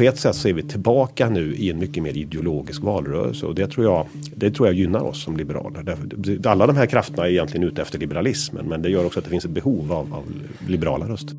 På 0.00 0.04
ett 0.04 0.18
sätt 0.18 0.36
så 0.36 0.48
är 0.48 0.52
vi 0.52 0.62
tillbaka 0.62 1.28
nu 1.28 1.54
i 1.54 1.70
en 1.70 1.78
mycket 1.78 2.02
mer 2.02 2.16
ideologisk 2.16 2.82
valrörelse 2.82 3.46
och 3.46 3.54
det 3.54 3.66
tror 3.66 3.86
jag, 3.86 4.06
det 4.34 4.50
tror 4.50 4.68
jag 4.68 4.76
gynnar 4.76 5.00
oss 5.00 5.22
som 5.22 5.36
liberaler. 5.36 5.96
Alla 6.44 6.66
de 6.66 6.76
här 6.76 6.86
krafterna 6.86 7.26
är 7.26 7.30
egentligen 7.30 7.68
ute 7.68 7.82
efter 7.82 7.98
liberalismen 7.98 8.68
men 8.68 8.82
det 8.82 8.90
gör 8.90 9.06
också 9.06 9.18
att 9.18 9.24
det 9.24 9.30
finns 9.30 9.44
ett 9.44 9.50
behov 9.50 9.92
av, 9.92 10.14
av 10.14 10.24
liberala 10.68 11.08
röster. 11.08 11.36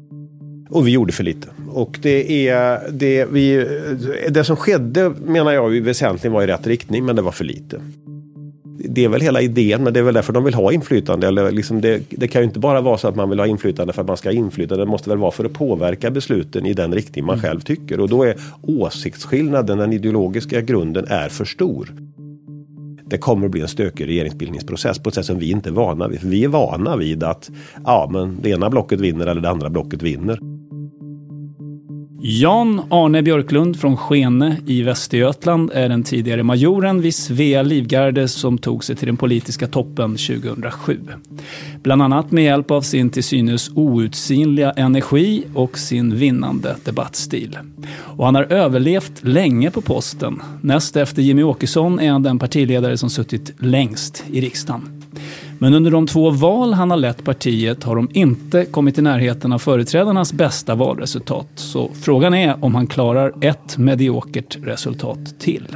Och 0.69 0.87
vi 0.87 0.91
gjorde 0.91 1.13
för 1.13 1.23
lite. 1.23 1.47
Och 1.69 1.99
det, 2.01 2.47
är, 2.47 2.91
det, 2.91 3.25
vi, 3.31 3.67
det 4.29 4.43
som 4.43 4.55
skedde 4.55 5.09
menar 5.09 5.51
jag 5.51 5.69
väsentligen 5.69 6.33
var 6.33 6.43
i 6.43 6.47
rätt 6.47 6.67
riktning 6.67 7.05
men 7.05 7.15
det 7.15 7.21
var 7.21 7.31
för 7.31 7.45
lite. 7.45 7.81
Det 8.89 9.05
är 9.05 9.09
väl 9.09 9.21
hela 9.21 9.41
idén, 9.41 9.83
men 9.83 9.93
det 9.93 9.99
är 9.99 10.03
väl 10.03 10.13
därför 10.13 10.33
de 10.33 10.43
vill 10.43 10.53
ha 10.53 10.71
inflytande. 10.71 11.27
Eller 11.27 11.51
liksom 11.51 11.81
det, 11.81 12.01
det 12.09 12.27
kan 12.27 12.41
ju 12.41 12.47
inte 12.47 12.59
bara 12.59 12.81
vara 12.81 12.97
så 12.97 13.07
att 13.07 13.15
man 13.15 13.29
vill 13.29 13.39
ha 13.39 13.47
inflytande 13.47 13.93
för 13.93 14.01
att 14.01 14.07
man 14.07 14.17
ska 14.17 14.29
ha 14.29 14.33
inflytande. 14.33 14.85
Det 14.85 14.89
måste 14.89 15.09
väl 15.09 15.19
vara 15.19 15.31
för 15.31 15.45
att 15.45 15.53
påverka 15.53 16.11
besluten 16.11 16.65
i 16.65 16.73
den 16.73 16.93
riktning 16.93 17.25
man 17.25 17.39
själv 17.41 17.59
tycker. 17.59 17.99
Och 17.99 18.09
då 18.09 18.23
är 18.23 18.35
åsiktsskillnaden, 18.61 19.77
den 19.77 19.93
ideologiska 19.93 20.61
grunden, 20.61 21.05
är 21.07 21.29
för 21.29 21.45
stor. 21.45 21.93
Det 23.05 23.17
kommer 23.17 23.45
att 23.45 23.51
bli 23.51 23.61
en 23.61 23.67
stökig 23.67 24.07
regeringsbildningsprocess 24.07 24.99
på 24.99 25.09
ett 25.09 25.15
sätt 25.15 25.25
som 25.25 25.39
vi 25.39 25.51
inte 25.51 25.69
är 25.69 25.73
vana 25.73 26.07
vid. 26.07 26.19
För 26.19 26.27
vi 26.27 26.43
är 26.43 26.47
vana 26.47 26.95
vid 26.95 27.23
att 27.23 27.51
ja, 27.85 28.09
men 28.11 28.37
det 28.41 28.49
ena 28.49 28.69
blocket 28.69 28.99
vinner 28.99 29.27
eller 29.27 29.41
det 29.41 29.49
andra 29.49 29.69
blocket 29.69 30.03
vinner. 30.03 30.39
Jan 32.23 32.81
Arne 32.89 33.21
Björklund 33.21 33.79
från 33.79 33.97
Skene 33.97 34.57
i 34.65 34.81
Västergötland 34.81 35.71
är 35.73 35.89
den 35.89 36.03
tidigare 36.03 36.43
majoren 36.43 37.01
vid 37.01 37.15
Svea 37.15 37.63
Livgarde 37.63 38.27
som 38.27 38.57
tog 38.57 38.83
sig 38.83 38.95
till 38.95 39.07
den 39.07 39.17
politiska 39.17 39.67
toppen 39.67 40.11
2007. 40.11 40.99
Bland 41.83 42.01
annat 42.01 42.31
med 42.31 42.43
hjälp 42.43 42.71
av 42.71 42.81
sin 42.81 43.09
till 43.09 43.23
synes 43.23 43.69
outsinliga 43.75 44.71
energi 44.71 45.43
och 45.53 45.77
sin 45.77 46.15
vinnande 46.15 46.75
debattstil. 46.83 47.57
Och 47.93 48.25
han 48.25 48.35
har 48.35 48.43
överlevt 48.43 49.23
länge 49.23 49.71
på 49.71 49.81
posten. 49.81 50.41
Näst 50.61 50.97
efter 50.97 51.21
Jimmy 51.21 51.43
Åkesson 51.43 51.99
är 51.99 52.11
han 52.11 52.23
den 52.23 52.39
partiledare 52.39 52.97
som 52.97 53.09
suttit 53.09 53.53
längst 53.59 54.23
i 54.31 54.41
riksdagen. 54.41 55.00
Men 55.61 55.73
under 55.73 55.91
de 55.91 56.07
två 56.07 56.29
val 56.29 56.73
han 56.73 56.91
har 56.91 56.97
lett 56.97 57.23
partiet 57.23 57.83
har 57.83 57.95
de 57.95 58.09
inte 58.13 58.65
kommit 58.65 58.97
i 58.97 59.01
närheten 59.01 59.53
av 59.53 59.59
företrädarnas 59.59 60.33
bästa 60.33 60.75
valresultat. 60.75 61.47
Så 61.55 61.91
frågan 61.93 62.33
är 62.33 62.65
om 62.65 62.75
han 62.75 62.87
klarar 62.87 63.33
ett 63.41 63.77
mediokert 63.77 64.57
resultat 64.63 65.39
till. 65.39 65.67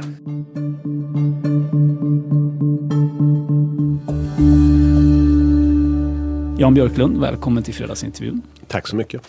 Jan 6.58 6.74
Björklund, 6.74 7.20
välkommen 7.20 7.62
till 7.62 7.74
fredagsintervjun. 7.74 8.42
Tack 8.68 8.88
så 8.88 8.96
mycket. 8.96 9.22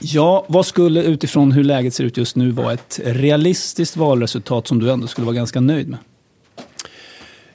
Ja, 0.00 0.44
vad 0.48 0.66
skulle 0.66 1.02
utifrån 1.02 1.52
hur 1.52 1.64
läget 1.64 1.94
ser 1.94 2.04
ut 2.04 2.16
just 2.16 2.36
nu 2.36 2.50
vara 2.50 2.72
ett 2.72 3.00
realistiskt 3.04 3.96
valresultat 3.96 4.66
som 4.66 4.78
du 4.78 4.90
ändå 4.90 5.06
skulle 5.06 5.24
vara 5.24 5.36
ganska 5.36 5.60
nöjd 5.60 5.88
med? 5.88 5.98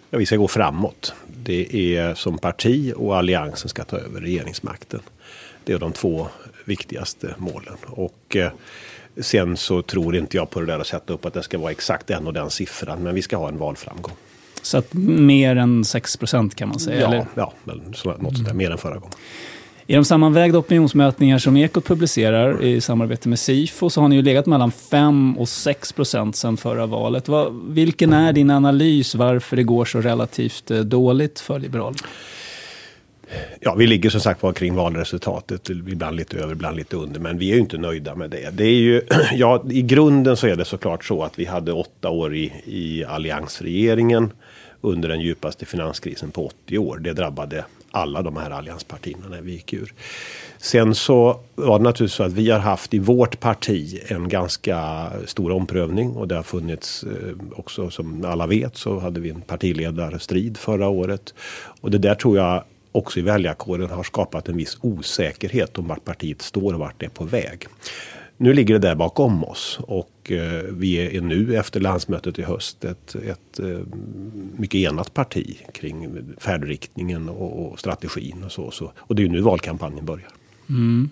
Ja, 0.10 0.18
vi 0.18 0.26
ska 0.26 0.36
gå 0.36 0.48
framåt. 0.48 1.14
Det 1.48 1.96
är 1.96 2.14
som 2.14 2.38
parti 2.38 2.94
och 2.96 3.18
alliansen 3.18 3.70
ska 3.70 3.84
ta 3.84 3.98
över 3.98 4.22
regeringsmakten. 4.22 5.00
Det 5.64 5.74
är 5.74 5.80
de 5.80 5.92
två 5.92 6.28
viktigaste 6.66 7.36
målen. 7.38 7.78
Och 7.86 8.36
eh, 8.36 8.52
sen 9.22 9.58
så 9.58 9.82
tror 9.82 10.16
inte 10.16 10.38
jag 10.38 10.50
på 10.50 10.60
det 10.60 10.66
där 10.66 10.80
att 10.80 10.88
sätta 10.88 11.14
upp 11.14 11.26
att 11.26 11.34
det 11.34 11.44
ska 11.44 11.58
vara 11.58 11.72
exakt 11.72 12.08
den 12.08 12.28
och 12.28 12.34
den 12.34 12.50
siffran. 12.50 13.04
Men 13.04 13.16
vi 13.16 13.22
ska 13.22 13.38
ha 13.38 13.48
en 13.48 13.58
valframgång. 13.58 14.14
Så 14.62 14.78
att 14.78 14.94
mer 14.94 15.56
än 15.56 15.86
6 15.86 16.18
procent 16.18 16.56
kan 16.56 16.70
man 16.70 16.80
säga? 16.80 17.02
Ja, 17.02 17.08
eller? 17.08 17.26
ja 17.36 17.54
något 17.64 17.98
sånt 17.98 18.46
där. 18.46 18.54
Mer 18.54 18.72
än 18.72 18.78
förra 18.78 18.98
gången. 18.98 19.16
I 19.90 19.96
de 19.96 20.06
sammanvägda 20.06 20.58
opinionsmätningar 20.58 21.38
som 21.38 21.58
Ekot 21.58 21.86
publicerar 21.86 22.64
i 22.64 22.82
samarbete 22.82 23.30
med 23.30 23.40
Sifo 23.40 23.90
så 23.90 24.02
har 24.02 24.08
ni 24.08 24.16
ju 24.16 24.22
legat 24.22 24.46
mellan 24.46 24.72
5 24.72 25.38
och 25.38 25.50
6 25.50 25.94
procent 25.94 26.36
sedan 26.36 26.58
förra 26.58 26.86
valet. 26.86 27.28
Vad, 27.28 27.54
vilken 27.70 28.14
är 28.14 28.34
din 28.34 28.50
analys 28.50 29.16
varför 29.16 29.56
det 29.56 29.64
går 29.64 29.86
så 29.86 30.02
relativt 30.02 30.72
eh, 30.72 30.80
dåligt 30.80 31.40
för 31.40 31.60
Liberalerna? 31.60 31.98
Ja, 33.60 33.76
vi 33.76 33.88
ligger 33.88 34.10
som 34.10 34.22
sagt 34.22 34.44
var 34.44 34.54
kring 34.54 34.76
valresultatet. 34.76 35.70
Ibland 35.70 36.16
lite 36.16 36.38
över, 36.38 36.52
ibland 36.52 36.78
lite 36.78 36.96
under. 36.96 37.20
Men 37.20 37.38
vi 37.38 37.50
är 37.50 37.54
ju 37.54 37.62
inte 37.62 37.78
nöjda 37.78 38.16
med 38.16 38.30
det. 38.30 38.50
det 38.58 38.66
är 38.66 38.80
ju, 38.80 39.02
ja, 39.34 39.66
I 39.70 39.82
grunden 39.82 40.38
så 40.38 40.48
är 40.48 40.56
det 40.56 40.66
såklart 40.66 41.06
så 41.06 41.24
att 41.24 41.40
vi 41.40 41.46
hade 41.46 41.72
åtta 41.74 42.10
år 42.10 42.36
i, 42.36 42.52
i 42.66 43.04
alliansregeringen 43.04 44.32
under 44.82 45.10
den 45.10 45.22
djupaste 45.22 45.66
finanskrisen 45.66 46.32
på 46.32 46.46
80 46.46 46.78
år. 46.78 46.98
Det 46.98 47.14
drabbade 47.14 47.66
alla 47.92 48.22
de 48.22 48.38
här 48.38 48.52
allianspartierna 48.52 49.28
när 49.30 49.42
vi 49.42 49.52
gick 49.52 49.74
ur. 49.74 49.94
Sen 50.58 50.96
så 50.96 51.40
var 51.56 51.80
det 51.80 51.84
naturligtvis 51.84 52.16
så 52.16 52.24
att 52.24 52.34
vi 52.34 52.50
har 52.50 52.60
haft 52.60 52.94
i 52.94 53.00
vårt 53.00 53.40
parti 53.40 54.02
en 54.08 54.30
ganska 54.30 55.10
stor 55.26 55.52
omprövning 55.52 56.12
och 56.12 56.28
det 56.28 56.36
har 56.36 56.44
funnits 56.44 57.04
eh, 57.04 57.36
också 57.56 57.90
som 57.90 58.26
alla 58.26 58.48
vet 58.48 58.78
så 58.78 59.00
hade 59.00 59.20
vi 59.20 59.30
en 59.30 59.42
partiledarstrid 59.42 60.58
förra 60.58 60.88
året. 60.88 61.34
Och 61.82 61.92
det 61.92 61.98
där 61.98 62.16
tror 62.16 62.38
jag 62.38 62.64
också 62.92 63.20
i 63.20 63.22
väljarkåren 63.22 63.90
har 63.90 64.04
skapat 64.04 64.50
en 64.50 64.58
viss 64.58 64.78
osäkerhet 64.82 65.78
om 65.78 65.88
vart 65.88 66.06
partiet 66.06 66.42
står 66.42 66.74
och 66.74 66.80
vart 66.80 67.00
det 67.00 67.06
är 67.06 67.10
på 67.10 67.24
väg. 67.24 67.68
Nu 68.38 68.54
ligger 68.54 68.74
det 68.74 68.88
där 68.88 68.96
bakom 68.96 69.44
oss 69.44 69.80
och 69.82 70.32
eh, 70.32 70.64
vi 70.72 71.18
är 71.18 71.22
nu 71.22 71.56
efter 71.56 71.80
landsmötet 71.80 72.40
i 72.40 72.42
höst 72.42 72.86
ett, 72.86 73.16
ett 73.16 73.60
eh, 73.60 73.80
mycket 74.58 74.76
enat 74.76 75.14
parti 75.14 75.58
kring 75.74 76.10
färdriktningen 76.38 77.30
och, 77.30 77.72
och 77.72 77.80
strategin 77.80 78.44
och 78.44 78.52
så, 78.52 78.72
så. 78.72 78.92
Och 78.98 79.16
det 79.16 79.22
är 79.22 79.24
ju 79.24 79.32
nu 79.32 79.42
valkampanjen 79.42 80.06
börjar. 80.06 80.30
Mm. 80.70 81.10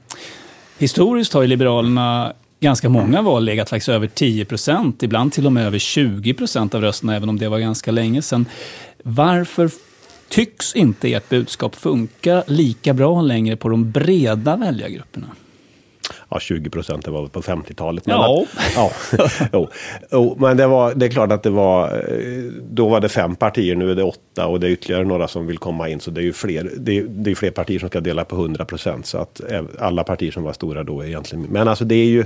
Historiskt 0.77 1.33
har 1.33 1.41
ju 1.41 1.47
Liberalerna 1.47 2.33
ganska 2.59 2.89
många 2.89 3.21
val 3.21 3.43
legat 3.45 3.69
faktiskt 3.69 3.89
över 3.89 4.07
10 4.07 4.45
procent, 4.45 5.03
ibland 5.03 5.33
till 5.33 5.45
och 5.45 5.53
med 5.53 5.65
över 5.65 5.79
20 5.79 6.33
procent 6.33 6.75
av 6.75 6.81
rösterna, 6.81 7.15
även 7.15 7.29
om 7.29 7.39
det 7.39 7.47
var 7.47 7.59
ganska 7.59 7.91
länge 7.91 8.21
sedan. 8.21 8.45
Varför 9.03 9.69
tycks 10.29 10.75
inte 10.75 11.13
ert 11.13 11.29
budskap 11.29 11.75
funka 11.75 12.43
lika 12.47 12.93
bra 12.93 13.21
längre 13.21 13.55
på 13.55 13.69
de 13.69 13.91
breda 13.91 14.55
väljargrupperna? 14.55 15.27
Ja, 16.29 16.39
20 16.39 16.69
procent, 16.69 17.05
det 17.05 17.11
var 17.11 17.27
på 17.27 17.41
50-talet. 17.41 18.03
Ja. 18.07 18.45
ja 18.75 18.91
jo, 19.53 19.69
jo, 20.11 20.35
men 20.39 20.57
det, 20.57 20.67
var, 20.67 20.93
det 20.93 21.05
är 21.05 21.09
klart 21.09 21.31
att 21.31 21.43
det 21.43 21.49
var, 21.49 21.87
eh, 21.87 22.43
då 22.69 22.89
var 22.89 22.99
det 22.99 23.09
fem 23.09 23.35
partier, 23.35 23.75
nu 23.75 23.91
är 23.91 23.95
det 23.95 24.03
åtta 24.03 24.47
och 24.47 24.59
det 24.59 24.67
är 24.67 24.71
ytterligare 24.71 25.03
några 25.03 25.27
som 25.27 25.47
vill 25.47 25.57
komma 25.57 25.89
in. 25.89 25.99
Så 25.99 26.11
det 26.11 26.21
är 26.21 26.23
ju 26.23 26.33
fler, 26.33 26.71
det 26.77 26.97
är, 26.97 27.03
det 27.03 27.31
är 27.31 27.35
fler 27.35 27.51
partier 27.51 27.79
som 27.79 27.89
ska 27.89 27.99
dela 27.99 28.25
på 28.25 28.35
100 28.35 28.65
procent. 28.65 29.05
Så 29.05 29.17
att 29.17 29.41
alla 29.79 30.03
partier 30.03 30.31
som 30.31 30.43
var 30.43 30.53
stora 30.53 30.83
då 30.83 31.01
är 31.01 31.05
egentligen, 31.05 31.45
men 31.49 31.67
alltså 31.67 31.85
det 31.85 31.95
är 31.95 32.05
ju, 32.05 32.25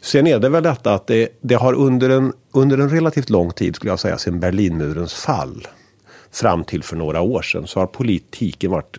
sen 0.00 0.26
är 0.26 0.38
det 0.38 0.48
väl 0.48 0.62
detta 0.62 0.94
att 0.94 1.06
det, 1.06 1.28
det 1.40 1.54
har 1.54 1.74
under 1.74 2.10
en, 2.10 2.32
under 2.52 2.78
en 2.78 2.90
relativt 2.90 3.30
lång 3.30 3.50
tid, 3.50 3.76
skulle 3.76 3.92
jag 3.92 4.00
säga, 4.00 4.18
sedan 4.18 4.40
Berlinmurens 4.40 5.14
fall, 5.14 5.66
fram 6.32 6.64
till 6.64 6.82
för 6.82 6.96
några 6.96 7.20
år 7.20 7.42
sedan, 7.42 7.66
så 7.66 7.80
har 7.80 7.86
politiken 7.86 8.70
varit 8.70 8.98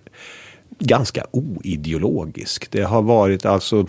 ganska 0.79 1.25
oideologisk. 1.31 2.71
Det 2.71 2.81
har 2.81 3.01
varit 3.01 3.45
alltså 3.45 3.87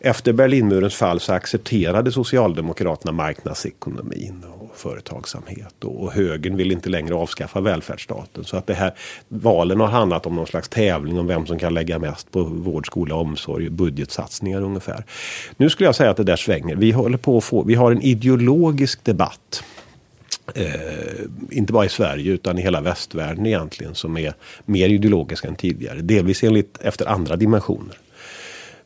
efter 0.00 0.32
Berlinmurens 0.32 0.94
fall 0.94 1.20
så 1.20 1.32
accepterade 1.32 2.12
Socialdemokraterna 2.12 3.12
marknadsekonomin. 3.12 4.44
Och 4.60 4.62
företagsamhet. 4.74 5.84
Och, 5.84 6.02
och 6.02 6.12
högern 6.12 6.56
vill 6.56 6.72
inte 6.72 6.88
längre 6.88 7.14
avskaffa 7.14 7.60
välfärdsstaten. 7.60 8.44
Så 8.44 8.56
att 8.56 8.66
det 8.66 8.74
här 8.74 8.94
valen 9.28 9.80
har 9.80 9.86
handlat 9.86 10.26
om 10.26 10.36
någon 10.36 10.46
slags 10.46 10.68
tävling 10.68 11.18
om 11.18 11.26
vem 11.26 11.46
som 11.46 11.58
kan 11.58 11.74
lägga 11.74 11.98
mest 11.98 12.30
på 12.30 12.42
vård, 12.42 12.86
skola, 12.86 13.14
omsorg, 13.14 13.70
budgetsatsningar 13.70 14.62
ungefär. 14.62 15.04
Nu 15.56 15.70
skulle 15.70 15.88
jag 15.88 15.94
säga 15.94 16.10
att 16.10 16.16
det 16.16 16.24
där 16.24 16.36
svänger. 16.36 16.76
Vi 16.76 16.90
håller 16.90 17.18
på 17.18 17.38
att 17.38 17.44
få, 17.44 17.62
vi 17.62 17.74
har 17.74 17.92
en 17.92 18.02
ideologisk 18.02 19.04
debatt 19.04 19.64
Eh, 20.54 21.24
inte 21.50 21.72
bara 21.72 21.84
i 21.84 21.88
Sverige 21.88 22.32
utan 22.32 22.58
i 22.58 22.62
hela 22.62 22.80
västvärlden 22.80 23.46
egentligen 23.46 23.94
som 23.94 24.16
är 24.16 24.34
mer 24.64 24.88
ideologiska 24.88 25.48
än 25.48 25.56
tidigare. 25.56 26.00
Delvis 26.00 26.44
enligt, 26.44 26.78
efter 26.80 27.06
andra 27.06 27.36
dimensioner. 27.36 27.98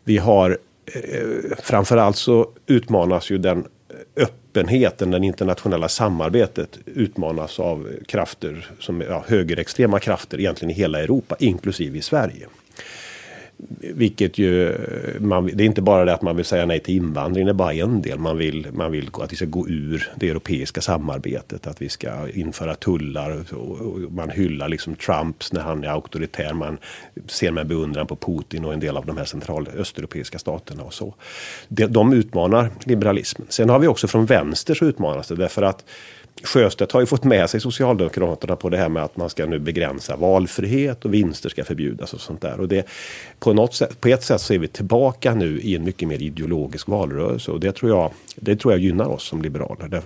Vi 0.04 0.18
har 0.18 0.58
eh, 0.94 1.56
framförallt 1.62 2.16
så 2.16 2.50
utmanas 2.66 3.30
ju 3.30 3.38
den 3.38 3.64
öppenheten, 4.16 5.10
den 5.10 5.24
internationella 5.24 5.88
samarbetet 5.88 6.78
utmanas 6.84 7.60
av 7.60 7.88
krafter 8.06 8.70
som 8.78 9.00
ja, 9.00 9.24
högerextrema 9.26 9.98
krafter 9.98 10.40
egentligen 10.40 10.70
i 10.70 10.74
hela 10.74 11.00
Europa, 11.00 11.36
inklusive 11.38 11.98
i 11.98 12.02
Sverige. 12.02 12.46
Vilket 13.80 14.38
ju, 14.38 14.76
man, 15.20 15.50
det 15.54 15.64
är 15.64 15.66
inte 15.66 15.82
bara 15.82 16.04
det 16.04 16.14
att 16.14 16.22
man 16.22 16.36
vill 16.36 16.44
säga 16.44 16.66
nej 16.66 16.80
till 16.80 16.96
invandring, 16.96 17.44
det 17.44 17.50
är 17.50 17.54
bara 17.54 17.72
en 17.72 18.02
del. 18.02 18.18
Man 18.18 18.38
vill, 18.38 18.66
man 18.72 18.92
vill 18.92 19.10
att 19.12 19.32
vi 19.32 19.36
ska 19.36 19.44
gå 19.44 19.68
ur 19.68 20.12
det 20.16 20.28
europeiska 20.28 20.80
samarbetet, 20.80 21.66
att 21.66 21.82
vi 21.82 21.88
ska 21.88 22.28
införa 22.30 22.74
tullar. 22.74 23.54
Och, 23.54 23.80
och 23.80 24.00
man 24.12 24.30
hyllar 24.30 24.68
liksom 24.68 24.94
Trumps 24.94 25.52
när 25.52 25.60
han 25.60 25.84
är 25.84 25.88
auktoritär. 25.88 26.54
Man 26.54 26.78
ser 27.26 27.50
med 27.50 27.66
beundran 27.66 28.06
på 28.06 28.16
Putin 28.16 28.64
och 28.64 28.72
en 28.72 28.80
del 28.80 28.96
av 28.96 29.06
de 29.06 29.16
här 29.16 29.24
central 29.24 29.68
östeuropeiska 29.76 30.38
staterna 30.38 30.82
och 30.82 30.94
så. 30.94 31.14
De, 31.68 31.86
de 31.86 32.12
utmanar 32.12 32.70
liberalismen. 32.84 33.46
Sen 33.50 33.68
har 33.68 33.78
vi 33.78 33.86
också 33.86 34.08
från 34.08 34.26
vänster 34.26 34.74
så 34.74 34.84
utmanas 34.84 35.28
det 35.28 35.36
därför 35.36 35.62
att 35.62 35.84
Sjöstedt 36.42 36.92
har 36.92 37.00
ju 37.00 37.06
fått 37.06 37.24
med 37.24 37.50
sig 37.50 37.60
Socialdemokraterna 37.60 38.56
på 38.56 38.68
det 38.68 38.76
här 38.76 38.88
med 38.88 39.02
att 39.02 39.16
man 39.16 39.30
ska 39.30 39.46
nu 39.46 39.58
begränsa 39.58 40.16
valfrihet 40.16 41.04
och 41.04 41.14
vinster 41.14 41.48
ska 41.48 41.64
förbjudas 41.64 42.14
och 42.14 42.20
sånt 42.20 42.40
där. 42.40 42.60
Och 42.60 42.68
det, 42.68 42.86
på, 43.38 43.52
något 43.52 43.74
sätt, 43.74 44.00
på 44.00 44.08
ett 44.08 44.22
sätt 44.24 44.40
så 44.40 44.54
är 44.54 44.58
vi 44.58 44.68
tillbaka 44.68 45.34
nu 45.34 45.60
i 45.60 45.76
en 45.76 45.84
mycket 45.84 46.08
mer 46.08 46.22
ideologisk 46.22 46.88
valrörelse 46.88 47.50
och 47.50 47.60
det 47.60 47.72
tror 47.72 47.90
jag, 47.90 48.10
det 48.36 48.56
tror 48.56 48.72
jag 48.72 48.80
gynnar 48.80 49.08
oss 49.08 49.22
som 49.22 49.42
liberaler. 49.42 50.02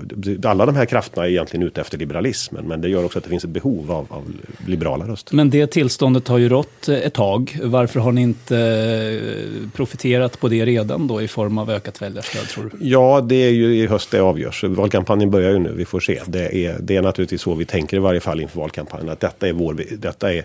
Alla 0.46 0.66
de 0.66 0.76
här 0.76 0.84
krafterna 0.84 1.26
är 1.26 1.30
egentligen 1.30 1.66
ute 1.66 1.80
efter 1.80 1.98
liberalismen 1.98 2.68
men 2.68 2.80
det 2.80 2.88
gör 2.88 3.04
också 3.04 3.18
att 3.18 3.24
det 3.24 3.30
finns 3.30 3.44
ett 3.44 3.50
behov 3.50 3.92
av, 3.92 4.06
av 4.08 4.32
liberala 4.66 5.08
röster. 5.08 5.36
Men 5.36 5.50
det 5.50 5.66
tillståndet 5.66 6.28
har 6.28 6.38
ju 6.38 6.48
rått 6.48 6.88
ett 6.88 7.14
tag. 7.14 7.58
Varför 7.62 8.00
har 8.00 8.12
ni 8.12 8.22
inte 8.22 8.58
eh, 8.58 9.70
profiterat 9.76 10.40
på 10.40 10.48
det 10.48 10.66
redan 10.66 11.06
då 11.06 11.22
i 11.22 11.28
form 11.28 11.58
av 11.58 11.70
ökat 11.70 12.02
väljarstöd 12.02 12.48
tror 12.48 12.70
du? 12.72 12.88
Ja, 12.88 13.20
det 13.20 13.34
är 13.34 13.50
ju 13.50 13.76
i 13.76 13.86
höst 13.86 14.10
det 14.10 14.20
avgörs. 14.20 14.64
Valkampanjen 14.64 15.30
börjar 15.30 15.50
ju 15.50 15.58
nu, 15.58 15.72
vi 15.76 15.84
får 15.84 16.00
se. 16.00 16.19
Det 16.26 16.66
är, 16.66 16.78
det 16.80 16.96
är 16.96 17.02
naturligtvis 17.02 17.40
så 17.40 17.54
vi 17.54 17.64
tänker 17.64 17.96
i 17.96 18.00
varje 18.00 18.20
fall 18.20 18.40
inför 18.40 18.60
valkampanjen. 18.60 19.08
Att 19.08 19.20
detta 19.20 19.48
är, 19.48 19.52
vår, 19.52 19.82
detta 19.98 20.32
är, 20.32 20.44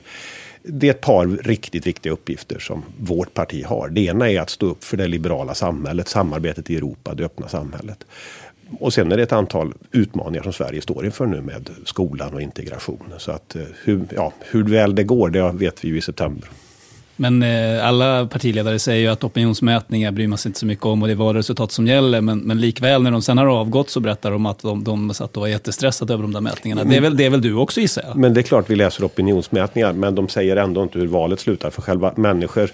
det 0.63 0.87
är 0.87 0.91
ett 0.91 1.01
par 1.01 1.27
riktigt 1.27 1.87
viktiga 1.87 2.13
uppgifter 2.13 2.59
som 2.59 2.83
vårt 2.99 3.33
parti 3.33 3.65
har. 3.65 3.89
Det 3.89 4.01
ena 4.01 4.29
är 4.29 4.39
att 4.39 4.49
stå 4.49 4.65
upp 4.65 4.83
för 4.83 4.97
det 4.97 5.07
liberala 5.07 5.53
samhället, 5.53 6.07
samarbetet 6.07 6.69
i 6.69 6.75
Europa, 6.75 7.13
det 7.13 7.25
öppna 7.25 7.47
samhället. 7.47 8.05
Och 8.79 8.93
sen 8.93 9.11
är 9.11 9.17
det 9.17 9.23
ett 9.23 9.31
antal 9.31 9.73
utmaningar 9.91 10.43
som 10.43 10.53
Sverige 10.53 10.81
står 10.81 11.05
inför 11.05 11.25
nu 11.25 11.41
med 11.41 11.69
skolan 11.85 12.33
och 12.33 12.41
integration. 12.41 13.13
Så 13.17 13.31
att 13.31 13.55
eh, 13.55 13.61
hur, 13.83 14.01
ja, 14.15 14.33
hur 14.39 14.63
väl 14.63 14.95
det 14.95 15.03
går, 15.03 15.29
det 15.29 15.51
vet 15.51 15.83
vi 15.83 15.87
ju 15.87 15.97
i 15.97 16.01
september. 16.01 16.49
Men 17.15 17.43
eh, 17.43 17.87
alla 17.87 18.25
partiledare 18.25 18.79
säger 18.79 19.01
ju 19.01 19.07
att 19.07 19.23
opinionsmätningar 19.23 20.11
bryr 20.11 20.27
man 20.27 20.37
sig 20.37 20.49
inte 20.49 20.59
så 20.59 20.65
mycket 20.65 20.85
om 20.85 21.01
och 21.01 21.07
det 21.07 21.13
är 21.13 21.15
valresultat 21.15 21.71
som 21.71 21.87
gäller. 21.87 22.21
Men, 22.21 22.39
men 22.39 22.61
likväl 22.61 23.03
när 23.03 23.11
de 23.11 23.21
sen 23.21 23.37
har 23.37 23.47
avgått 23.47 23.89
så 23.89 23.99
berättar 23.99 24.31
de 24.31 24.45
att 24.45 24.59
de, 24.59 24.83
de 24.83 25.13
satt 25.13 25.37
och 25.37 25.41
var 25.41 25.47
jättestressade 25.47 26.13
över 26.13 26.23
de 26.23 26.33
där 26.33 26.41
mätningarna. 26.41 26.83
Det 26.83 26.95
är 26.95 27.01
väl, 27.01 27.17
det 27.17 27.25
är 27.25 27.29
väl 27.29 27.41
du 27.41 27.53
också 27.53 27.81
gissar 27.81 28.03
jag? 28.07 28.15
Men 28.15 28.33
det 28.33 28.39
är 28.39 28.43
klart 28.43 28.69
vi 28.69 28.75
läser 28.75 29.05
opinionsmätningar. 29.05 29.93
Men 29.93 30.15
de 30.15 30.27
säger 30.27 30.55
ändå 30.55 30.83
inte 30.83 30.99
hur 30.99 31.07
valet 31.07 31.39
slutar. 31.39 31.69
För 31.69 31.81
själva 31.81 32.13
människor 32.15 32.69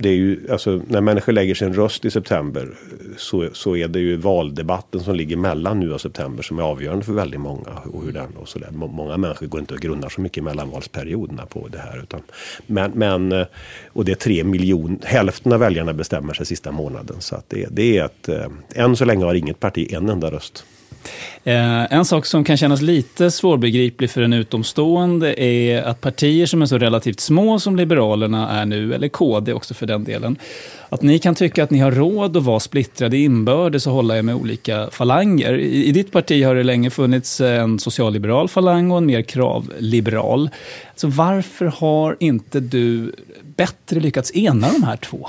det 0.00 0.08
är 0.08 0.14
ju, 0.14 0.52
alltså, 0.52 0.82
när 0.88 1.00
människor 1.00 1.32
lägger 1.32 1.54
sin 1.54 1.74
röst 1.74 2.04
i 2.04 2.10
september 2.10 2.68
så, 3.16 3.48
så 3.52 3.76
är 3.76 3.88
det 3.88 3.98
ju 3.98 4.16
valdebatten 4.16 5.00
som 5.00 5.14
ligger 5.14 5.36
mellan 5.36 5.80
nu 5.80 5.92
och 5.92 6.00
september 6.00 6.42
som 6.42 6.58
är 6.58 6.62
avgörande 6.62 7.04
för 7.04 7.12
väldigt 7.12 7.40
många. 7.40 7.70
Och 7.92 8.04
hur 8.04 8.12
den, 8.12 8.36
och 8.36 8.48
så 8.48 8.58
där. 8.58 8.70
Många 8.70 9.16
människor 9.16 9.46
går 9.46 9.60
inte 9.60 9.74
och 9.74 9.80
grundar 9.80 10.08
så 10.08 10.20
mycket 10.20 10.38
i 10.38 10.40
mellanvalsperioderna 10.40 11.46
på 11.46 11.68
det 11.68 11.78
här. 11.78 12.02
Utan, 12.02 12.20
men, 12.66 12.90
men, 12.94 13.32
eh, 13.32 13.46
och 13.88 14.04
det 14.04 14.12
är 14.12 14.16
tre 14.16 14.44
miljoner, 14.44 14.98
hälften 15.04 15.52
av 15.52 15.60
väljarna 15.60 15.92
bestämmer 15.92 16.34
sig 16.34 16.46
sista 16.46 16.72
månaden. 16.72 17.16
Så 17.20 17.36
att 17.36 17.44
det, 17.48 17.66
det 17.70 17.98
är 17.98 18.04
att, 18.04 18.28
eh, 18.28 18.46
än 18.74 18.96
så 18.96 19.04
länge 19.04 19.24
har 19.24 19.34
inget 19.34 19.60
parti 19.60 19.92
en 19.92 20.08
enda 20.08 20.30
röst. 20.30 20.64
Eh, 21.44 21.92
en 21.92 22.04
sak 22.04 22.26
som 22.26 22.44
kan 22.44 22.56
kännas 22.56 22.82
lite 22.82 23.30
svårbegriplig 23.30 24.10
för 24.10 24.22
en 24.22 24.32
utomstående 24.32 25.42
är 25.42 25.82
att 25.82 26.00
partier 26.00 26.46
som 26.46 26.62
är 26.62 26.66
så 26.66 26.78
relativt 26.78 27.20
små 27.20 27.58
som 27.58 27.76
Liberalerna 27.76 28.50
är 28.50 28.66
nu, 28.66 28.94
eller 28.94 29.08
KD 29.08 29.52
också 29.52 29.74
för 29.74 29.86
den 29.86 30.04
delen, 30.04 30.36
att 30.88 31.02
ni 31.02 31.18
kan 31.18 31.34
tycka 31.34 31.64
att 31.64 31.70
ni 31.70 31.78
har 31.78 31.92
råd 31.92 32.36
att 32.36 32.42
vara 32.42 32.60
splittrade 32.60 33.16
inbördes 33.16 33.86
och 33.86 33.92
hålla 33.92 34.18
er 34.18 34.22
med 34.22 34.34
olika 34.34 34.88
falanger. 34.90 35.58
I, 35.58 35.84
I, 35.84 35.92
ditt 35.92 36.12
parti 36.12 36.44
har 36.44 36.54
det 36.54 36.62
länge 36.62 36.90
funnits 36.90 37.40
en 37.40 37.78
socialliberal 37.78 38.48
falang 38.48 38.90
och 38.90 38.98
en 38.98 39.06
mer 39.06 39.22
kravliberal. 39.22 40.50
Så 40.96 41.08
varför 41.08 41.66
har 41.66 42.16
inte 42.20 42.60
du 42.60 43.12
bättre 43.56 44.00
lyckats 44.00 44.36
ena 44.36 44.72
de 44.72 44.82
här 44.82 44.96
två? 44.96 45.28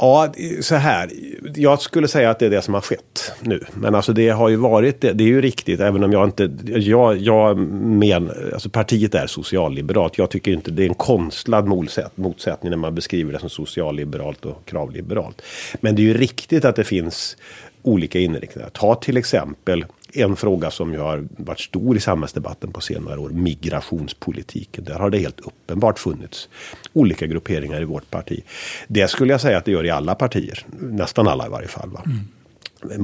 Ja, 0.00 0.32
så 0.60 0.74
här. 0.74 1.10
Jag 1.54 1.80
skulle 1.80 2.08
säga 2.08 2.30
att 2.30 2.38
det 2.38 2.46
är 2.46 2.50
det 2.50 2.62
som 2.62 2.74
har 2.74 2.80
skett 2.80 3.32
nu. 3.40 3.64
Men 3.74 3.94
alltså 3.94 4.12
det 4.12 4.28
har 4.28 4.48
ju 4.48 4.56
varit 4.56 5.00
det. 5.00 5.12
Det 5.12 5.24
är 5.24 5.28
ju 5.28 5.40
riktigt, 5.40 5.80
även 5.80 6.04
om 6.04 6.12
jag 6.12 6.24
inte... 6.24 6.50
Jag, 6.64 7.18
jag 7.18 7.58
men, 7.58 8.30
alltså 8.52 8.70
partiet 8.70 9.14
är 9.14 9.26
socialliberalt. 9.26 10.18
Jag 10.18 10.30
tycker 10.30 10.52
inte 10.52 10.70
det 10.70 10.82
är 10.82 10.88
en 10.88 10.94
konstlad 10.94 11.66
motsättning 12.14 12.70
när 12.70 12.76
man 12.76 12.94
beskriver 12.94 13.32
det 13.32 13.38
som 13.38 13.50
socialliberalt 13.50 14.44
och 14.44 14.62
kravliberalt. 14.64 15.42
Men 15.80 15.96
det 15.96 16.02
är 16.02 16.04
ju 16.04 16.14
riktigt 16.14 16.64
att 16.64 16.76
det 16.76 16.84
finns 16.84 17.36
olika 17.82 18.18
inriktningar. 18.18 18.70
Ta 18.72 18.94
till 18.94 19.16
exempel 19.16 19.84
en 20.12 20.36
fråga 20.36 20.70
som 20.70 20.92
ju 20.92 20.98
har 20.98 21.24
varit 21.36 21.60
stor 21.60 21.96
i 21.96 22.00
samhällsdebatten 22.00 22.72
på 22.72 22.80
senare 22.80 23.18
år, 23.20 23.30
migrationspolitiken. 23.30 24.84
Där 24.84 24.98
har 24.98 25.10
det 25.10 25.18
helt 25.18 25.40
uppenbart 25.40 25.98
funnits 25.98 26.48
olika 26.92 27.26
grupperingar 27.26 27.82
i 27.82 27.84
vårt 27.84 28.10
parti. 28.10 28.42
Det 28.88 29.08
skulle 29.08 29.32
jag 29.32 29.40
säga 29.40 29.58
att 29.58 29.64
det 29.64 29.70
gör 29.70 29.84
i 29.84 29.90
alla 29.90 30.14
partier, 30.14 30.66
nästan 30.80 31.28
alla 31.28 31.46
i 31.46 31.50
varje 31.50 31.68
fall. 31.68 31.90
Va? 31.90 32.02
Mm. 32.06 32.18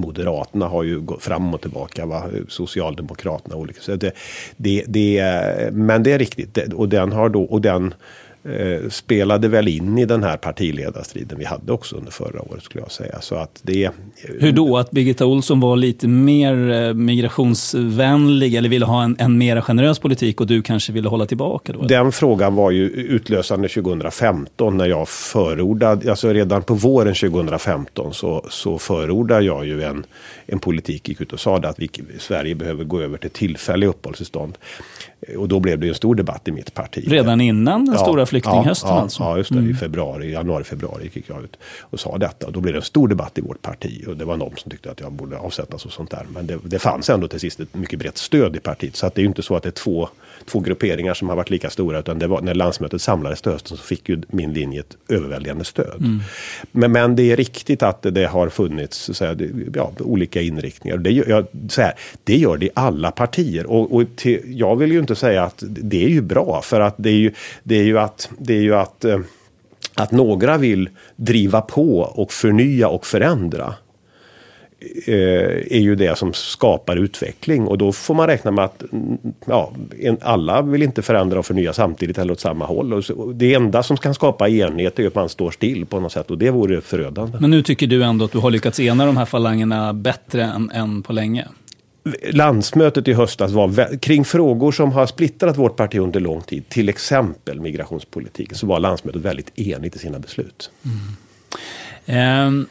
Moderaterna 0.00 0.66
har 0.66 0.82
ju 0.82 1.00
gått 1.00 1.22
fram 1.22 1.55
och 1.55 1.60
tillbaka, 1.60 2.06
va? 2.06 2.25
Socialdemokraterna 2.49 3.56
olika. 3.56 3.81
Så 3.81 3.96
det, 3.96 4.12
det, 4.56 4.84
det, 4.87 5.72
men 5.72 6.02
det 6.02 6.12
är 6.12 6.19
riktigt, 6.19 6.72
och 6.72 6.88
den 6.88 7.12
har 7.12 7.28
då, 7.28 7.43
och 7.43 7.60
den 7.60 7.94
eh, 8.44 8.88
spelade 8.90 9.49
väl 9.49 9.69
in 9.69 9.99
i 9.99 10.05
den 10.05 10.23
här 10.23 10.37
partiledarstriden 10.37 11.38
vi 11.38 11.44
hade 11.44 11.73
också 11.73 11.96
under 11.96 12.11
förra 12.11 12.43
året 12.43 12.62
skulle 12.62 12.82
jag 12.85 12.93
säga. 12.93 13.20
Så 13.20 13.35
att 13.35 13.61
det, 13.62 13.90
Hur 14.41 14.53
då? 14.53 14.79
Att 14.79 14.91
Birgitta 14.91 15.27
Olsson 15.27 15.60
var 15.60 15.77
lite 15.77 16.08
mer 16.08 16.70
eh, 16.70 16.94
migrationsvänlig 16.94 18.55
eller 18.55 18.69
ville 18.69 18.86
ha 18.86 19.03
en, 19.03 19.17
en 19.19 19.39
mer 19.39 19.60
generös 19.60 19.98
politik 19.98 20.41
och 20.41 20.46
du 20.46 20.63
kanske 20.63 20.93
ville 20.93 21.08
hålla 21.08 21.27
tillbaka? 21.27 21.72
Då, 21.72 21.82
den 21.82 22.13
frågan 22.13 22.55
var 22.55 22.70
ju 22.70 22.91
utlösande 22.91 23.69
2015 23.69 24.77
när 24.77 24.86
jag 24.86 25.08
förordade, 25.08 26.10
alltså 26.10 26.32
redan 26.32 26.63
på 26.63 26.74
våren 26.74 27.15
2015 27.15 28.15
så, 28.15 28.46
så 28.51 28.79
förordade 28.79 29.44
jag 29.44 29.67
ju 29.67 29.82
en, 29.82 30.06
en 30.46 30.58
politik, 30.58 31.08
gick 31.08 31.20
ut 31.20 31.32
och 31.32 31.41
sa 31.41 31.56
att 31.56 31.79
vi, 31.79 31.91
Sverige 32.19 32.55
behöver 32.55 32.84
gå 32.84 33.01
över 33.01 33.19
till 33.19 33.31
tillfälliga 33.31 33.91
uppehållstillstånd. 33.91 34.58
Och 35.37 35.48
då 35.48 35.60
blev 35.60 35.79
det 35.79 35.89
en 35.89 35.94
stor 35.94 36.15
debatt 36.15 36.48
i 36.48 36.53
mitt 36.53 36.75
parti. 36.75 37.05
Redan 37.08 37.41
innan 37.41 37.84
den 37.84 37.94
ja, 37.94 38.01
stora 38.01 38.27
flyktinghösten 38.27 38.91
ja, 38.91 39.01
alltså? 39.01 39.22
Ja, 39.22 39.37
just 39.37 39.51
det. 39.51 39.58
Mm. 39.58 39.70
I 39.70 39.75
februari, 39.75 40.32
januari, 40.32 40.65
februari 40.65 41.10
gick 41.13 41.25
jag 41.31 41.44
ut 41.44 41.56
och 41.81 42.01
sa 42.01 42.19
detta. 42.19 42.46
Och 42.46 42.53
då 42.53 42.60
blev 42.60 42.75
det 42.75 42.79
en 42.79 42.82
stor 42.82 43.08
debatt 43.08 43.39
i 43.39 43.41
vårt 43.41 43.63
parti. 43.63 44.05
Och 44.08 44.17
det 44.17 44.25
var 44.25 44.37
någon 44.37 44.56
som 44.56 44.70
tyckte 44.70 44.91
att 44.91 45.01
jag 45.01 45.13
borde 45.13 45.39
avsättas 45.39 45.87
och 45.87 45.93
sånt 45.93 46.10
där. 46.10 46.27
Men 46.32 46.46
det, 46.46 46.58
det 46.65 46.79
fanns 46.79 47.10
ändå 47.10 47.29
till 47.29 47.41
sist 47.41 47.60
ett 47.60 47.75
mycket 47.75 47.98
brett 47.98 48.19
stöd 48.19 48.56
i 48.56 48.60
partiet. 48.60 48.96
Så 48.96 49.06
att 49.06 49.15
det 49.15 49.20
är 49.20 49.22
ju 49.22 49.29
inte 49.29 49.43
så 49.43 49.56
att 49.56 49.63
det 49.63 49.69
är 49.69 49.70
två, 49.70 50.08
två 50.46 50.60
grupperingar 50.60 51.15
som 51.15 51.29
har 51.29 51.37
varit 51.37 51.51
lika 51.51 51.70
stora. 51.70 51.98
Utan 51.98 52.19
det 52.19 52.27
var, 52.27 52.41
när 52.41 52.55
landsmötet 52.55 53.03
samlades 53.03 53.43
till 53.43 53.53
hösten 53.53 53.77
så 53.77 53.82
fick 53.82 54.08
ju 54.08 54.22
min 54.29 54.53
linje 54.53 54.81
ett 54.81 54.96
överväldigande 55.08 55.65
stöd. 55.65 56.01
Mm. 56.01 56.20
Men, 56.72 56.93
men 56.93 57.17
det 57.17 57.32
är 57.32 57.37
riktigt 57.37 57.82
att 57.82 58.03
det, 58.03 58.10
det 58.10 58.27
har 58.27 58.48
funnits 58.48 59.10
så 59.13 59.25
här, 59.25 59.51
ja, 59.75 59.93
olika 60.01 60.43
inriktningar. 60.43 60.96
Det, 60.96 61.10
jag, 61.10 61.46
så 61.69 61.82
här, 61.82 61.94
det 62.25 62.37
gör 62.37 62.56
det 62.56 62.67
i 62.67 62.70
alla 62.75 63.10
partier. 63.10 63.67
Och, 63.67 63.94
och 63.94 64.03
till, 64.17 64.41
jag 64.46 64.77
vill 64.77 64.93
ju 64.93 64.98
inte 65.10 65.20
säga 65.20 65.43
att 65.43 65.62
det 65.67 66.05
är 66.05 66.08
ju 66.08 66.20
bra. 66.22 66.62
För 66.62 66.81
att 66.81 66.94
det 66.98 67.10
är 67.10 67.19
ju, 67.19 67.32
det 67.62 67.74
är 67.79 67.84
ju 67.84 67.98
att, 67.98 68.31
det 68.38 68.55
är 68.55 68.62
ju 68.62 68.74
att, 68.74 69.05
eh, 69.05 69.19
att 69.94 70.12
några 70.12 70.58
vill 70.58 70.88
driva 71.17 71.60
på 71.60 71.98
och 72.00 72.32
förnya 72.32 72.88
och 72.88 73.06
förändra. 73.06 73.74
eh, 75.06 75.74
är 75.77 75.81
ju 75.81 75.94
det 75.94 76.19
som 76.19 76.32
skapar 76.32 76.96
utveckling. 76.96 77.67
Och 77.67 77.79
då 77.79 77.93
får 77.93 78.15
man 78.15 78.27
räkna 78.27 78.50
med 78.50 78.65
att 78.65 78.93
mm, 78.93 79.19
ja, 79.46 79.72
en, 80.00 80.19
alla 80.22 80.62
vill 80.62 80.82
inte 80.82 81.03
förändra 81.03 81.38
och 81.38 81.46
förnya 81.46 81.72
samtidigt 81.72 82.19
eller 82.19 82.32
åt 82.32 82.41
samma 82.41 82.67
håll. 82.67 82.93
Och 82.94 83.05
så, 83.05 83.32
det 83.32 83.55
enda 83.55 83.82
som 83.82 83.96
kan 83.96 84.15
skapa 84.15 84.48
enhet 84.48 84.98
är 84.98 85.06
att 85.06 85.15
man 85.15 85.29
står 85.29 85.50
still 85.50 85.86
på 85.86 86.00
något 86.00 86.12
sätt 86.12 86.31
och 86.31 86.38
det 86.38 86.50
vore 86.50 86.81
förödande. 86.81 87.38
Men 87.41 87.50
nu 87.50 87.62
tycker 87.62 87.86
du 87.86 88.05
ändå 88.05 88.24
att 88.24 88.32
du 88.32 88.38
har 88.38 88.50
lyckats 88.50 88.81
ena 88.81 89.06
de 89.06 89.17
här 89.17 89.24
falangerna 89.24 89.93
bättre 89.93 90.44
än, 90.44 90.70
än 90.70 91.03
på 91.03 91.12
länge? 91.12 91.48
Landsmötet 92.32 93.08
i 93.08 93.12
höstas 93.12 93.53
var 93.53 93.98
kring 93.98 94.24
frågor 94.24 94.72
som 94.72 94.93
har 94.93 95.06
splittrat 95.06 95.56
vårt 95.56 95.77
parti 95.77 95.98
under 95.98 96.20
lång 96.20 96.41
tid, 96.41 96.69
till 96.69 96.88
exempel 96.88 97.60
migrationspolitiken, 97.60 98.58
så 98.58 98.67
var 98.67 98.81
landsmötet 98.81 99.22
väldigt 99.22 99.58
enigt 99.58 99.96
i 99.96 99.98
sina 99.98 100.19
beslut. 100.19 100.70
Mm. 102.06 102.58
Eh, 102.58 102.67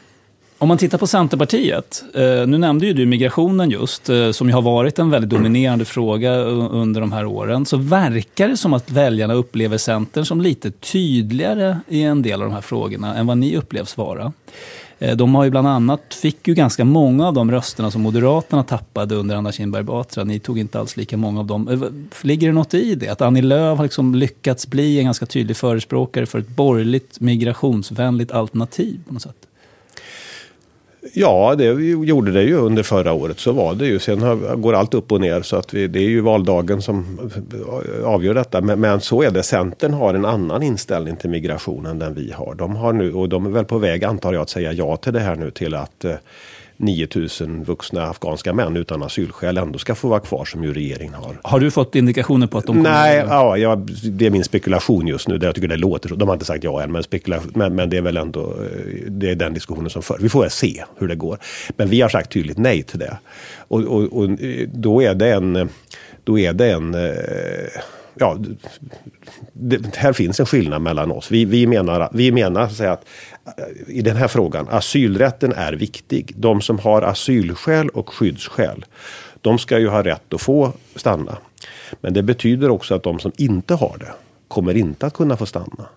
om 0.60 0.68
man 0.68 0.78
tittar 0.78 0.98
på 0.98 1.06
Centerpartiet, 1.06 2.04
eh, 2.14 2.46
nu 2.46 2.58
nämnde 2.58 2.86
ju 2.86 2.92
du 2.92 3.06
migrationen 3.06 3.70
just, 3.70 4.08
eh, 4.08 4.30
som 4.30 4.48
ju 4.48 4.54
har 4.54 4.62
varit 4.62 4.98
en 4.98 5.10
väldigt 5.10 5.30
dominerande 5.30 5.84
fråga 5.84 6.34
under 6.34 7.00
de 7.00 7.12
här 7.12 7.26
åren, 7.26 7.66
så 7.66 7.76
verkar 7.76 8.48
det 8.48 8.56
som 8.56 8.72
att 8.72 8.90
väljarna 8.90 9.34
upplever 9.34 9.78
Centern 9.78 10.24
som 10.24 10.40
lite 10.40 10.70
tydligare 10.70 11.78
i 11.88 12.02
en 12.02 12.22
del 12.22 12.42
av 12.42 12.48
de 12.48 12.54
här 12.54 12.60
frågorna 12.60 13.16
än 13.16 13.26
vad 13.26 13.38
ni 13.38 13.56
upplevs 13.56 13.96
vara. 13.96 14.32
Eh, 14.98 15.16
de 15.16 15.34
har 15.34 15.44
ju 15.44 15.50
bland 15.50 15.68
annat, 15.68 16.14
fick 16.14 16.48
ju 16.48 16.54
ganska 16.54 16.84
många 16.84 17.28
av 17.28 17.34
de 17.34 17.50
rösterna 17.50 17.90
som 17.90 18.02
Moderaterna 18.02 18.62
tappade 18.62 19.14
under 19.14 19.36
Anna 19.36 19.52
Kinberg 19.52 19.82
Batra. 19.82 20.24
Ni 20.24 20.38
tog 20.38 20.58
inte 20.58 20.80
alls 20.80 20.96
lika 20.96 21.16
många 21.16 21.40
av 21.40 21.46
dem. 21.46 21.68
Eh, 21.68 21.80
ligger 22.26 22.48
det 22.48 22.54
något 22.54 22.74
i 22.74 22.94
det? 22.94 23.08
Att 23.08 23.20
Annie 23.20 23.42
Lööf 23.42 23.76
har 23.76 23.84
liksom 23.84 24.14
lyckats 24.14 24.66
bli 24.66 24.98
en 24.98 25.04
ganska 25.04 25.26
tydlig 25.26 25.56
förespråkare 25.56 26.26
för 26.26 26.38
ett 26.38 26.48
borgerligt 26.48 27.20
migrationsvänligt 27.20 28.32
alternativ 28.32 29.00
på 29.06 29.14
något 29.14 29.22
sätt? 29.22 29.47
Ja, 31.12 31.54
det 31.58 31.64
gjorde 31.64 32.32
det 32.32 32.42
ju 32.42 32.56
under 32.56 32.82
förra 32.82 33.12
året. 33.12 33.38
Så 33.38 33.52
var 33.52 33.74
det 33.74 33.86
ju. 33.86 33.98
Sen 33.98 34.22
har, 34.22 34.56
går 34.56 34.74
allt 34.74 34.94
upp 34.94 35.12
och 35.12 35.20
ner 35.20 35.42
så 35.42 35.56
att 35.56 35.74
vi, 35.74 35.86
det 35.86 35.98
är 35.98 36.08
ju 36.08 36.20
valdagen 36.20 36.82
som 36.82 37.18
avgör 38.04 38.34
detta. 38.34 38.60
Men, 38.60 38.80
men, 38.80 39.00
så 39.00 39.22
är 39.22 39.30
det. 39.30 39.42
Centern 39.42 39.94
har 39.94 40.14
en 40.14 40.24
annan 40.24 40.62
inställning 40.62 41.16
till 41.16 41.30
migration 41.30 41.86
än 41.86 41.98
den 41.98 42.14
vi 42.14 42.32
har. 42.32 42.54
De 42.54 42.76
har 42.76 42.92
nu, 42.92 43.12
och 43.12 43.28
de 43.28 43.46
är 43.46 43.50
väl 43.50 43.64
på 43.64 43.78
väg 43.78 44.04
antar 44.04 44.32
jag 44.32 44.42
att 44.42 44.50
säga 44.50 44.72
ja 44.72 44.96
till 44.96 45.12
det 45.12 45.20
här 45.20 45.36
nu 45.36 45.50
till 45.50 45.74
att 45.74 46.04
eh, 46.04 46.14
9000 46.80 47.64
vuxna 47.64 48.04
afghanska 48.04 48.52
män 48.52 48.76
utan 48.76 49.02
asylskäl 49.02 49.58
ändå 49.58 49.78
ska 49.78 49.94
få 49.94 50.08
vara 50.08 50.20
kvar 50.20 50.44
som 50.44 50.64
ju 50.64 50.72
regeringen 50.72 51.14
har. 51.14 51.40
Har 51.42 51.60
du 51.60 51.70
fått 51.70 51.94
indikationer 51.94 52.46
på 52.46 52.58
att 52.58 52.66
de 52.66 52.76
kommer 52.76 52.90
Nej, 52.90 53.24
ja, 53.28 53.56
ja, 53.56 53.76
det 54.02 54.26
är 54.26 54.30
min 54.30 54.44
spekulation 54.44 55.06
just 55.06 55.28
nu. 55.28 55.38
Där 55.38 55.46
jag 55.46 55.54
tycker 55.54 55.68
det 55.68 55.76
låter 55.76 56.08
så. 56.08 56.14
De 56.14 56.28
har 56.28 56.34
inte 56.34 56.46
sagt 56.46 56.64
ja 56.64 56.82
än, 56.82 56.92
men, 56.92 57.04
men, 57.54 57.74
men, 57.74 57.90
det 57.90 57.96
är 57.96 58.02
väl 58.02 58.16
ändå 58.16 58.40
eh, 58.40 59.10
det 59.10 59.30
är 59.30 59.34
den 59.34 59.54
diskussionen 59.54 59.90
som 59.90 60.02
för. 60.02 60.18
Vi 60.20 60.28
får 60.28 60.40
väl 60.40 60.50
se 60.50 60.84
hur 60.98 61.08
det 61.08 61.16
går. 61.16 61.38
Men 61.76 61.88
vi 61.88 62.00
har 62.00 62.08
sagt 62.08 62.32
tydligt 62.32 62.58
nej 62.58 62.82
till 62.82 62.98
det. 62.98 63.18
Och, 63.58 63.80
och, 63.80 64.02
och 64.02 64.30
då 64.72 65.02
är 65.02 65.14
det 65.14 65.32
en... 65.32 65.68
Då 66.24 66.38
är 66.38 66.52
det 66.52 66.70
en 66.70 66.94
eh, 66.94 67.80
ja, 68.18 68.38
det, 69.52 69.96
här 69.96 70.12
finns 70.12 70.40
en 70.40 70.46
skillnad 70.46 70.82
mellan 70.82 71.10
oss. 71.10 71.30
Vi, 71.30 71.44
vi 71.44 71.66
menar, 71.66 72.08
vi 72.12 72.32
menar 72.32 72.68
så 72.68 72.84
att 72.84 73.04
eh, 73.58 73.64
i 73.86 74.02
den 74.02 74.16
här 74.16 74.28
frågan, 74.28 74.68
asylrätten 74.70 75.52
är 75.52 75.72
viktig. 75.72 76.32
De 76.36 76.60
som 76.60 76.78
har 76.78 77.02
asylskäl 77.02 77.88
och 77.88 78.08
skyddsskäl, 78.14 78.84
de 79.40 79.58
ska 79.58 79.78
ju 79.78 79.88
ha 79.88 80.02
rätt 80.02 80.34
att 80.34 80.40
få 80.40 80.72
stanna. 80.96 81.38
Men 82.00 82.12
det 82.12 82.22
betyder 82.22 82.70
också 82.70 82.94
att 82.94 83.02
de 83.02 83.18
som 83.18 83.32
inte 83.36 83.74
har 83.74 83.96
det, 83.98 84.12
kommer 84.48 84.76
inte 84.76 85.06
att 85.06 85.14
kunna 85.14 85.36
få 85.36 85.46
stanna. 85.46 85.88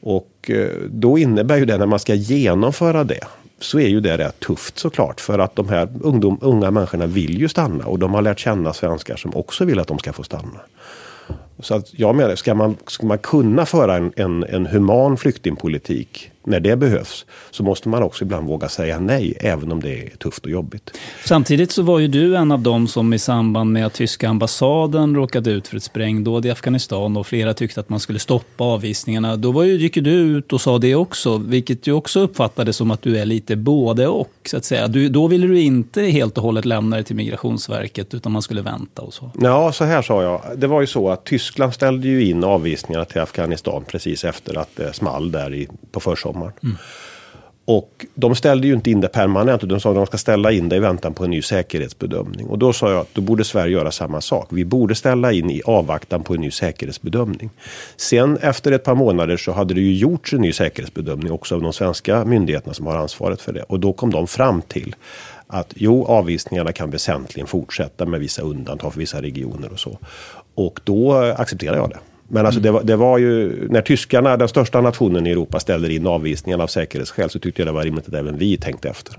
Och 0.00 0.50
eh, 0.50 0.68
då 0.90 1.18
innebär 1.18 1.56
ju 1.56 1.64
det, 1.64 1.78
när 1.78 1.86
man 1.86 1.98
ska 1.98 2.14
genomföra 2.14 3.04
det, 3.04 3.24
så 3.60 3.78
är 3.78 3.88
ju 3.88 4.00
det 4.00 4.18
rätt 4.18 4.40
tufft 4.40 4.78
såklart. 4.78 5.20
För 5.20 5.38
att 5.38 5.56
de 5.56 5.68
här 5.68 5.88
ungdom, 6.00 6.38
unga 6.40 6.70
människorna 6.70 7.06
vill 7.06 7.38
ju 7.38 7.48
stanna 7.48 7.84
och 7.84 7.98
de 7.98 8.14
har 8.14 8.22
lärt 8.22 8.38
känna 8.38 8.72
svenskar 8.72 9.16
som 9.16 9.36
också 9.36 9.64
vill 9.64 9.78
att 9.78 9.88
de 9.88 9.98
ska 9.98 10.12
få 10.12 10.22
stanna. 10.22 10.60
Så 11.60 11.74
att 11.74 11.98
jag 11.98 12.14
menar, 12.14 12.36
ska 12.36 12.54
man, 12.54 12.76
ska 12.86 13.06
man 13.06 13.18
kunna 13.18 13.66
föra 13.66 13.96
en, 13.96 14.12
en, 14.16 14.44
en 14.44 14.66
human 14.66 15.16
flyktingpolitik 15.16 16.30
när 16.44 16.60
det 16.60 16.76
behövs 16.76 17.26
så 17.50 17.62
måste 17.62 17.88
man 17.88 18.02
också 18.02 18.24
ibland 18.24 18.48
våga 18.48 18.68
säga 18.68 18.98
nej, 18.98 19.36
även 19.40 19.72
om 19.72 19.80
det 19.80 20.02
är 20.02 20.16
tufft 20.16 20.44
och 20.44 20.50
jobbigt. 20.50 20.98
Samtidigt 21.24 21.72
så 21.72 21.82
var 21.82 21.98
ju 21.98 22.08
du 22.08 22.36
en 22.36 22.52
av 22.52 22.60
dem 22.60 22.88
som 22.88 23.12
i 23.12 23.18
samband 23.18 23.72
med 23.72 23.86
att 23.86 23.94
tyska 23.94 24.28
ambassaden 24.28 25.14
råkade 25.14 25.50
ut 25.50 25.68
för 25.68 25.76
ett 25.76 25.82
sprängdåd 25.82 26.46
i 26.46 26.50
Afghanistan 26.50 27.16
och 27.16 27.26
flera 27.26 27.54
tyckte 27.54 27.80
att 27.80 27.88
man 27.88 28.00
skulle 28.00 28.18
stoppa 28.18 28.64
avvisningarna. 28.64 29.36
Då 29.36 29.52
var 29.52 29.62
ju, 29.62 29.76
gick 29.76 29.96
ju 29.96 30.02
du 30.02 30.10
ut 30.10 30.52
och 30.52 30.60
sa 30.60 30.78
det 30.78 30.94
också, 30.94 31.38
vilket 31.38 31.86
ju 31.86 31.92
också 31.92 32.20
uppfattades 32.20 32.76
som 32.76 32.90
att 32.90 33.02
du 33.02 33.18
är 33.18 33.24
lite 33.24 33.56
både 33.56 34.06
och. 34.06 34.32
Så 34.46 34.56
att 34.56 34.64
säga. 34.64 34.88
Du, 34.88 35.08
då 35.08 35.26
ville 35.26 35.46
du 35.46 35.60
inte 35.60 36.02
helt 36.02 36.38
och 36.38 36.44
hållet 36.44 36.64
lämna 36.64 36.96
det 36.96 37.02
till 37.02 37.16
Migrationsverket, 37.16 38.14
utan 38.14 38.32
man 38.32 38.42
skulle 38.42 38.62
vänta 38.62 39.02
och 39.02 39.14
så. 39.14 39.30
Ja, 39.40 39.72
så 39.72 39.84
här 39.84 40.02
sa 40.02 40.22
jag. 40.22 40.42
Det 40.56 40.66
var 40.66 40.80
ju 40.80 40.86
så 40.86 41.10
att 41.10 41.24
Tyskland 41.24 41.74
ställde 41.74 42.08
ju 42.08 42.24
in 42.24 42.44
avvisningarna 42.44 43.04
till 43.04 43.20
Afghanistan 43.20 43.84
precis 43.86 44.24
efter 44.24 44.58
att 44.58 44.76
det 44.76 44.92
small 44.92 45.32
där 45.32 45.54
i, 45.54 45.68
på 45.90 46.00
försommaren 46.00 46.37
sommaren. 46.38 46.52
Mm. 46.62 46.76
Och 47.64 48.06
de 48.14 48.34
ställde 48.34 48.66
ju 48.66 48.74
inte 48.74 48.90
in 48.90 49.00
det 49.00 49.08
permanent, 49.08 49.64
utan 49.64 49.68
de 49.68 49.80
sa 49.80 49.90
att 49.90 49.96
de 49.96 50.06
ska 50.06 50.18
ställa 50.18 50.52
in 50.52 50.68
det 50.68 50.76
i 50.76 50.78
väntan 50.78 51.14
på 51.14 51.24
en 51.24 51.30
ny 51.30 51.42
säkerhetsbedömning. 51.42 52.46
Och 52.46 52.58
då 52.58 52.72
sa 52.72 52.90
jag 52.90 53.00
att 53.00 53.14
då 53.14 53.20
borde 53.20 53.44
Sverige 53.44 53.72
göra 53.72 53.90
samma 53.90 54.20
sak. 54.20 54.48
Vi 54.50 54.64
borde 54.64 54.94
ställa 54.94 55.32
in 55.32 55.50
i 55.50 55.62
avvaktan 55.64 56.22
på 56.22 56.34
en 56.34 56.40
ny 56.40 56.50
säkerhetsbedömning. 56.50 57.50
Sen 57.96 58.36
efter 58.36 58.72
ett 58.72 58.84
par 58.84 58.94
månader 58.94 59.36
så 59.36 59.52
hade 59.52 59.74
det 59.74 59.80
ju 59.80 59.94
gjorts 59.94 60.32
en 60.32 60.40
ny 60.40 60.52
säkerhetsbedömning 60.52 61.32
också 61.32 61.54
av 61.54 61.62
de 61.62 61.72
svenska 61.72 62.24
myndigheterna 62.24 62.74
som 62.74 62.86
har 62.86 62.96
ansvaret 62.96 63.40
för 63.40 63.52
det. 63.52 63.62
Och 63.62 63.80
då 63.80 63.92
kom 63.92 64.10
de 64.10 64.26
fram 64.26 64.62
till 64.62 64.94
att 65.46 65.72
jo, 65.76 66.06
avvisningarna 66.06 66.72
kan 66.72 66.90
väsentligen 66.90 67.46
fortsätta 67.46 68.06
med 68.06 68.20
vissa 68.20 68.42
undantag 68.42 68.92
för 68.92 69.00
vissa 69.00 69.22
regioner 69.22 69.72
och 69.72 69.80
så. 69.80 69.98
Och 70.54 70.80
då 70.84 71.14
accepterade 71.14 71.78
jag 71.78 71.90
det. 71.90 71.98
Men 72.28 72.46
alltså 72.46 72.60
det, 72.60 72.70
var, 72.70 72.82
det 72.82 72.96
var 72.96 73.18
ju, 73.18 73.68
när 73.70 73.82
tyskarna, 73.82 74.36
den 74.36 74.48
största 74.48 74.80
nationen 74.80 75.26
i 75.26 75.30
Europa, 75.30 75.60
ställer 75.60 75.90
in 75.90 76.06
avvisningen 76.06 76.60
av 76.60 76.66
säkerhetsskäl 76.66 77.30
så 77.30 77.38
tyckte 77.38 77.62
jag 77.62 77.68
det 77.68 77.72
var 77.72 77.82
rimligt 77.82 78.08
att 78.08 78.14
även 78.14 78.38
vi 78.38 78.56
tänkte 78.56 78.88
efter. 78.88 79.16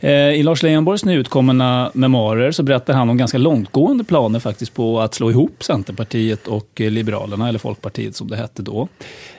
Eh, 0.00 0.10
I 0.10 0.42
Lars 0.42 0.62
Leijonborgs 0.62 1.04
nyutkomna 1.04 1.90
memoarer 1.94 2.50
så 2.50 2.62
berättar 2.62 2.94
han 2.94 3.10
om 3.10 3.16
ganska 3.16 3.38
långtgående 3.38 4.04
planer 4.04 4.40
faktiskt 4.40 4.74
på 4.74 5.00
att 5.00 5.14
slå 5.14 5.30
ihop 5.30 5.64
Centerpartiet 5.64 6.46
och 6.46 6.70
Liberalerna, 6.80 7.48
eller 7.48 7.58
Folkpartiet 7.58 8.16
som 8.16 8.28
det 8.28 8.36
hette 8.36 8.62
då. 8.62 8.88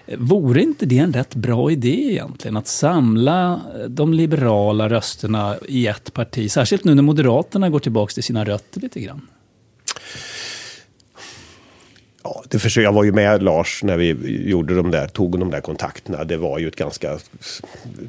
Eh, 0.07 0.17
vore 0.17 0.61
inte 0.61 0.85
det 0.85 0.97
en 0.97 1.13
rätt 1.13 1.35
bra 1.35 1.71
idé 1.71 2.11
egentligen? 2.11 2.57
Att 2.57 2.67
samla 2.67 3.61
de 3.87 4.13
liberala 4.13 4.89
rösterna 4.89 5.55
i 5.67 5.87
ett 5.87 6.13
parti, 6.13 6.51
särskilt 6.51 6.83
nu 6.83 6.95
när 6.95 7.03
Moderaterna 7.03 7.69
går 7.69 7.79
tillbaka 7.79 8.11
till 8.11 8.23
sina 8.23 8.45
rötter 8.45 8.81
lite 8.81 8.99
grann? 8.99 9.21
Ja, 12.27 12.43
det 12.49 12.59
försöker, 12.59 12.85
jag 12.85 12.93
var 12.93 13.03
ju 13.03 13.11
med 13.11 13.43
Lars 13.43 13.83
när 13.83 13.97
vi 13.97 14.15
gjorde 14.49 14.75
de 14.75 14.91
där, 14.91 15.07
tog 15.07 15.39
de 15.39 15.51
där 15.51 15.61
kontakterna. 15.61 16.23
Det 16.23 16.37
var 16.37 16.59
ju 16.59 16.67
ett 16.67 16.75
ganska 16.75 17.17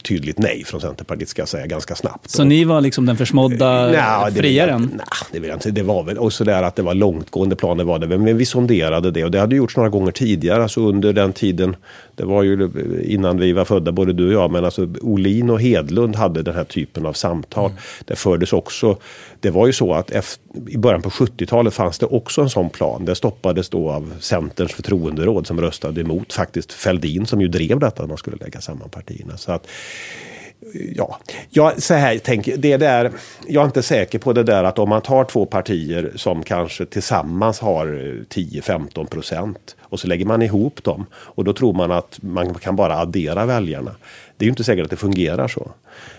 tydligt 0.03 0.39
nej 0.39 0.65
från 0.65 0.81
Centerpartiet 0.81 1.29
ska 1.29 1.43
jag 1.43 1.49
säga, 1.49 1.67
ganska 1.67 1.95
snabbt. 1.95 2.31
Så 2.31 2.43
och, 2.43 2.49
ni 2.49 2.65
var 2.65 2.81
liksom 2.81 3.07
den 3.07 3.17
försmådda 3.17 3.91
nej, 3.91 4.33
friaren? 4.33 4.91
Nej, 4.95 5.07
det 5.33 5.39
vill 5.39 5.49
jag 5.49 5.57
inte. 5.57 5.71
Det 5.71 5.83
var 5.83 6.03
väl, 6.03 6.19
och 6.19 6.33
sådär 6.33 6.63
att 6.63 6.77
det 6.77 6.83
var 6.83 6.95
långtgående 6.95 7.57
planer 7.57 7.85
var 7.85 7.99
det. 7.99 8.19
Men 8.19 8.37
vi 8.37 8.47
sonderade 8.47 9.11
det 9.11 9.25
och 9.25 9.31
det 9.31 9.41
hade 9.41 9.57
gjorts 9.57 9.77
några 9.77 9.89
gånger 9.89 10.13
tidigare, 10.13 10.63
alltså 10.63 10.81
under 10.81 11.13
den 11.13 11.33
tiden 11.33 11.77
det 12.19 12.25
var 12.25 12.43
ju 12.43 12.71
innan 13.05 13.39
vi 13.39 13.53
var 13.53 13.65
födda, 13.65 13.93
både 13.93 14.13
du 14.13 14.27
och 14.27 14.33
jag, 14.33 14.51
men 14.51 14.65
alltså 14.65 14.89
Olin 15.01 15.51
och 15.51 15.61
Hedlund 15.61 16.17
hade 16.17 16.43
den 16.43 16.55
här 16.55 16.65
typen 16.65 17.07
av 17.07 17.13
samtal. 17.13 17.71
Mm. 17.71 17.83
Det 18.05 18.17
fördes 18.17 18.53
också, 18.53 18.97
det 19.41 19.51
var 19.51 19.67
ju 19.67 19.73
så 19.73 19.95
att 19.95 20.11
efter, 20.11 20.43
i 20.69 20.79
början 20.79 21.03
på 21.03 21.11
70-talet 21.11 21.75
fanns 21.75 21.99
det 21.99 22.07
också 22.07 22.43
en 22.43 22.51
sån 22.51 22.71
plan. 22.71 23.05
Det 23.05 23.15
stoppades 23.15 23.69
då 23.69 23.91
av 23.91 24.08
Centerns 24.21 24.73
förtroenderåd 24.73 25.47
som 25.47 25.61
röstade 25.61 26.00
emot 26.00 26.33
faktiskt 26.33 26.73
Fälldin 26.73 27.27
som 27.27 27.41
ju 27.41 27.49
drev 27.49 27.79
detta 27.79 28.03
att 28.03 28.09
man 28.09 28.19
skulle 28.19 28.37
lägga 28.37 28.61
samman 28.61 28.88
partierna. 28.88 29.37
Så 29.37 29.53
att, 29.53 29.67
ja, 30.95 31.19
jag, 31.50 31.83
så 31.83 31.95
här 31.95 32.19
tänker 32.19 32.57
det 32.57 32.77
där, 32.77 33.12
jag 33.47 33.62
är 33.62 33.67
inte 33.67 33.83
säker 33.83 34.19
på 34.19 34.33
det 34.33 34.43
där 34.43 34.65
att 34.65 34.79
om 34.79 34.88
man 34.88 35.03
tar 35.03 35.25
två 35.25 35.47
partier 35.47 36.12
som 36.17 36.43
kanske 36.43 36.87
tillsammans 36.87 37.61
har 37.61 37.87
10-15 38.29 39.07
procent 39.07 39.77
och 39.81 40.00
så 40.00 40.07
lägger 40.07 40.27
man 40.27 40.43
ihop 40.43 40.85
dem 40.85 41.07
och 41.12 41.45
då 41.45 41.53
tror 41.53 41.73
man 41.73 41.91
att 41.91 42.19
man 42.23 42.55
kan 42.55 42.77
bara 42.77 42.99
addera 42.99 43.47
väljarna. 43.47 43.95
Det 44.37 44.45
är 44.45 44.47
ju 44.47 44.50
inte 44.50 44.65
säkert 44.65 44.85
att 44.85 44.91
det 44.91 44.97
fungerar 44.97 45.49
så. 45.49 45.71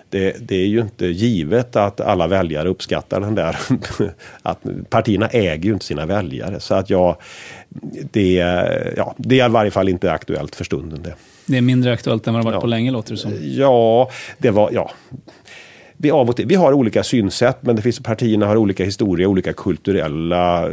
Det, 0.10 0.36
det, 0.40 0.56
är 0.56 0.66
ju 0.66 0.82
inte 0.82 1.06
givet 1.06 1.76
att 1.76 2.02
alla 2.02 2.28
väljare 2.28 2.70
uppskattar 2.70 3.20
den 3.20 3.36
där... 3.36 3.60
att 4.42 4.60
partierna 4.90 5.28
äger 5.28 5.64
ju 5.64 5.74
inte 5.74 5.86
sina 5.86 6.06
väljare. 6.06 6.60
Så 6.60 6.76
att 6.76 6.90
jag... 6.90 7.16
Det, 8.12 8.34
ja, 8.98 9.16
det 9.18 9.40
är 9.40 9.50
i 9.50 9.52
varje 9.52 9.72
fall 9.72 9.90
inte 9.90 10.12
aktuellt 10.12 10.56
för 10.56 10.64
stunden. 10.64 11.04
Det. 11.04 11.14
Det 11.46 11.58
är 11.58 11.62
mindre 11.62 11.94
aktuellt 11.94 12.28
än 12.28 12.34
vad 12.34 12.44
det 12.44 12.46
varit 12.46 12.56
ja. 12.56 12.62
på 12.62 12.68
länge 12.68 12.92
låter 12.92 13.12
det 13.12 13.18
som. 13.18 13.34
Ja, 13.42 14.10
det 14.38 14.52
var... 14.52 14.70
Ja. 14.74 14.92
Vi, 15.98 16.12
av 16.12 16.30
och 16.30 16.36
till, 16.36 16.46
vi 16.48 16.56
har 16.56 16.74
olika 16.74 17.04
synsätt 17.04 17.58
men 17.62 17.76
det 17.76 17.82
finns, 17.82 18.00
partierna 18.00 18.46
har 18.46 18.58
olika 18.58 18.86
historia, 18.86 19.28
olika 19.28 19.54
kulturella... 19.54 20.70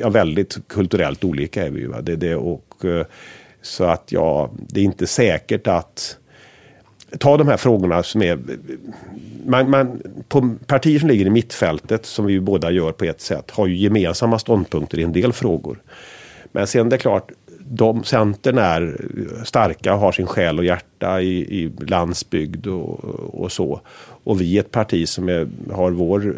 Ja, 0.00 0.08
väldigt 0.08 0.68
kulturellt 0.68 1.24
olika 1.24 1.66
är 1.66 1.70
vi 1.70 1.80
ju. 1.80 1.92
Det, 2.02 2.16
det, 2.16 2.36
och, 2.36 2.84
så 3.62 3.84
att 3.84 4.12
ja, 4.12 4.50
det 4.68 4.80
är 4.80 4.84
inte 4.84 5.06
säkert 5.06 5.66
att 5.66 6.16
ta 7.18 7.36
de 7.36 7.48
här 7.48 7.56
frågorna 7.56 8.02
som 8.02 8.22
är... 8.22 8.38
Man, 9.46 9.70
man, 9.70 10.02
på 10.28 10.54
partier 10.66 10.98
som 10.98 11.08
ligger 11.08 11.26
i 11.26 11.30
mittfältet, 11.30 12.06
som 12.06 12.26
vi 12.26 12.40
båda 12.40 12.70
gör 12.70 12.92
på 12.92 13.04
ett 13.04 13.20
sätt, 13.20 13.50
har 13.50 13.66
ju 13.66 13.76
gemensamma 13.76 14.38
ståndpunkter 14.38 14.98
i 14.98 15.02
en 15.02 15.12
del 15.12 15.32
frågor. 15.32 15.78
Men 16.54 16.66
sen 16.66 16.88
det 16.88 16.96
är 16.96 16.98
klart, 16.98 17.32
de, 17.58 18.04
Centern 18.04 18.58
är 18.58 18.96
starka, 19.44 19.94
och 19.94 20.00
har 20.00 20.12
sin 20.12 20.26
själ 20.26 20.58
och 20.58 20.64
hjärta 20.64 21.20
i, 21.20 21.62
i 21.62 21.72
landsbygd 21.86 22.66
och, 22.66 23.04
och 23.40 23.52
så. 23.52 23.80
Och 24.24 24.40
vi 24.40 24.56
är 24.56 24.60
ett 24.60 24.70
parti 24.70 25.08
som 25.08 25.28
är, 25.28 25.48
har 25.72 25.90
vår 25.90 26.34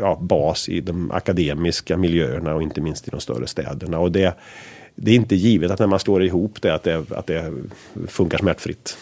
ja, 0.00 0.18
bas 0.20 0.68
i 0.68 0.80
de 0.80 1.10
akademiska 1.10 1.96
miljöerna 1.96 2.54
och 2.54 2.62
inte 2.62 2.80
minst 2.80 3.08
i 3.08 3.10
de 3.10 3.20
större 3.20 3.46
städerna. 3.46 3.98
Och 3.98 4.12
det, 4.12 4.34
det 4.94 5.10
är 5.10 5.14
inte 5.14 5.36
givet 5.36 5.70
att 5.70 5.78
när 5.78 5.86
man 5.86 6.00
slår 6.00 6.24
ihop 6.24 6.62
det 6.62 6.74
att 6.74 6.82
det, 6.82 7.12
att 7.12 7.26
det 7.26 7.52
funkar 8.06 8.38
smärtfritt. 8.38 8.98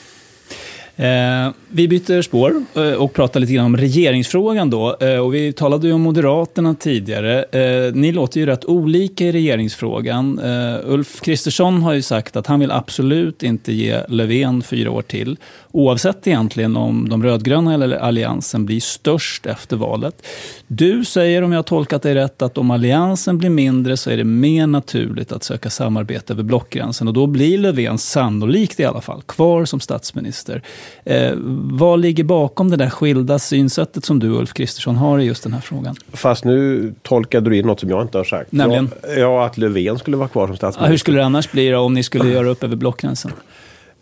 Eh, 0.98 1.50
vi 1.68 1.88
byter 1.88 2.22
spår 2.22 2.64
eh, 2.74 2.92
och 2.92 3.12
pratar 3.12 3.40
lite 3.40 3.52
grann 3.52 3.66
om 3.66 3.76
regeringsfrågan 3.76 4.70
då. 4.70 4.96
Eh, 5.00 5.18
och 5.18 5.34
vi 5.34 5.52
talade 5.52 5.86
ju 5.86 5.92
om 5.92 6.00
Moderaterna 6.00 6.74
tidigare. 6.74 7.42
Eh, 7.42 7.94
ni 7.94 8.12
låter 8.12 8.40
ju 8.40 8.46
rätt 8.46 8.64
olika 8.64 9.24
i 9.24 9.32
regeringsfrågan. 9.32 10.38
Eh, 10.38 10.76
Ulf 10.84 11.20
Kristersson 11.20 11.82
har 11.82 11.92
ju 11.92 12.02
sagt 12.02 12.36
att 12.36 12.46
han 12.46 12.60
vill 12.60 12.70
absolut 12.70 13.42
inte 13.42 13.72
ge 13.72 14.00
Löfven 14.08 14.62
fyra 14.62 14.90
år 14.90 15.02
till. 15.02 15.36
Oavsett 15.72 16.26
egentligen 16.26 16.76
om 16.76 17.08
de 17.08 17.22
rödgröna 17.22 17.74
eller 17.74 17.96
alliansen 17.96 18.66
blir 18.66 18.80
störst 18.80 19.46
efter 19.46 19.76
valet. 19.76 20.26
Du 20.66 21.04
säger, 21.04 21.42
om 21.42 21.52
jag 21.52 21.58
har 21.58 21.62
tolkat 21.62 22.02
dig 22.02 22.14
rätt, 22.14 22.42
att 22.42 22.58
om 22.58 22.70
alliansen 22.70 23.38
blir 23.38 23.50
mindre 23.50 23.96
så 23.96 24.10
är 24.10 24.16
det 24.16 24.24
mer 24.24 24.66
naturligt 24.66 25.32
att 25.32 25.44
söka 25.44 25.70
samarbete 25.70 26.32
över 26.32 26.42
blockgränsen. 26.42 27.08
Och 27.08 27.14
då 27.14 27.26
blir 27.26 27.58
Löfven 27.58 27.98
sannolikt 27.98 28.80
i 28.80 28.84
alla 28.84 29.00
fall 29.00 29.22
kvar 29.22 29.64
som 29.64 29.80
statsminister. 29.80 30.62
Eh, 31.04 31.32
vad 31.70 32.00
ligger 32.00 32.24
bakom 32.24 32.70
det 32.70 32.76
där 32.76 32.90
skilda 32.90 33.38
synsättet 33.38 34.04
som 34.04 34.18
du 34.18 34.28
Ulf 34.28 34.52
Kristersson 34.52 34.96
har 34.96 35.18
i 35.18 35.24
just 35.24 35.42
den 35.42 35.52
här 35.52 35.60
frågan? 35.60 35.96
Fast 36.12 36.44
nu 36.44 36.94
tolkade 37.02 37.50
du 37.50 37.56
in 37.56 37.66
något 37.66 37.80
som 37.80 37.90
jag 37.90 38.02
inte 38.02 38.18
har 38.18 38.24
sagt. 38.24 38.52
Nämligen? 38.52 38.90
Ja, 39.02 39.08
ja 39.08 39.46
att 39.46 39.58
Löfven 39.58 39.98
skulle 39.98 40.16
vara 40.16 40.28
kvar 40.28 40.46
som 40.46 40.56
statsminister. 40.56 40.84
Ja, 40.84 40.90
hur 40.90 40.98
skulle 40.98 41.18
det 41.18 41.24
annars 41.24 41.52
bli 41.52 41.70
då, 41.70 41.78
om 41.78 41.94
ni 41.94 42.02
skulle 42.02 42.30
göra 42.32 42.48
upp 42.48 42.64
över 42.64 42.76
blockgränsen? 42.76 43.32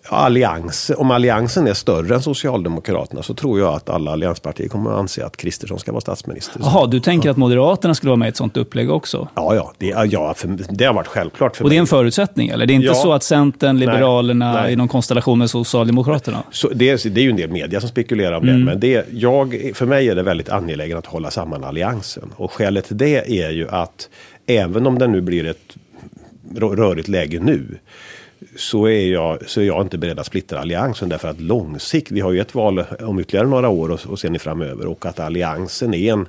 Allians, 0.08 0.90
om 0.96 1.10
alliansen 1.10 1.66
är 1.66 1.74
större 1.74 2.14
än 2.14 2.22
Socialdemokraterna 2.22 3.22
så 3.22 3.34
tror 3.34 3.60
jag 3.60 3.74
att 3.74 3.88
alla 3.90 4.12
allianspartier 4.12 4.68
kommer 4.68 4.90
att 4.90 4.98
anse 4.98 5.26
att 5.26 5.36
Kristersson 5.36 5.78
ska 5.78 5.92
vara 5.92 6.00
statsminister. 6.00 6.60
Jaha, 6.64 6.86
du 6.86 7.00
tänker 7.00 7.30
att 7.30 7.36
Moderaterna 7.36 7.94
skulle 7.94 8.08
vara 8.10 8.16
med 8.16 8.26
i 8.26 8.28
ett 8.28 8.36
sånt 8.36 8.56
upplägg 8.56 8.90
också? 8.90 9.28
Ja, 9.34 9.54
ja, 9.54 9.72
det, 9.78 9.86
ja 10.10 10.34
för, 10.34 10.56
det 10.70 10.84
har 10.84 10.94
varit 10.94 11.06
självklart 11.06 11.56
för 11.56 11.64
Och 11.64 11.68
mig. 11.68 11.74
det 11.76 11.78
är 11.78 11.80
en 11.80 11.86
förutsättning, 11.86 12.48
eller? 12.48 12.66
Det 12.66 12.72
är 12.72 12.74
inte 12.74 12.86
Ja. 12.86 12.94
så 12.94 13.12
att 13.12 13.22
Centern, 13.22 13.78
Liberalerna 13.78 14.52
Nej, 14.52 14.62
nej. 14.62 14.72
i 14.72 14.76
någon 14.76 14.88
konstellation 14.88 15.38
med 15.38 15.50
Socialdemokraterna? 15.50 16.42
Så 16.50 16.68
det, 16.68 16.90
är- 16.90 17.10
det 17.10 17.20
är 17.20 17.24
ju 17.24 17.30
en 17.30 17.36
del 17.36 17.50
media 17.50 17.80
som 17.80 17.88
spekulerar 17.88 18.36
om 18.36 18.46
det. 18.46 18.52
Men 18.58 18.80
det, 18.80 19.06
jag, 19.12 19.70
för 19.74 19.86
mig 19.86 20.08
är 20.08 20.14
det 20.14 20.22
väldigt 20.22 20.48
angeläget 20.48 20.98
att 20.98 21.06
hålla 21.06 21.30
samman 21.30 21.64
alliansen. 21.64 22.30
Och 22.36 22.52
skälet 22.52 22.84
till 22.84 22.96
det 22.98 23.40
är 23.42 23.50
ju 23.50 23.68
att 23.68 24.08
även 24.46 24.86
om 24.86 24.98
det 24.98 25.06
nu 25.06 25.20
blir 25.20 25.46
ett 25.46 25.76
rö- 26.54 26.76
rörigt 26.76 27.08
läge 27.08 27.40
nu. 27.40 27.78
Så 28.56 28.88
är, 28.88 29.12
jag, 29.12 29.48
så 29.48 29.60
är 29.60 29.64
jag 29.64 29.82
inte 29.82 29.98
beredd 29.98 30.18
att 30.18 30.26
splittra 30.26 30.60
alliansen. 30.60 31.08
Därför 31.08 31.28
att 31.28 31.40
långsikt, 31.40 32.10
vi 32.10 32.20
har 32.20 32.32
ju 32.32 32.40
ett 32.40 32.54
val 32.54 32.84
om 33.00 33.20
ytterligare 33.20 33.48
några 33.48 33.68
år 33.68 33.90
och, 33.90 34.00
och 34.06 34.18
sen 34.18 34.36
i 34.36 34.38
framöver. 34.38 34.86
Och 34.86 35.06
att 35.06 35.20
alliansen 35.20 35.94
är 35.94 36.12
en... 36.12 36.28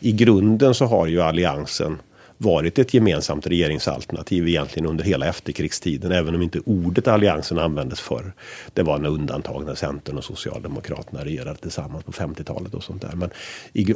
I 0.00 0.12
grunden 0.12 0.74
så 0.74 0.84
har 0.84 1.06
ju 1.06 1.22
alliansen 1.22 1.98
varit 2.38 2.78
ett 2.78 2.94
gemensamt 2.94 3.46
regeringsalternativ 3.46 4.48
egentligen 4.48 4.88
under 4.88 5.04
hela 5.04 5.26
efterkrigstiden. 5.26 6.12
Även 6.12 6.34
om 6.34 6.42
inte 6.42 6.60
ordet 6.64 7.08
alliansen 7.08 7.58
användes 7.58 8.00
förr. 8.00 8.32
Det 8.72 8.82
var 8.82 8.96
en 8.96 9.06
undantag 9.06 9.66
när 9.66 9.74
Centern 9.74 10.18
och 10.18 10.24
Socialdemokraterna 10.24 11.24
regerade 11.24 11.56
tillsammans 11.56 12.04
på 12.04 12.12
50-talet 12.12 12.74
och 12.74 12.84
sånt 12.84 13.02
där. 13.02 13.12
Men, 13.14 13.30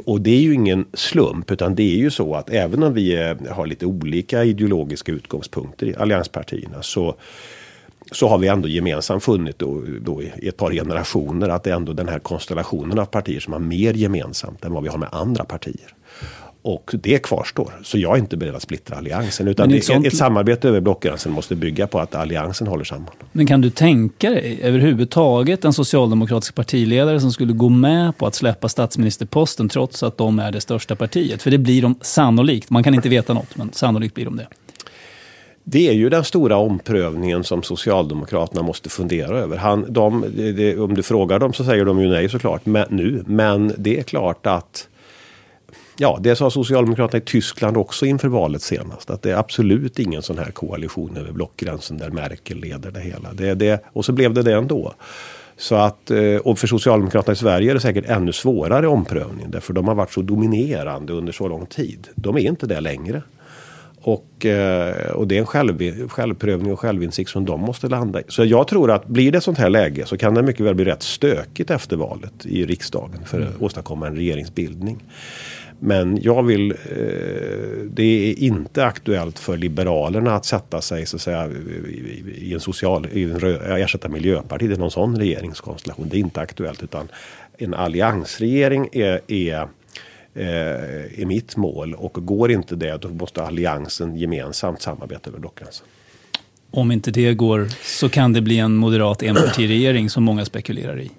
och 0.05 0.21
det 0.21 0.31
är 0.31 0.41
ju 0.41 0.53
ingen 0.53 0.85
slump 0.93 1.51
utan 1.51 1.75
det 1.75 1.83
är 1.83 1.97
ju 1.97 2.11
så 2.11 2.35
att 2.35 2.49
även 2.49 2.83
om 2.83 2.93
vi 2.93 3.15
är, 3.15 3.49
har 3.49 3.67
lite 3.67 3.85
olika 3.85 4.43
ideologiska 4.43 5.11
utgångspunkter 5.11 5.87
i 5.87 5.95
allianspartierna 5.95 6.81
så 6.81 7.15
så 8.11 8.27
har 8.27 8.37
vi 8.37 8.47
ändå 8.47 8.67
gemensamt 8.67 9.23
funnit 9.23 9.59
då, 9.59 9.83
då 10.01 10.23
i 10.23 10.47
ett 10.47 10.57
par 10.57 10.71
generationer 10.71 11.49
att 11.49 11.63
det 11.63 11.69
är 11.69 11.75
ändå 11.75 11.93
den 11.93 12.07
här 12.07 12.19
konstellationen 12.19 12.99
av 12.99 13.05
partier 13.05 13.39
som 13.39 13.53
har 13.53 13.59
mer 13.59 13.93
gemensamt 13.93 14.65
än 14.65 14.73
vad 14.73 14.83
vi 14.83 14.89
har 14.89 14.97
med 14.97 15.09
andra 15.11 15.45
partier. 15.45 15.95
Och 16.61 16.91
det 17.03 17.23
kvarstår. 17.23 17.73
Så 17.83 17.97
jag 17.97 18.15
är 18.15 18.19
inte 18.19 18.37
beredd 18.37 18.55
att 18.55 18.61
splittra 18.61 18.97
alliansen. 18.97 19.47
Utan 19.47 19.73
ett 19.73 19.83
sånt- 19.85 20.07
ett 20.07 20.17
samarbete 20.17 20.67
över 20.67 20.79
blockgränsen 20.81 21.31
måste 21.31 21.55
bygga 21.55 21.87
på 21.87 21.99
att 21.99 22.15
alliansen 22.15 22.67
håller 22.67 22.83
samman. 22.83 23.09
Men 23.31 23.47
kan 23.47 23.61
du 23.61 23.69
tänka 23.69 24.29
dig 24.29 24.59
överhuvudtaget 24.63 25.65
en 25.65 25.73
socialdemokratisk 25.73 26.55
partiledare 26.55 27.19
som 27.19 27.31
skulle 27.31 27.53
gå 27.53 27.69
med 27.69 28.17
på 28.17 28.27
att 28.27 28.35
släppa 28.35 28.69
statsministerposten 28.69 29.69
trots 29.69 30.03
att 30.03 30.17
de 30.17 30.39
är 30.39 30.51
det 30.51 30.61
största 30.61 30.95
partiet? 30.95 31.41
För 31.41 31.51
det 31.51 31.57
blir 31.57 31.81
de 31.81 31.95
sannolikt. 32.01 32.69
Man 32.69 32.83
kan 32.83 32.93
inte 32.93 33.09
veta 33.09 33.33
något, 33.33 33.57
men 33.57 33.73
sannolikt 33.73 34.15
blir 34.15 34.25
de 34.25 34.37
det. 34.37 34.47
Det 35.63 35.87
är 35.87 35.93
ju 35.93 36.09
den 36.09 36.23
stora 36.23 36.57
omprövningen 36.57 37.43
som 37.43 37.63
Socialdemokraterna 37.63 38.61
måste 38.61 38.89
fundera 38.89 39.37
över. 39.37 39.57
Han, 39.57 39.85
de, 39.89 40.25
det, 40.35 40.77
om 40.77 40.95
du 40.95 41.03
frågar 41.03 41.39
dem 41.39 41.53
så 41.53 41.63
säger 41.63 41.85
de 41.85 42.01
ju 42.01 42.07
nej 42.07 42.29
såklart 42.29 42.65
men, 42.65 42.85
nu. 42.89 43.23
Men 43.27 43.73
det 43.77 43.99
är 43.99 44.03
klart 44.03 44.47
att 44.47 44.87
Ja, 46.01 46.19
det 46.21 46.35
sa 46.35 46.49
Socialdemokraterna 46.49 47.17
i 47.17 47.25
Tyskland 47.25 47.77
också 47.77 48.05
inför 48.05 48.27
valet 48.27 48.61
senast. 48.61 49.09
Att 49.09 49.21
det 49.21 49.31
är 49.31 49.35
absolut 49.35 49.99
ingen 49.99 50.21
sån 50.21 50.37
här 50.37 50.51
koalition 50.51 51.17
över 51.17 51.31
blockgränsen 51.31 51.97
där 51.97 52.09
Merkel 52.09 52.57
leder 52.57 52.91
det 52.91 52.99
hela. 52.99 53.33
Det, 53.33 53.53
det, 53.53 53.83
och 53.93 54.05
så 54.05 54.11
blev 54.11 54.33
det 54.33 54.43
det 54.43 54.53
ändå. 54.53 54.93
Så 55.57 55.75
att, 55.75 56.11
eh, 56.11 56.35
och 56.35 56.59
för 56.59 56.67
Socialdemokraterna 56.67 57.33
i 57.33 57.35
Sverige 57.35 57.71
är 57.71 57.73
det 57.73 57.79
säkert 57.79 58.09
ännu 58.09 58.33
svårare 58.33 58.87
omprövning. 58.87 59.51
Därför 59.51 59.73
de 59.73 59.87
har 59.87 59.95
varit 59.95 60.11
så 60.11 60.21
dominerande 60.21 61.13
under 61.13 61.33
så 61.33 61.47
lång 61.47 61.65
tid. 61.65 62.07
De 62.15 62.35
är 62.35 62.41
inte 62.41 62.67
det 62.67 62.79
längre. 62.79 63.21
Och, 64.01 64.45
eh, 64.45 65.11
och 65.11 65.27
det 65.27 65.35
är 65.35 65.39
en 65.39 65.45
själv, 65.45 66.07
självprövning 66.09 66.73
och 66.73 66.79
självinsikt 66.79 67.29
som 67.29 67.45
de 67.45 67.61
måste 67.61 67.87
landa 67.87 68.21
i. 68.21 68.23
Så 68.27 68.45
jag 68.45 68.67
tror 68.67 68.91
att 68.91 69.07
blir 69.07 69.31
det 69.31 69.37
ett 69.37 69.43
sånt 69.43 69.57
här 69.57 69.69
läge 69.69 70.05
så 70.05 70.17
kan 70.17 70.33
det 70.33 70.41
mycket 70.41 70.65
väl 70.65 70.75
bli 70.75 70.85
rätt 70.85 71.03
stökigt 71.03 71.71
efter 71.71 71.97
valet 71.97 72.45
i 72.45 72.65
riksdagen 72.65 73.25
för 73.25 73.41
att 73.41 73.61
åstadkomma 73.61 74.07
en 74.07 74.15
regeringsbildning. 74.15 75.03
Men 75.79 76.21
jag 76.21 76.43
vill, 76.43 76.71
eh, 76.71 76.77
det 77.91 78.03
är 78.03 78.39
inte 78.39 78.85
aktuellt 78.85 79.39
för 79.39 79.57
Liberalerna 79.57 80.35
att 80.35 80.45
sätta 80.45 80.81
sig 80.81 81.05
så 81.05 81.15
att 81.15 81.21
säga, 81.21 81.49
i, 82.35 82.53
en 82.53 82.59
social, 82.59 83.07
i 83.13 83.23
en 83.23 83.39
rö, 83.39 83.77
ersätta 83.77 84.09
Miljöpartiet 84.09 84.77
i 84.77 84.79
någon 84.79 84.91
sån 84.91 85.19
regeringskonstellation. 85.19 86.09
Det 86.09 86.17
är 86.17 86.19
inte 86.19 86.41
aktuellt 86.41 86.83
utan 86.83 87.07
en 87.57 87.73
alliansregering 87.73 88.89
är, 88.91 89.21
är 89.27 89.67
eh, 90.35 91.21
är 91.21 91.25
mitt 91.25 91.55
mål. 91.55 91.93
Och 91.93 92.25
går 92.25 92.51
inte 92.51 92.75
det 92.75 93.01
då 93.01 93.09
måste 93.09 93.43
alliansen 93.43 94.17
gemensamt 94.17 94.81
samarbeta 94.81 95.29
över 95.29 95.39
blockgränsen. 95.39 95.85
Om 96.71 96.91
inte 96.91 97.11
det 97.11 97.33
går 97.33 97.67
så 97.83 98.09
kan 98.09 98.33
det 98.33 98.41
bli 98.41 98.59
en 98.59 98.75
moderat 98.75 99.23
enpartiregering 99.23 100.09
som 100.09 100.23
många 100.23 100.45
spekulerar 100.45 100.99
i. 100.99 101.11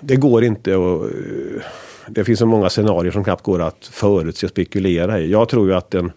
Det 0.00 0.16
går 0.16 0.44
inte 0.44 0.76
och 0.76 1.04
eh, 1.04 1.62
det 2.08 2.24
finns 2.24 2.38
så 2.38 2.46
många 2.46 2.70
scenarier 2.70 3.12
som 3.12 3.24
knappt 3.24 3.42
går 3.42 3.62
att 3.62 3.86
förutse 3.86 4.46
och 4.46 4.50
spekulera 4.50 5.20
i. 5.20 5.30
Jag 5.30 5.48
tror 5.48 5.68
ju 5.68 5.74
att 5.74 5.94
en, 5.94 6.12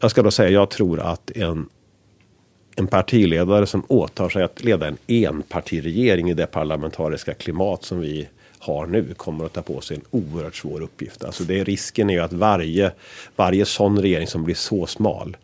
jag 0.00 0.10
ska 0.10 0.22
då 0.22 0.30
säga, 0.30 0.50
jag 0.50 0.70
tror 0.70 1.00
att 1.00 1.30
en 1.30 1.68
en 2.76 2.86
partiledare 2.86 3.66
som 3.66 3.84
åtar 3.88 4.28
sig 4.28 4.42
att 4.42 4.64
leda 4.64 4.86
en 4.86 4.96
enpartiregering 5.06 6.30
i 6.30 6.34
det 6.34 6.46
parlamentariska 6.46 7.34
klimat 7.34 7.84
som 7.84 8.00
vi 8.00 8.28
har 8.58 8.86
nu 8.86 9.14
kommer 9.14 9.44
att 9.44 9.52
ta 9.52 9.62
på 9.62 9.80
sig 9.80 9.96
en 9.96 10.02
oerhört 10.10 10.56
svår 10.56 10.80
uppgift. 10.80 11.24
Alltså 11.24 11.44
det, 11.44 11.64
risken 11.64 12.10
är 12.10 12.14
ju 12.14 12.20
att 12.20 12.32
varje, 12.32 12.92
varje 13.36 13.64
sån 13.64 13.98
regering 14.02 14.26
som 14.26 14.44
blir 14.44 14.54
så 14.54 14.86
smal 14.86 15.36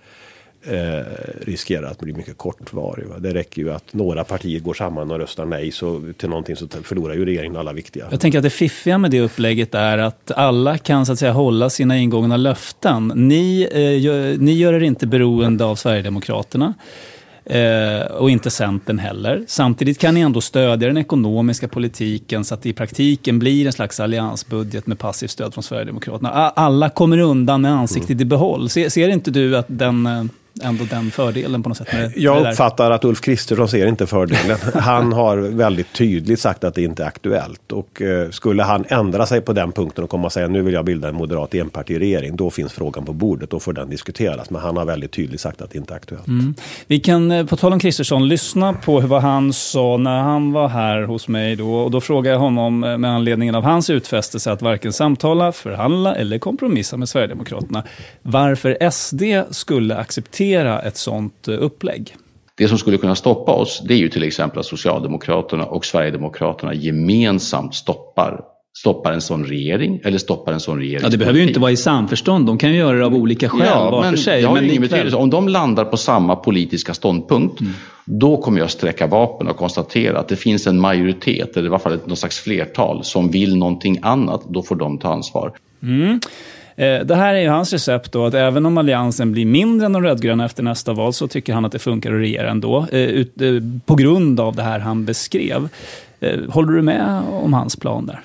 eh, 0.63 1.05
riskerar 1.41 1.91
att 1.91 2.01
bli 2.01 2.13
mycket 2.13 2.39
kortvarig. 2.39 3.07
Va? 3.07 3.19
Det 3.19 3.35
räcker 3.35 3.63
ju 3.63 3.73
att 3.73 3.95
några 3.95 4.25
partier 4.25 4.61
går 4.61 4.75
samman 4.75 5.11
och 5.11 5.19
röstar 5.19 5.45
nej 5.45 5.71
så, 5.71 6.03
till 6.17 6.29
någonting 6.29 6.57
så 6.57 6.69
förlorar 6.69 7.15
ju 7.15 7.25
regeringen 7.25 7.57
alla 7.57 7.73
viktiga. 7.73 8.07
Jag 8.11 8.21
tänker 8.21 8.39
att 8.39 8.45
det 8.45 8.51
fiffiga 8.51 8.99
med 8.99 9.11
det 9.11 9.21
upplägget 9.21 9.75
är 9.75 9.99
att 9.99 10.31
alla 10.31 10.79
kan 10.79 11.07
så 11.07 11.13
att 11.13 11.19
säga 11.19 11.33
hålla 11.33 11.71
sina 11.71 11.99
ingångna 11.99 12.37
löften. 12.37 13.13
Ni, 13.15 13.69
eh, 13.73 14.01
gör, 14.01 14.37
ni 14.39 14.53
gör 14.53 14.73
er 14.73 14.81
inte 14.81 15.07
beroende 15.07 15.65
av 15.65 15.77
Sverigedemokraterna. 15.77 16.75
Eh, 17.51 18.01
och 18.01 18.31
inte 18.31 18.51
Centern 18.51 18.99
heller. 18.99 19.45
Samtidigt 19.47 19.99
kan 19.99 20.15
ni 20.15 20.21
ändå 20.21 20.41
stödja 20.41 20.89
den 20.89 20.97
ekonomiska 20.97 21.69
politiken 21.69 22.45
så 22.45 22.55
att 22.55 22.63
det 22.63 22.69
i 22.69 22.73
praktiken 22.73 23.39
blir 23.39 23.67
en 23.67 23.73
slags 23.73 24.01
alliansbudget 24.01 24.87
med 24.87 24.99
passivt 24.99 25.31
stöd 25.31 25.55
från 25.55 25.63
Sverigedemokraterna. 25.65 26.31
Alla 26.31 26.91
kommer 26.91 27.19
undan 27.19 27.61
med 27.63 27.73
ansiktet 27.73 28.21
i 28.21 28.25
behåll. 28.25 28.69
Ser, 28.69 28.89
ser 28.89 29.09
inte 29.09 29.31
du 29.31 29.57
att 29.57 29.67
den, 29.69 30.07
eh, 30.07 30.25
ändå 30.63 30.85
den 30.85 31.11
fördelen 31.11 31.63
på 31.63 31.69
något 31.69 31.79
sätt? 31.79 31.93
Med, 31.93 32.13
jag 32.17 32.43
med 32.43 32.53
uppfattar 32.53 32.91
att 32.91 33.05
Ulf 33.05 33.21
Kristersson 33.21 33.69
ser 33.69 33.87
inte 33.87 34.07
fördelen. 34.07 34.59
Han 34.75 35.13
har 35.13 35.37
väldigt 35.37 35.93
tydligt 35.93 36.41
sagt 36.41 36.65
att 36.65 36.75
det 36.75 36.83
inte 36.83 37.03
är 37.03 37.07
aktuellt. 37.07 37.73
Och 37.73 38.03
eh, 38.03 38.31
skulle 38.31 38.63
han 38.63 38.85
ändra 38.89 39.27
sig 39.27 39.41
på 39.41 39.53
den 39.53 39.73
punkten 39.73 40.05
och 40.05 40.11
komma 40.11 40.27
och 40.27 40.33
säga 40.33 40.49
nu 40.49 40.63
vill 40.63 40.75
jag 40.75 40.85
bilda 40.85 41.09
en 41.09 41.15
moderat 41.15 41.55
enpartiregering, 41.55 42.37
då 42.37 42.51
finns 42.51 42.73
frågan 42.73 43.05
på 43.05 43.13
bordet, 43.13 43.51
då 43.51 43.61
får 43.61 43.73
den 43.73 43.91
diskuteras. 43.91 44.51
Men 44.51 44.63
han 44.63 44.77
har 44.77 44.85
väldigt 44.85 45.13
tydligt 45.13 45.41
sagt 45.41 45.63
att 45.63 45.71
det 45.71 45.79
inte 45.79 45.95
är 45.95 45.97
aktuellt. 45.97 46.27
Mm. 46.27 46.55
Vi 46.87 47.01
kan, 47.01 47.31
eh, 47.31 47.47
på 47.47 47.57
tal 47.57 47.73
om 47.73 47.81
Kristersson, 47.81 48.29
lyssna 48.29 48.73
på 48.73 49.01
vad 49.01 49.23
han 49.23 49.53
sa 49.53 49.97
när 49.97 50.21
han 50.21 50.53
var 50.53 50.69
här 50.69 51.03
hos 51.03 51.29
mig 51.29 51.57
då. 51.57 51.75
Och 51.75 51.91
då 51.91 52.01
frågade 52.01 52.35
jag 52.35 52.41
honom 52.41 52.85
eh, 52.85 52.99
med 52.99 53.11
anledning 53.11 53.55
av 53.55 53.63
hans 53.63 53.91
utfästelse 53.91 54.53
att 54.53 54.63
varken 54.63 54.93
samtala, 54.93 55.53
förhandla 55.53 56.15
eller 56.15 56.39
kompromissa 56.39 56.97
med 56.97 57.09
Sverigedemokraterna. 57.09 57.83
Varför 58.23 58.91
SD 58.91 59.23
skulle 59.51 59.97
acceptera 59.97 60.48
ett 60.57 60.97
sådant 60.97 61.49
eh, 61.49 61.55
upplägg. 61.63 62.17
Det 62.57 62.69
som 62.69 62.79
skulle 62.79 62.99
kunna 62.99 63.15
stoppa 63.15 63.53
oss, 63.53 63.83
det 63.85 63.95
är 63.95 63.99
ju 63.99 64.09
till 64.09 64.23
exempel 64.23 64.59
att 64.59 64.67
Socialdemokraterna 64.67 65.65
och 65.65 65.85
Sverigedemokraterna 65.85 66.75
gemensamt 66.75 67.75
stoppar 67.75 68.41
stoppar 68.79 69.13
en 69.13 69.21
sån 69.21 69.45
regering 69.45 70.01
eller 70.05 70.19
stoppar 70.19 70.53
en 70.53 70.61
sån 70.61 70.79
regering. 70.79 71.01
Ja, 71.03 71.09
det 71.09 71.17
behöver 71.17 71.39
ju 71.39 71.49
inte 71.49 71.61
vara 71.61 71.71
i 71.71 71.77
samförstånd. 71.77 72.47
De 72.47 72.59
kan 72.59 72.71
ju 72.71 72.77
göra 72.79 72.99
det 72.99 73.07
av 73.07 73.15
olika 73.15 73.49
skäl 73.49 73.61
ja, 73.65 73.91
var 73.91 74.03
men 74.03 74.11
för 74.11 74.19
sig. 74.19 74.41
Det 74.41 74.47
har 74.47 74.55
men 74.55 74.65
ingen 74.65 74.83
betydelse. 74.83 75.17
Om 75.17 75.31
de 75.31 75.49
landar 75.49 75.85
på 75.85 75.97
samma 75.97 76.37
politiska 76.37 76.95
ståndpunkt 76.95 77.61
mm. 77.61 77.73
då 78.05 78.37
kommer 78.37 78.61
jag 78.61 78.71
sträcka 78.71 79.07
vapen 79.07 79.49
och 79.49 79.57
konstatera 79.57 80.19
att 80.19 80.29
det 80.29 80.37
finns 80.37 80.67
en 80.67 80.81
majoritet 80.81 81.57
eller 81.57 81.67
i 81.67 81.69
alla 81.69 81.79
fall 81.79 81.99
något 82.05 82.19
slags 82.19 82.39
flertal 82.39 83.05
som 83.05 83.31
vill 83.31 83.57
någonting 83.57 83.99
annat. 84.03 84.43
Då 84.49 84.63
får 84.63 84.77
de 84.77 84.99
ta 84.99 85.13
ansvar. 85.13 85.53
Mm. 85.83 86.21
Eh, 86.79 87.05
det 87.05 87.15
här 87.15 87.35
är 87.35 87.41
ju 87.41 87.49
hans 87.49 87.73
recept 87.73 88.13
då, 88.13 88.27
att 88.27 88.35
även 88.35 88.67
om 88.67 88.79
alliansen 88.79 89.33
blir 89.33 89.47
mindre 89.47 89.87
än 89.87 89.93
de 89.93 90.03
rödgröna 90.03 90.45
efter 90.45 90.63
nästa 90.63 90.93
val 90.93 91.13
så 91.13 91.29
tycker 91.29 91.53
han 91.53 91.65
att 91.65 91.73
det 91.73 91.79
funkar 91.79 92.13
att 92.13 92.21
regera 92.21 92.51
ändå. 92.51 92.87
Eh, 92.93 93.01
eh, 93.01 93.27
på 93.87 93.95
grund 93.95 94.41
av 94.41 94.57
det 94.57 94.63
här 94.63 94.79
han 94.79 95.05
beskrev. 95.05 95.69
Håller 96.49 96.73
du 96.73 96.83
med 96.83 97.23
om 97.31 97.53
hans 97.53 97.77
plan 97.77 98.07
där? 98.07 98.21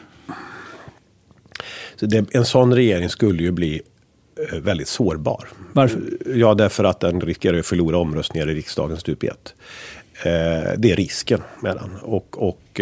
Så 1.96 2.06
det, 2.06 2.36
en 2.36 2.46
sån 2.46 2.76
regering 2.76 3.10
skulle 3.10 3.44
ju 3.44 3.52
bli 3.52 3.82
väldigt 4.62 4.88
sårbar. 4.88 5.48
Varför? 5.74 6.02
Ja, 6.36 6.54
därför 6.54 6.84
att 6.84 7.00
den 7.00 7.22
riskerar 7.22 7.60
att 7.60 7.66
förlora 7.66 7.98
omröstningar 7.98 8.50
i 8.50 8.54
riksdagens 8.54 9.00
stup 9.00 9.24
ett. 9.24 9.54
Det 10.78 10.92
är 10.92 10.96
risken 10.96 11.42
med 11.60 11.76
den. 11.76 11.89
Och, 12.02 12.48
och 12.48 12.82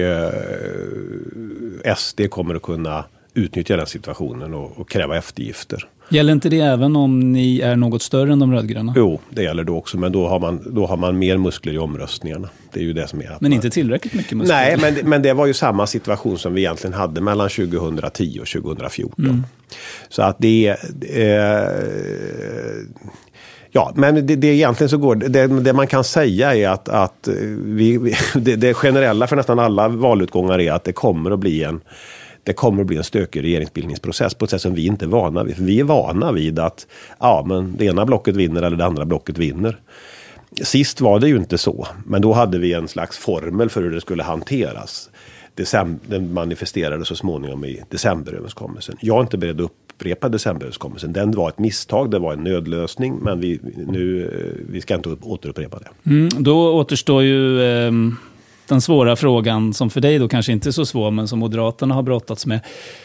SD 1.98 2.22
kommer 2.30 2.56
att 2.56 2.62
kunna 2.62 3.04
utnyttja 3.34 3.78
den 3.78 3.88
situationen 3.88 4.54
och, 4.54 4.80
och, 4.80 4.90
kräva 4.90 5.18
eftergifter. 5.18 5.88
Gäller 6.10 6.34
inte 6.34 6.50
det 6.50 6.60
även 6.60 6.96
om 6.96 7.32
ni 7.32 7.60
är 7.60 7.76
något 7.76 8.02
större 8.02 8.34
än 8.34 8.40
de 8.40 8.54
rödgröna? 8.54 8.94
Jo, 8.96 9.20
det 9.30 9.44
gäller 9.44 9.64
då 9.64 9.78
också. 9.78 9.98
Men 9.98 10.12
då 10.12 10.28
har 10.28 10.40
man, 10.40 10.74
då 10.74 10.86
har 10.86 10.98
man 10.98 11.20
mer 11.20 11.38
muskler 11.38 11.74
i 11.74 11.78
omröstningarna. 11.78 12.50
Det 12.74 12.80
är 12.80 12.84
ju 12.84 12.94
det 12.94 13.08
som 13.08 13.22
är. 13.22 13.38
Men 13.42 13.54
inte 13.54 13.70
tillräckligt 13.70 14.14
mycket 14.14 14.38
muskler? 14.38 14.56
Nej, 14.56 14.78
men, 14.82 15.10
men 15.10 15.22
det 15.22 15.34
var 15.34 15.46
ju 15.46 15.54
samma 15.54 15.88
situation 15.88 16.38
som 16.38 16.54
vi 16.54 16.62
egentligen 16.62 16.94
hade 16.94 17.22
mellan 17.22 17.50
2010 17.50 18.40
och 18.42 18.48
2014. 18.48 19.26
Mm. 19.26 19.44
Så 20.10 20.22
att 20.22 20.36
det 20.40 20.68
är... 20.68 20.78
Eh, 21.20 21.68
Ja, 23.74 23.92
men 23.96 24.28
det, 24.28 24.36
det 24.36 24.48
egentligen 24.48 24.90
så 24.90 24.98
går 24.98 25.16
det, 25.16 25.48
det 25.48 25.74
man 25.74 25.88
kan 25.88 26.04
säga 26.04 26.56
är 26.56 26.70
att, 26.70 26.90
att 26.90 27.28
vi, 27.58 28.16
det, 28.36 28.56
det 28.56 28.74
generella 28.74 29.28
för 29.28 29.36
nästan 29.36 29.60
alla 29.60 29.88
valutgångar 29.88 30.62
är 30.62 30.72
att 30.72 30.84
det 30.84 30.94
kommer 30.94 31.32
att 31.32 31.40
bli 31.40 31.64
en 31.64 31.82
det 32.44 32.54
kommer 32.54 32.82
att 32.82 32.88
bli 32.88 32.98
en 32.98 33.04
stökig 33.04 33.44
regeringsbildningsprocess 33.44 34.34
på 34.34 34.46
ett 34.46 34.52
sätt 34.52 34.62
som 34.62 34.76
vi 34.76 34.86
inte 34.86 35.06
är 35.06 35.10
vana 35.10 35.44
vid. 35.44 35.56
För 35.56 35.64
vi 35.64 35.80
är 35.80 35.84
vana 35.84 36.32
vid 36.32 36.60
att 36.60 36.88
ja, 37.20 37.46
men 37.48 37.76
det 37.78 37.86
ena 37.86 38.06
blocket 38.06 38.36
vinner 38.36 38.62
eller 38.62 38.78
det 38.78 38.86
andra 38.86 39.06
blocket 39.06 39.38
vinner. 39.38 39.78
Sist 40.62 41.02
var 41.02 41.20
det 41.20 41.28
ju 41.28 41.38
inte 41.38 41.58
så, 41.58 41.88
men 42.06 42.22
då 42.22 42.34
hade 42.34 42.58
vi 42.58 42.74
en 42.74 42.88
slags 42.88 43.18
formel 43.18 43.70
för 43.70 43.82
hur 43.82 43.92
det 43.92 44.02
skulle 44.02 44.24
hanteras. 44.24 45.10
den 46.08 46.34
manifesterades 46.34 47.08
så 47.08 47.16
småningom 47.16 47.66
i 47.66 47.84
decemberöverenskommelsen. 47.90 48.96
Jag 49.02 49.18
är 49.18 49.22
inte 49.22 49.38
beredd 49.38 49.62
att 49.62 49.72
upprepa 50.02 50.30
decemberöverenskommelsen. 50.30 51.14
Den 51.14 51.32
var 51.32 51.50
ett 51.50 51.60
misstag, 51.60 52.12
det 52.12 52.20
var 52.20 52.34
en 52.34 52.44
nödlösning, 52.44 53.20
men 53.22 53.40
vi, 53.40 53.60
nu, 53.88 54.26
eh, 54.26 54.66
vi 54.72 54.82
ska 54.82 54.96
inte 54.96 55.10
återupprepa 55.10 55.80
det. 55.80 56.10
Mm, 56.10 56.30
då 56.38 56.74
återstår 56.74 57.24
ju 57.24 57.62
eh, 57.62 57.92
den 58.72 58.82
svåra 58.82 59.16
frågan, 59.16 59.74
som 59.74 59.90
för 59.90 60.02
dig 60.02 60.20
då 60.20 60.28
kanske 60.28 60.52
inte 60.52 60.70
är 60.70 60.72
så 60.72 60.86
svår, 60.86 61.12
men 61.12 61.28
som 61.28 61.40
Moderaterna 61.40 61.96
har 61.96 62.04
brottats 62.04 62.46
med. 62.46 62.60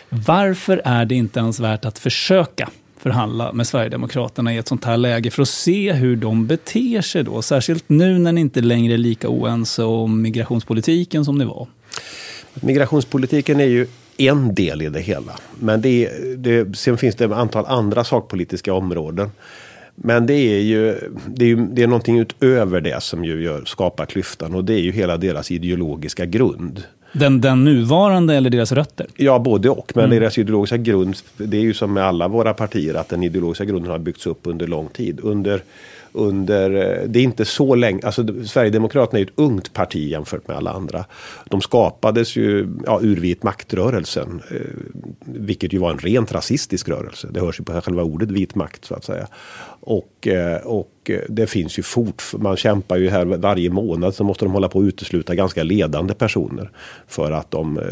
Varför 0.09 0.83
är 0.85 1.05
det 1.05 1.15
inte 1.15 1.41
ens 1.41 1.61
värt 1.61 1.85
att 1.85 1.99
försöka 1.99 2.69
förhandla 2.99 3.53
med 3.53 3.67
Sverigedemokraterna 3.67 4.55
i 4.55 4.57
ett 4.57 4.69
sånt 4.69 4.85
här 4.85 4.97
läge 4.97 5.31
för 5.31 5.43
att 5.43 5.49
se 5.49 5.93
hur 5.93 6.17
de 6.17 6.47
beter 6.47 7.01
sig 7.01 7.25
då? 7.25 7.43
Särskilt 7.43 7.85
nu 7.89 8.19
när 8.19 8.33
ni 8.33 8.41
inte 8.41 8.61
längre 8.61 8.95
är 8.95 8.99
lika 8.99 9.29
oense 9.29 9.83
om 9.83 10.23
migrationspolitiken 10.23 11.25
som 11.25 11.39
ni 11.39 11.45
var. 11.45 11.67
Migrationspolitiken 12.55 13.61
är 13.61 13.65
ju 13.65 13.87
en 14.17 14.55
del 14.55 14.83
i 14.83 14.89
det 14.89 15.01
hela. 15.01 15.33
Men 15.59 15.81
det, 15.81 16.11
det, 16.37 16.77
sen 16.77 16.99
finns 16.99 17.17
det 17.17 17.25
ett 17.25 17.33
antal 17.33 17.67
andra 17.67 18.05
sakpolitiska 18.05 18.75
områden 18.75 19.31
men 19.97 20.27
det 20.27 20.35
är 20.35 20.61
ju 20.61 20.95
det 21.27 21.45
är, 21.45 21.49
ju, 21.49 21.57
det 21.57 21.83
är 21.83 21.87
någonting 21.87 22.19
utöver 22.19 22.81
det 22.81 23.03
som 23.03 23.25
ju 23.25 23.43
gör, 23.43 23.65
skapar 23.65 24.07
klyftan 24.07 24.55
och 24.55 24.65
det 24.65 24.75
är 24.75 24.81
ju 24.81 24.93
hela 24.93 25.17
deras 25.17 25.51
ideologiska 25.51 26.27
grund. 26.27 26.83
Den, 27.13 27.41
den 27.41 27.65
nuvarande 27.65 28.35
eller 28.35 28.51
deras 28.51 28.73
rötter? 28.73 29.07
Ja, 29.17 29.39
både 29.39 29.71
och. 29.71 29.93
Men 29.95 30.05
mm. 30.05 30.21
deras 30.21 30.39
ideologiska 30.39 30.77
grund, 30.77 31.17
det 31.37 31.57
är 31.57 31.61
ju 31.61 31.75
som 31.75 31.93
med 31.93 32.05
alla 32.05 32.29
våra 32.29 32.55
partier 32.55 32.95
att 32.95 33.09
den 33.09 33.23
ideologiska 33.23 33.65
grunden 33.65 33.91
har 33.91 33.99
byggts 33.99 34.27
upp 34.27 34.41
under 34.43 34.67
lång 34.67 34.89
tid. 34.89 35.21
Under 35.23 35.63
under, 36.17 36.71
eh, 36.71 37.09
det 37.09 37.19
är 37.19 37.23
inte 37.23 37.45
så 37.45 37.75
länge, 37.75 38.01
alltså 38.07 38.45
Sverigedemokraterna 38.45 39.19
är 39.19 39.25
ett 39.25 39.33
ungt 39.35 39.73
parti 39.73 40.11
jämfört 40.11 40.49
med 40.49 40.57
alla 40.57 40.71
andra. 40.71 41.05
De 41.45 41.61
skapades 41.61 42.37
ju 42.37 42.69
ja, 42.87 43.01
ur 43.03 43.17
vit 43.17 43.43
maktrörelsen, 43.43 44.43
eh, 44.51 44.61
vilket 45.25 45.73
ju 45.73 45.79
var 45.79 45.91
en 45.91 45.99
rent 45.99 46.33
rasistisk 46.33 46.89
rörelse. 46.89 47.29
Det 47.31 47.41
hörs 47.41 47.61
ju 47.61 47.65
på 47.65 47.81
själva 47.81 48.03
ordet 48.03 48.31
vit 48.31 48.55
makt 48.55 48.85
så 48.85 48.95
att 48.95 49.05
säga. 49.05 49.27
Och, 49.81 50.27
eh, 50.27 50.67
och 50.67 51.11
eh, 51.11 51.21
det 51.29 51.47
finns 51.47 51.79
ju 51.79 51.83
fort, 51.83 52.23
man 52.39 52.57
kämpar 52.57 52.97
ju 52.97 53.11
här 53.11 53.25
varje 53.25 53.71
månad 53.71 54.15
så 54.15 54.25
måste 54.25 54.45
de 54.45 54.53
hålla 54.53 54.69
på 54.69 54.79
att 54.79 54.85
utesluta 54.85 55.35
ganska 55.35 55.63
ledande 55.63 56.15
personer 56.15 56.71
för 57.07 57.33
att 57.33 57.51
de 57.51 57.79
eh, 57.79 57.85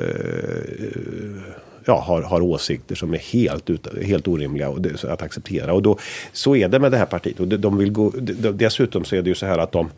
ja, 1.85 2.01
har, 2.01 2.23
har 2.23 2.41
åsikter 2.41 2.95
som 2.95 3.15
är 3.15 3.19
helt, 3.19 3.71
ut, 3.71 3.87
helt 4.03 4.29
orimliga 4.29 4.69
att 5.03 5.23
acceptera. 5.23 5.73
Och 5.73 5.83
då, 5.83 5.99
så 6.33 6.57
är 6.57 6.69
det 6.69 6.79
med 6.79 6.93
det 6.93 6.99
här 6.99 7.07
partiet. 7.07 7.41
Och 7.41 7.49
de 7.49 7.77
vill 7.77 7.93
gå, 7.93 8.11
dessutom 8.55 9.05
så 9.05 9.17
är 9.17 9.23
det 9.23 9.29
ju 9.29 9.35
så 9.35 9.47
här 9.47 9.59
att 9.59 9.73
de 9.73 9.91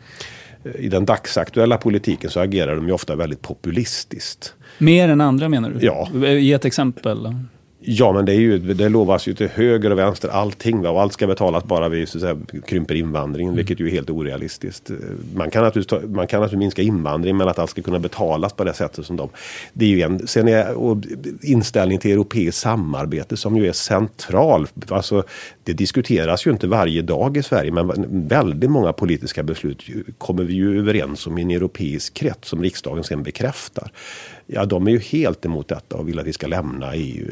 i 0.75 0.89
den 0.89 1.05
dagsaktuella 1.05 1.77
politiken 1.77 2.31
så 2.31 2.41
agerar 2.41 2.77
de 2.77 2.87
ju 2.87 2.93
ofta 2.93 3.17
väldigt 3.17 3.43
populistiskt. 3.43 4.55
Mer 4.79 5.09
än 5.09 5.21
andra 5.21 5.49
menar 5.49 5.71
du? 5.71 5.87
Ja. 5.87 6.09
Ge 6.29 6.53
ett 6.53 6.65
exempel. 6.65 7.35
Ja, 7.89 8.13
men 8.13 8.25
det, 8.25 8.33
är 8.33 8.41
ju, 8.41 8.59
det 8.59 8.89
lovas 8.89 9.29
ju 9.29 9.35
till 9.35 9.49
höger 9.49 9.91
och 9.91 9.99
vänster 9.99 10.29
allting. 10.29 10.83
Va? 10.83 10.91
Och 10.91 11.01
allt 11.01 11.13
ska 11.13 11.27
betalas 11.27 11.65
bara 11.65 11.89
vi 11.89 12.07
så 12.07 12.21
säga, 12.21 12.39
krymper 12.67 12.95
invandringen, 12.95 13.53
mm. 13.53 13.57
vilket 13.57 13.81
ju 13.81 13.87
är 13.87 13.91
helt 13.91 14.11
orealistiskt. 14.11 14.91
Man 15.35 15.51
kan, 15.51 15.65
naturligtvis 15.65 16.01
ta, 16.01 16.09
man 16.09 16.27
kan 16.27 16.41
naturligtvis 16.41 16.59
minska 16.59 16.83
invandring, 16.83 17.37
men 17.37 17.49
att 17.49 17.59
allt 17.59 17.71
ska 17.71 17.83
kunna 17.83 17.99
betalas 17.99 18.53
på 18.53 18.65
det 18.65 18.75
sättet 18.75 19.07
som 19.07 19.17
de... 19.17 19.29
Det 19.73 19.85
är 19.85 19.89
ju 19.89 20.03
en, 20.03 20.27
sen 20.27 20.49
är 20.49 20.75
och 20.75 20.97
inställning 21.43 21.99
till 21.99 22.11
europeiskt 22.11 22.61
samarbete 22.61 23.37
som 23.37 23.57
ju 23.57 23.69
är 23.69 23.73
central. 23.73 24.67
Alltså, 24.89 25.23
det 25.65 25.73
diskuteras 25.73 26.47
ju 26.47 26.51
inte 26.51 26.67
varje 26.67 27.03
dag 27.03 27.37
i 27.37 27.43
Sverige, 27.43 27.73
men 27.73 28.07
väldigt 28.29 28.71
många 28.71 28.93
politiska 28.93 29.43
beslut 29.43 29.83
kommer 30.19 30.45
vi 30.45 30.55
ju 30.55 30.79
överens 30.79 31.27
om 31.27 31.39
i 31.39 31.43
en 31.43 31.51
europeisk 31.51 32.15
krets 32.15 32.49
som 32.49 32.63
riksdagen 32.63 33.05
sen 33.05 33.23
bekräftar 33.23 33.91
ja, 34.47 34.65
de 34.65 34.87
är 34.87 34.91
ju 34.91 34.99
helt 34.99 35.45
emot 35.45 35.69
detta 35.69 35.97
och 35.97 36.09
vill 36.09 36.19
att 36.19 36.27
vi 36.27 36.33
ska 36.33 36.47
lämna 36.47 36.95
EU. 36.95 37.31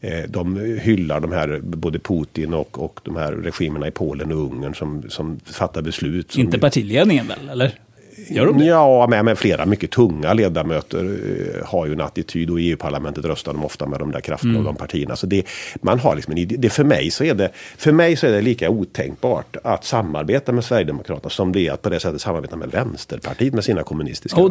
Eh, 0.00 0.22
de 0.28 0.56
hyllar 0.82 1.20
de 1.20 1.32
här, 1.32 1.60
både 1.62 1.98
Putin 1.98 2.54
och, 2.54 2.84
och 2.84 3.00
de 3.02 3.16
här 3.16 3.32
regimerna 3.32 3.88
i 3.88 3.90
Polen 3.90 4.32
och 4.32 4.38
Ungern 4.38 4.74
som, 4.74 5.02
som 5.08 5.40
fattar 5.44 5.82
beslut. 5.82 6.32
Som 6.32 6.40
Inte 6.40 6.58
partiledningen 6.58 7.26
väl, 7.28 7.48
eller? 7.48 7.78
Gör 8.28 8.46
de 8.46 8.58
det? 8.58 8.64
Ja, 8.64 9.06
men, 9.06 9.24
men 9.24 9.36
flera 9.36 9.66
mycket 9.66 9.90
tunga 9.90 10.32
ledamöter 10.32 11.04
eh, 11.04 11.66
har 11.66 11.86
ju 11.86 11.92
en 11.92 12.00
attityd 12.00 12.50
och 12.50 12.60
i 12.60 12.70
EU-parlamentet 12.70 13.24
röstar 13.24 13.52
de 13.52 13.64
ofta 13.64 13.86
med 13.86 13.98
de 13.98 14.10
där 14.10 14.20
krafterna 14.20 14.52
mm. 14.52 14.66
och 14.66 14.72
de 14.74 14.76
partierna. 14.76 15.16
Så 15.16 15.26
det, 15.26 15.46
man 15.74 15.98
har 15.98 16.16
liksom 16.16 16.36
en, 16.36 16.48
det, 16.48 16.70
för, 16.70 16.84
mig 16.84 17.10
så 17.10 17.24
är 17.24 17.34
det, 17.34 17.50
för 17.76 17.92
mig 17.92 18.16
så 18.16 18.26
är 18.26 18.32
det 18.32 18.42
lika 18.42 18.70
otänkbart 18.70 19.56
att 19.64 19.84
samarbeta 19.84 20.52
med 20.52 20.64
Sverigedemokraterna 20.64 21.30
som 21.30 21.52
det 21.52 21.60
är 21.60 21.72
att 21.72 21.82
på 21.82 21.90
det 21.90 22.00
sättet 22.00 22.20
samarbeta 22.20 22.56
med 22.56 22.70
Vänsterpartiet 22.70 23.54
med 23.54 23.64
sina 23.64 23.82
kommunistiska... 23.82 24.40
Oh, 24.40 24.50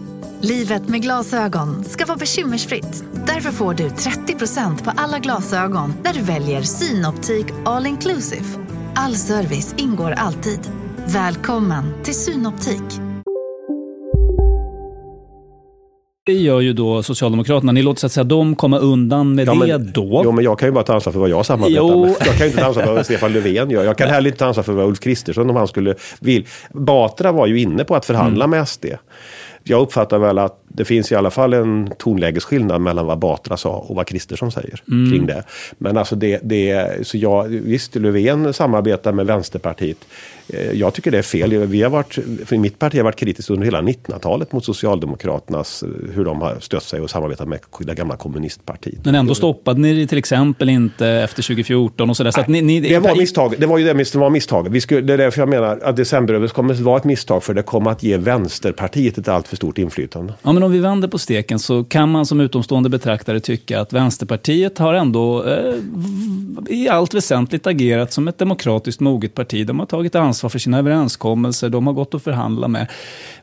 Livet 0.43 0.89
med 0.89 1.01
glasögon 1.01 1.83
ska 1.83 2.05
vara 2.05 2.17
bekymmersfritt. 2.17 3.03
Därför 3.27 3.51
får 3.51 3.73
du 3.73 3.87
30% 3.87 4.83
på 4.83 4.91
alla 4.97 5.19
glasögon 5.19 5.93
när 6.03 6.13
du 6.13 6.21
väljer 6.21 6.61
Synoptik 6.61 7.45
All 7.65 7.85
Inclusive. 7.87 8.45
All 8.95 9.15
service 9.15 9.75
ingår 9.77 10.11
alltid. 10.11 10.59
Välkommen 11.07 11.83
till 12.03 12.13
Synoptik. 12.15 12.83
Det 16.25 16.33
gör 16.33 16.59
ju 16.59 16.73
då 16.73 17.03
Socialdemokraterna. 17.03 17.71
Ni 17.71 17.81
låter 17.81 17.99
så 17.99 18.05
att 18.05 18.11
säga 18.11 18.23
dem 18.23 18.55
komma 18.55 18.77
undan 18.77 19.35
med 19.35 19.47
Ja, 19.47 19.53
det 19.53 19.77
men, 19.77 19.91
då. 19.91 20.21
Jo, 20.25 20.31
men 20.31 20.43
jag 20.43 20.59
kan 20.59 20.67
ju 20.67 20.73
bara 20.73 20.83
ta 20.83 20.93
ansvar 20.93 21.13
för 21.13 21.19
vad 21.19 21.29
jag 21.29 21.45
samarbetar 21.45 21.81
Jo. 21.81 22.05
med. 22.05 22.15
Jag 22.19 22.27
kan 22.27 22.37
ju 22.37 22.45
inte 22.45 22.57
ta 22.59 22.65
ansvar 22.65 22.83
för 22.83 22.93
vad 22.93 23.05
Stefan 23.05 23.33
Löfven 23.33 23.69
gör. 23.69 23.83
Jag 23.83 23.97
kan 23.97 24.09
heller 24.09 24.27
inte 24.27 24.39
ta 24.39 24.45
ansvar 24.45 24.63
för 24.63 24.73
vad 24.73 24.85
Ulf 24.85 24.99
Kristersson 24.99 25.49
om 25.49 25.55
han 25.55 25.67
skulle 25.67 25.95
vill. 26.19 26.47
Batra 26.73 27.31
var 27.31 27.47
ju 27.47 27.59
inne 27.59 27.83
på 27.83 27.95
att 27.95 28.05
förhandla 28.05 28.47
med 28.47 28.67
SD. 28.67 28.85
Jag 29.63 29.81
uppfattar 29.81 30.19
väl 30.19 30.37
att 30.37 30.60
det 30.73 30.85
finns 30.85 31.11
i 31.11 31.15
alla 31.15 31.29
fall 31.31 31.53
en 31.53 31.89
tonlägesskillnad 31.97 32.81
mellan 32.81 33.05
vad 33.05 33.19
Batra 33.19 33.57
sa 33.57 33.69
och 33.87 33.95
vad 33.95 34.07
Kristersson 34.07 34.51
säger 34.51 34.81
Mm. 34.91 35.11
kring 35.11 35.25
det. 35.25 35.43
Men 35.77 35.97
alltså 35.97 36.15
det, 36.15 36.39
det 36.43 36.87
så 37.07 37.17
jag, 37.17 37.43
visst 37.47 37.95
Löfven 37.95 38.53
samarbetar 38.53 39.11
med 39.11 39.25
Vänsterpartiet. 39.25 39.97
Eh, 40.47 40.71
Jag 40.71 40.93
tycker 40.93 41.11
det 41.11 41.17
är 41.17 41.21
fel. 41.21 41.57
Vi 41.57 41.81
har 41.81 41.89
varit, 41.89 42.17
för 42.45 42.57
mitt 42.57 42.79
parti 42.79 42.95
har 42.97 43.03
varit 43.03 43.15
kritiskt 43.15 43.49
under 43.49 43.65
hela 43.65 43.81
1900-talet 43.81 44.51
mot 44.51 44.65
Socialdemokraternas, 44.65 45.83
eh, 45.83 45.89
hur 46.15 46.25
de 46.25 46.41
har 46.41 46.55
stött 46.59 46.83
sig 46.83 47.01
och 47.01 47.09
samarbetat 47.09 47.47
med 47.47 47.59
det 47.79 47.95
gamla 47.95 48.15
kommunistpartiet. 48.15 49.05
Men 49.05 49.15
ändå 49.15 49.35
stoppade 49.35 49.79
ni 49.79 49.93
det 49.93 50.07
till 50.07 50.17
exempel 50.17 50.69
inte 50.69 51.07
efter 51.07 51.43
2014 51.43 52.09
och 52.09 52.17
sådär. 52.17 52.31
Så 52.31 52.43
ni, 52.47 52.61
ni, 52.61 52.79
Det 52.79 52.99
var 52.99 53.15
misstag. 53.15 53.55
Det 53.57 53.65
var 53.65 53.77
ju 53.77 53.93
det 53.93 54.05
som 54.05 54.21
var 54.21 54.29
misstaget. 54.29 54.71
Vi 54.71 54.81
skulle, 54.81 55.01
det 55.01 55.13
är 55.13 55.17
därför 55.17 55.41
jag 55.41 55.49
menar 55.49 55.79
att 55.83 55.95
decemberöverenskommelsen 55.95 56.85
var 56.85 56.97
ett 56.97 57.03
misstag 57.03 57.43
för 57.43 57.53
det 57.53 57.63
kom 57.63 57.87
att 57.87 58.03
ge 58.03 58.17
Vänsterpartiet 58.17 59.17
ett 59.17 59.27
allt 59.27 59.47
för 59.47 59.55
stort 59.55 59.77
inflytande. 59.77 60.33
Ja, 60.41 60.51
men 60.61 60.65
om 60.65 60.71
vi 60.71 60.79
vänder 60.79 61.07
på 61.07 61.17
steken 61.17 61.59
så 61.59 61.83
kan 61.83 62.11
man 62.11 62.25
som 62.25 62.39
utomstående 62.39 62.89
betraktare 62.89 63.39
tycka 63.39 63.79
att 63.79 63.93
Vänsterpartiet 63.93 64.77
har 64.77 64.93
ändå 64.93 65.43
eh, 65.43 65.75
i 66.67 66.89
allt 66.89 67.13
väsentligt 67.13 67.67
agerat 67.67 68.13
som 68.13 68.27
ett 68.27 68.37
demokratiskt 68.37 68.99
moget 68.99 69.33
parti. 69.33 69.67
De 69.67 69.79
har 69.79 69.85
tagit 69.85 70.15
ansvar 70.15 70.49
för 70.49 70.59
sina 70.59 70.79
överenskommelser, 70.79 71.69
de 71.69 71.87
har 71.87 71.93
gått 71.93 72.13
att 72.13 72.23
förhandla 72.23 72.67
med. 72.67 72.87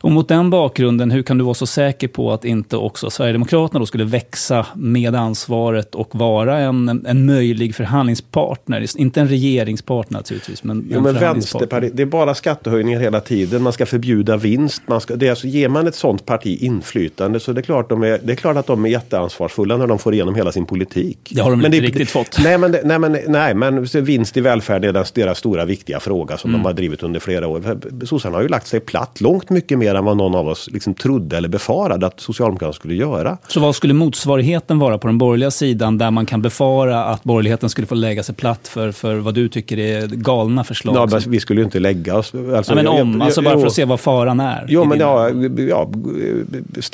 Och 0.01 0.11
mot 0.11 0.27
den 0.27 0.49
bakgrunden, 0.49 1.11
hur 1.11 1.21
kan 1.21 1.37
du 1.37 1.43
vara 1.43 1.53
så 1.53 1.65
säker 1.65 2.07
på 2.07 2.31
att 2.31 2.45
inte 2.45 2.77
också 2.77 3.09
Sverigedemokraterna 3.09 3.79
då 3.79 3.85
skulle 3.85 4.03
växa 4.03 4.65
med 4.75 5.15
ansvaret 5.15 5.95
och 5.95 6.15
vara 6.15 6.57
en, 6.57 7.05
en 7.05 7.25
möjlig 7.25 7.75
förhandlingspartner? 7.75 8.85
Inte 8.99 9.21
en 9.21 9.27
regeringspartner 9.27 10.17
naturligtvis, 10.17 10.63
men 10.63 10.87
Jo, 10.91 10.97
en 10.97 11.03
men. 11.03 11.13
Vänsterpartiet, 11.13 11.97
det 11.97 12.01
är 12.01 12.07
bara 12.07 12.35
skattehöjningar 12.35 12.99
hela 12.99 13.21
tiden. 13.21 13.63
Man 13.63 13.73
ska 13.73 13.85
förbjuda 13.85 14.37
vinst. 14.37 14.81
Man 14.87 15.01
ska, 15.01 15.15
det 15.15 15.25
är 15.25 15.29
alltså, 15.29 15.47
ger 15.47 15.69
man 15.69 15.87
ett 15.87 15.95
sånt 15.95 16.25
parti 16.25 16.57
inflytande 16.61 17.08
så 17.39 17.53
det 17.53 17.59
är, 17.59 17.61
klart 17.61 17.89
de 17.89 18.03
är, 18.03 18.19
det 18.23 18.31
är 18.33 18.35
klart 18.35 18.57
att 18.57 18.67
de 18.67 18.85
är 18.85 18.89
jätteansvarsfulla 18.89 19.77
när 19.77 19.87
de 19.87 19.99
får 19.99 20.13
igenom 20.13 20.35
hela 20.35 20.51
sin 20.51 20.65
politik. 20.65 21.17
Det 21.35 21.41
har 21.41 21.51
de 21.51 21.57
men 21.59 21.65
inte 21.65 21.77
det, 21.79 21.87
riktigt 21.87 22.09
fått. 22.09 22.37
Nej, 22.43 22.57
men, 22.57 22.75
nej, 22.83 22.99
men, 22.99 23.17
nej, 23.27 23.53
men 23.53 23.83
vinst 23.93 24.37
i 24.37 24.41
välfärd 24.41 24.85
är 24.85 24.93
deras, 24.93 25.11
deras 25.11 25.37
stora 25.37 25.65
viktiga 25.65 25.99
fråga 25.99 26.37
som 26.37 26.49
Mm. 26.49 26.61
de 26.61 26.65
har 26.67 26.73
drivit 26.73 27.03
under 27.03 27.19
flera 27.19 27.47
år. 27.47 27.79
Sossarna 28.05 28.35
har 28.37 28.41
ju 28.41 28.47
lagt 28.47 28.67
sig 28.67 28.79
platt 28.79 29.21
långt 29.21 29.49
mycket 29.49 29.77
mer 29.77 29.95
än 29.95 30.05
vad 30.05 30.17
någon 30.17 30.35
av 30.35 30.47
oss 30.47 30.69
liksom 30.71 30.93
trodde 30.93 31.37
eller 31.37 31.49
befarade 31.49 32.07
att 32.07 32.19
Socialdemokraterna 32.19 32.73
skulle 32.73 32.93
göra. 32.95 33.37
Så 33.47 33.59
vad 33.59 33.75
skulle 33.75 33.93
motsvarigheten 33.93 34.79
vara 34.79 34.97
på 34.97 35.07
den 35.07 35.17
borgerliga 35.17 35.51
sidan 35.51 35.97
där 35.97 36.11
man 36.11 36.25
kan 36.25 36.41
befara 36.41 37.03
att 37.05 37.23
borgerligheten 37.23 37.69
skulle 37.69 37.87
få 37.87 37.95
lägga 37.95 38.23
sig 38.23 38.35
platt 38.35 38.67
för, 38.67 38.91
för 38.91 39.15
vad 39.15 39.33
du 39.33 39.49
tycker 39.49 39.79
är 39.79 40.07
galna 40.07 40.63
förslag? 40.63 40.95
Ja, 40.95 41.07
men 41.11 41.21
vi 41.31 41.39
skulle 41.39 41.61
ju 41.61 41.65
inte 41.65 41.79
lägga 41.79 42.17
oss. 42.17 42.33
Alltså, 42.55 42.71
ja, 42.71 42.75
men 42.75 42.85
jag- 42.85 43.01
om, 43.01 43.11
jag- 43.13 43.21
alltså 43.21 43.41
bara 43.41 43.59
för 43.59 43.67
att 43.67 43.73
se 43.73 43.85
vad 43.85 43.99
faran 43.99 44.39
är. 44.39 44.65
Jo, 44.69 44.83
men 44.85 44.89
din- 44.89 45.07
ja, 45.07 45.29
ja, 45.69 45.91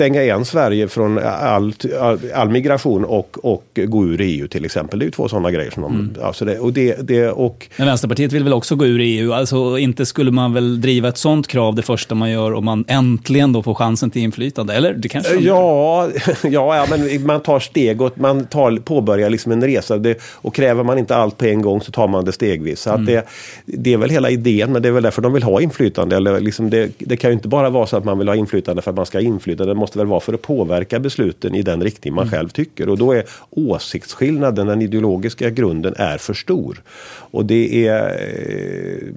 stänga 0.06 0.24
igen 0.24 0.46
Sverige 0.46 0.88
från 0.88 1.18
all, 1.20 1.74
all, 2.02 2.20
all 2.34 2.50
migration 2.50 3.06
och, 3.06 3.38
och 3.46 3.64
gå 3.88 4.06
ur 4.06 4.22
EU 4.22 4.48
till 4.48 4.66
exempel. 4.66 5.00
Det 5.00 5.04
är 5.04 5.08
ju 5.08 5.12
två 5.12 5.28
sådana 5.28 5.52
grejer. 5.52 5.72
Som 5.72 5.84
de, 5.84 5.94
Mm. 5.96 6.16
alltså 6.24 6.46
det, 6.46 6.60
och 6.60 6.74
det, 6.74 7.08
det, 7.08 7.30
och, 7.30 7.68
Men 7.78 7.88
Vänsterpartiet 7.88 8.32
vill 8.32 8.44
väl 8.44 8.54
också 8.54 8.76
gå 8.76 8.86
ur 8.86 9.00
EU? 9.00 9.32
Alltså 9.34 9.78
inte 9.78 10.06
skulle 10.06 10.32
man 10.32 10.54
väl 10.54 10.82
driva 10.82 11.08
ett 11.08 11.18
sånt 11.18 11.48
krav 11.48 11.76
det 11.76 11.82
första 11.82 12.16
man 12.16 12.32
gör 12.32 12.54
om 12.54 12.66
man 12.66 12.86
äntligen 12.88 13.54
då 13.54 13.64
får 13.64 13.74
chansen 13.74 14.10
till 14.12 14.22
inflytande? 14.22 14.74
Eller? 14.74 14.94
Det 14.94 15.08
kanske 15.10 15.36
ja, 15.36 16.10
ja, 16.44 16.76
ja, 16.78 16.86
men 16.90 17.26
man 17.26 17.40
tar 17.42 17.60
steg 17.60 18.02
och 18.02 18.20
man 18.20 18.46
tar, 18.46 18.78
påbörjar 18.80 19.30
liksom 19.30 19.52
en 19.52 19.64
resa. 19.64 19.98
Det, 19.98 20.18
och 20.34 20.56
kräver 20.56 20.84
man 20.84 20.98
inte 20.98 21.16
allt 21.16 21.38
på 21.38 21.46
en 21.46 21.62
gång 21.62 21.82
så 21.82 21.92
tar 21.92 22.08
man 22.08 22.26
det 22.26 22.32
stegvis. 22.32 22.80
Så 22.82 22.90
Mm. 22.90 23.06
det, 23.06 23.26
det 23.66 23.94
är 23.94 23.98
väl 23.98 24.10
hela 24.10 24.30
idén, 24.30 24.72
men 24.72 24.82
det 24.82 24.88
är 24.88 24.94
väl 24.94 25.04
därför 25.04 25.22
de 25.22 25.34
vill 25.34 25.44
ha 25.44 25.62
inflytande. 25.62 26.16
Eller 26.16 26.40
liksom 26.40 26.70
det, 26.70 26.92
det 26.98 27.18
kan 27.18 27.30
ju 27.30 27.34
inte 27.34 27.48
bara 27.48 27.70
vara 27.70 27.86
så 27.88 27.98
att 27.98 28.06
man 28.06 28.18
vill 28.18 28.28
ha 28.28 28.36
inflytande 28.36 28.82
för 28.82 28.92
att 28.92 28.98
man 28.98 29.06
ska 29.06 29.18
ha 29.18 29.24
inflytande. 29.24 29.74
Det 29.74 29.80
måste 29.80 29.95
väl 29.96 30.08
vara 30.08 30.20
för 30.20 30.34
att 30.34 30.42
påverka 30.42 31.00
besluten 31.00 31.56
i 31.56 31.62
den 31.62 31.84
riktning 31.84 32.14
man 32.14 32.30
själv 32.30 32.50
tycker. 32.50 32.90
Och 32.90 32.98
då 32.98 33.12
är 33.12 33.24
åsiktsskillnaden, 33.50 34.68
den 34.68 34.82
ideologiska 34.82 35.50
grunden, 35.50 35.94
är 35.98 36.18
för 36.18 36.34
stor. 36.34 36.82
Och 37.32 37.46
det 37.46 37.88
är, 37.88 38.10
eh, 38.10 39.14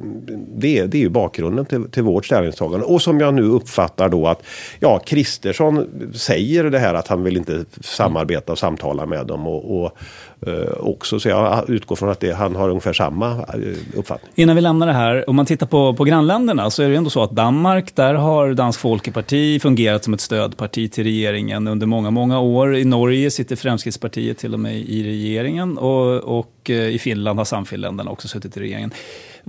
det 0.57 0.79
är, 0.79 0.87
det 0.87 0.99
är 0.99 1.01
ju 1.01 1.09
bakgrunden 1.09 1.67
till, 1.67 1.91
till 1.91 2.03
vårt 2.03 2.27
ställningstagande. 2.27 2.87
Och 2.87 3.03
som 3.03 3.21
jag 3.21 3.35
nu 3.35 3.43
uppfattar 3.43 4.09
då 4.09 4.27
att 4.27 4.43
ja, 4.81 4.99
Kristersson 4.99 5.87
säger 6.15 6.65
det 6.65 6.79
här 6.79 6.95
att 6.95 7.09
han 7.09 7.23
vill 7.23 7.37
inte 7.37 7.65
samarbeta 7.81 8.53
och 8.53 8.59
samtala 8.59 9.07
med 9.07 9.27
dem. 9.27 9.47
Och, 9.47 9.85
och 9.85 9.99
Eh, 10.47 10.73
också, 10.81 11.21
så 11.21 11.29
jag 11.29 11.71
utgår 11.71 11.97
från 11.97 12.09
att 12.09 12.21
det, 12.21 12.33
han 12.33 12.57
har 12.57 12.69
ungefär 12.69 12.93
samma 12.93 13.31
eh, 13.31 13.99
uppfattning. 13.99 14.33
Innan 14.35 14.57
vi 14.57 14.63
lämnar 14.63 14.87
det 14.87 14.93
här, 14.93 15.31
om 15.31 15.37
man 15.37 15.47
tittar 15.47 15.67
på, 15.67 15.95
på 15.95 16.05
grannländerna 16.05 16.71
så 16.71 16.83
är 16.83 16.89
det 16.89 16.97
ändå 16.97 17.11
så 17.11 17.23
att 17.23 17.31
Danmark, 17.31 17.97
där 17.97 18.15
har 18.15 18.55
Dansk 18.55 18.81
Folkeparti 18.81 19.63
fungerat 19.63 20.05
som 20.05 20.15
ett 20.15 20.21
stödparti 20.21 20.93
till 20.93 21.05
regeringen 21.05 21.67
under 21.67 21.87
många, 21.87 22.11
många 22.11 22.41
år. 22.41 22.77
I 22.77 22.85
Norge 22.85 23.31
sitter 23.31 23.57
Fremskrittspartiet 23.57 24.39
till 24.39 24.55
och 24.55 24.61
med 24.61 24.77
i 24.77 25.05
regeringen 25.05 25.79
och, 25.79 26.39
och 26.39 26.71
eh, 26.71 26.89
i 26.89 26.99
Finland 26.99 27.39
har 27.39 27.45
Samfinländarna 27.45 28.11
också 28.11 28.29
suttit 28.29 28.57
i 28.57 28.61
regeringen. 28.61 28.91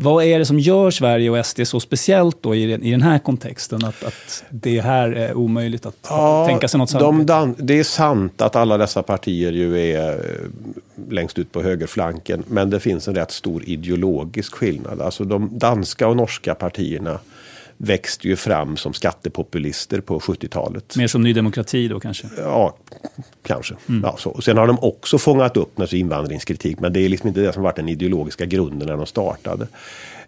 Vad 0.02 0.24
är 0.24 0.40
det 0.40 0.46
som 0.46 0.60
gör 0.60 0.92
Sverige 0.92 1.30
och 1.30 1.46
SD 1.46 1.62
så 1.68 1.80
speciellt 1.80 2.44
då 2.44 2.56
i, 2.56 2.66
den- 2.66 2.84
i 2.84 2.92
den 2.92 3.02
här 3.02 3.20
kontexten? 3.20 3.86
Att, 3.86 4.04
att 4.04 4.44
det 4.50 4.80
här 4.82 5.12
är 5.12 5.34
omöjligt 5.38 5.86
att 5.86 6.06
ha, 6.08 6.46
tänka 6.48 6.68
sig 6.68 6.78
något 6.78 6.90
de 6.90 7.00
samarbete? 7.00 7.34
dan- 7.34 7.56
det 7.58 7.80
är 7.80 7.84
sant 7.84 8.42
att 8.42 8.56
alla 8.56 8.78
dessa 8.78 9.04
partier 9.04 9.52
ju 9.52 9.80
är 9.94 10.12
eh, 10.14 10.20
längst 11.10 11.40
ut 11.40 11.52
på 11.52 11.62
högerflanken. 11.62 12.44
Men 12.48 12.70
det 12.70 12.80
finns 12.80 13.08
en 13.08 13.16
rätt 13.16 13.32
stor 13.32 13.64
ideologisk 13.70 14.54
skillnad. 14.56 15.02
Alltså 15.02 15.24
de 15.24 15.50
danska 15.58 16.08
och 16.08 16.18
norska 16.18 16.56
partierna 16.56 17.20
växte 17.82 18.28
ju 18.28 18.36
fram 18.36 18.78
som 18.78 18.94
skattepopulister 18.94 20.02
på 20.02 20.20
70-talet. 20.20 20.96
Mer 20.96 21.08
som 21.08 21.22
Ny 21.22 21.34
Demokrati 21.34 21.88
då 21.88 22.00
kanske? 22.00 22.28
Ja, 22.38 22.76
kanske. 23.44 23.76
Ja, 24.04 24.16
så. 24.18 24.42
Sen 24.42 24.58
har 24.58 24.68
de 24.68 24.80
också 24.80 25.18
fångat 25.18 25.58
upp 25.58 25.94
invandringskritik. 25.94 26.80
Men 26.80 26.94
det 26.94 27.00
är 27.00 27.10
liksom 27.10 27.28
inte 27.28 27.42
det 27.42 27.54
som 27.54 27.64
varit 27.64 27.76
den 27.76 27.90
ideologiska 27.90 28.46
grunden 28.46 28.88
när 28.88 28.98
de 28.98 29.06
startade. 29.06 29.68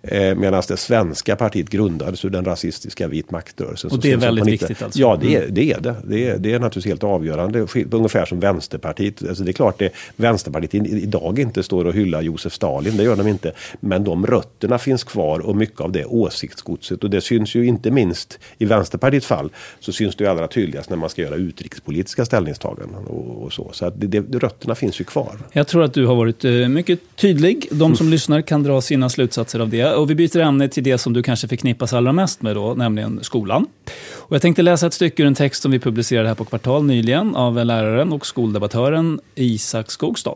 Eh, 0.04 0.36
Medan 0.36 0.64
det 0.68 0.78
svenska 0.78 1.36
partiet 1.36 1.70
grundades 1.70 2.26
ur 2.26 2.30
den 2.30 2.46
rasistiska 2.46 3.08
vit 3.08 3.32
maktrörelsen. 3.32 3.92
Och 3.92 4.00
det 4.00 4.12
är 4.12 4.18
väldigt 4.18 4.48
viktigt 4.48 4.82
alltså? 4.82 5.00
Ja, 5.00 5.18
det 5.22 5.36
är, 5.36 5.42
Mm. 5.42 5.54
det 5.54 5.72
är 5.72 5.80
det. 5.80 5.96
Det 6.04 6.28
är, 6.28 6.38
det 6.38 6.54
är 6.54 6.60
naturligtvis 6.60 6.86
helt 6.86 7.04
avgörande. 7.04 7.68
Ungefär 7.92 8.26
som 8.26 8.40
Vänsterpartiet. 8.40 9.28
Alltså 9.30 9.44
det 9.44 9.52
är 9.52 9.54
klart 9.54 9.80
det 9.80 9.90
Vänsterpartiet 10.16 10.74
idag 10.88 11.40
inte 11.40 11.64
står 11.64 11.86
och 11.86 11.94
hyllar 11.94 12.22
Josef 12.22 12.54
Stalin. 12.54 12.98
Det 12.98 13.04
gör 13.04 13.16
de 13.16 13.28
inte. 13.28 13.52
Men 13.80 14.04
de 14.04 14.28
rötterna 14.28 14.78
finns 14.78 15.04
kvar 15.04 15.40
och 15.40 15.56
mycket 15.56 15.82
av 15.82 15.92
det 15.92 16.06
åsiktsgodset. 16.06 17.04
Och 17.04 17.10
det 17.10 17.22
syns 17.22 17.56
ju 17.56 17.66
inte 17.66 17.92
minst 17.92 18.40
i 18.58 18.66
Vänsterpartiets 18.66 19.26
fall. 19.28 19.50
Så 19.80 19.92
syns 19.92 20.16
det 20.16 20.24
ju 20.24 20.30
allra 20.30 20.48
tydligast 20.48 20.90
när 20.90 20.98
man 20.98 21.10
ska 21.10 21.22
göra 21.22 21.36
utrikespolitiska 21.36 22.26
ställningstaganden. 22.26 23.06
Och, 23.08 23.44
och 23.44 23.54
så 23.54 23.70
så 23.74 23.86
att 23.86 23.94
det, 24.02 24.08
det, 24.08 24.40
rötterna 24.40 24.76
finns 24.76 25.02
ju 25.02 25.06
kvar. 25.06 25.32
Jag 25.54 25.68
tror 25.68 25.84
att 25.84 25.94
du 25.94 26.06
har 26.06 26.16
varit 26.16 26.46
eh, 26.46 26.52
mycket 26.52 27.00
tydlig. 27.16 27.68
De 27.72 27.96
som 27.96 28.10
lyssnar 28.12 28.42
kan 28.42 28.64
dra 28.64 28.82
sina 28.82 29.10
slutsatser 29.10 29.60
av 29.60 29.70
det. 29.70 29.91
Och 29.96 30.10
vi 30.10 30.16
byter 30.16 30.40
ämne 30.40 30.68
till 30.68 30.84
det 30.84 30.98
som 30.98 31.14
du 31.14 31.24
kanske 31.24 31.48
förknippas 31.48 31.94
allra 31.94 32.12
mest 32.12 32.42
med 32.42 32.56
då, 32.56 32.74
nämligen 32.74 33.24
skolan. 33.24 33.66
Och 34.14 34.36
jag 34.36 34.42
tänkte 34.42 34.62
läsa 34.62 34.88
ett 34.88 34.94
stycke 34.94 35.24
ur 35.24 35.28
en 35.28 35.36
text 35.36 35.62
som 35.62 35.72
vi 35.72 35.80
publicerade 35.80 36.28
här 36.28 36.36
på 36.36 36.46
Kvartal 36.46 36.84
nyligen 36.84 37.36
av 37.36 37.66
läraren 37.66 38.12
och 38.12 38.26
skoldebattören 38.26 39.20
Isak 39.36 39.92
Skogstad. 39.92 40.36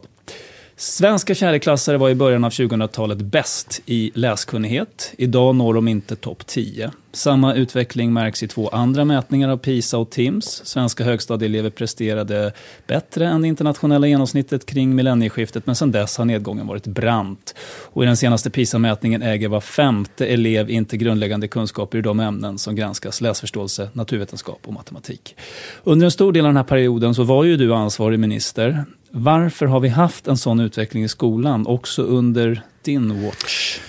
Svenska 0.78 1.36
fjärdeklassare 1.36 1.98
var 1.98 2.10
i 2.10 2.16
början 2.16 2.44
av 2.44 2.52
2000-talet 2.52 3.18
bäst 3.18 3.82
i 3.86 4.12
läskunnighet. 4.14 5.14
Idag 5.18 5.56
når 5.56 5.74
de 5.74 5.88
inte 5.88 6.16
topp 6.16 6.46
10. 6.48 6.92
Samma 7.12 7.54
utveckling 7.54 8.14
märks 8.14 8.44
i 8.44 8.48
två 8.48 8.68
andra 8.68 9.06
mätningar 9.06 9.50
av 9.50 9.58
PISA 9.58 9.98
och 9.98 10.10
TIMS. 10.10 10.62
Svenska 10.66 11.04
högstadieelever 11.04 11.70
presterade 11.70 12.52
bättre 12.88 13.28
än 13.28 13.42
det 13.42 13.48
internationella 13.48 14.08
genomsnittet 14.08 14.66
kring 14.66 14.96
millennieskiftet 14.96 15.66
men 15.66 15.76
sedan 15.76 15.92
dess 15.92 16.18
har 16.18 16.26
nedgången 16.26 16.68
varit 16.68 16.88
brant. 16.88 17.56
Och 17.84 18.04
I 18.04 18.06
den 18.06 18.18
senaste 18.18 18.50
PISA-mätningen 18.50 19.22
äger 19.22 19.48
var 19.48 19.62
femte 19.62 20.28
elev 20.28 20.70
inte 20.70 20.98
grundläggande 20.98 21.48
kunskaper 21.48 21.98
i 21.98 22.02
de 22.02 22.20
ämnen 22.20 22.58
som 22.58 22.76
granskas, 22.76 23.22
läsförståelse, 23.22 23.90
naturvetenskap 23.94 24.60
och 24.66 24.74
matematik. 24.74 25.36
Under 25.84 26.06
en 26.06 26.12
stor 26.12 26.34
del 26.34 26.46
av 26.46 26.50
den 26.50 26.58
här 26.58 26.64
perioden 26.64 27.16
så 27.16 27.24
var 27.24 27.44
ju 27.44 27.58
du 27.58 27.74
ansvarig 27.74 28.20
minister. 28.20 28.86
Varför 29.18 29.66
har 29.66 29.80
vi 29.80 29.90
haft 29.90 30.28
en 30.28 30.38
sån 30.38 30.60
utveckling 30.60 31.04
i 31.04 31.08
skolan 31.08 31.68
också 31.68 32.04
under 32.04 32.62
din 32.82 33.26
watch? 33.26 33.80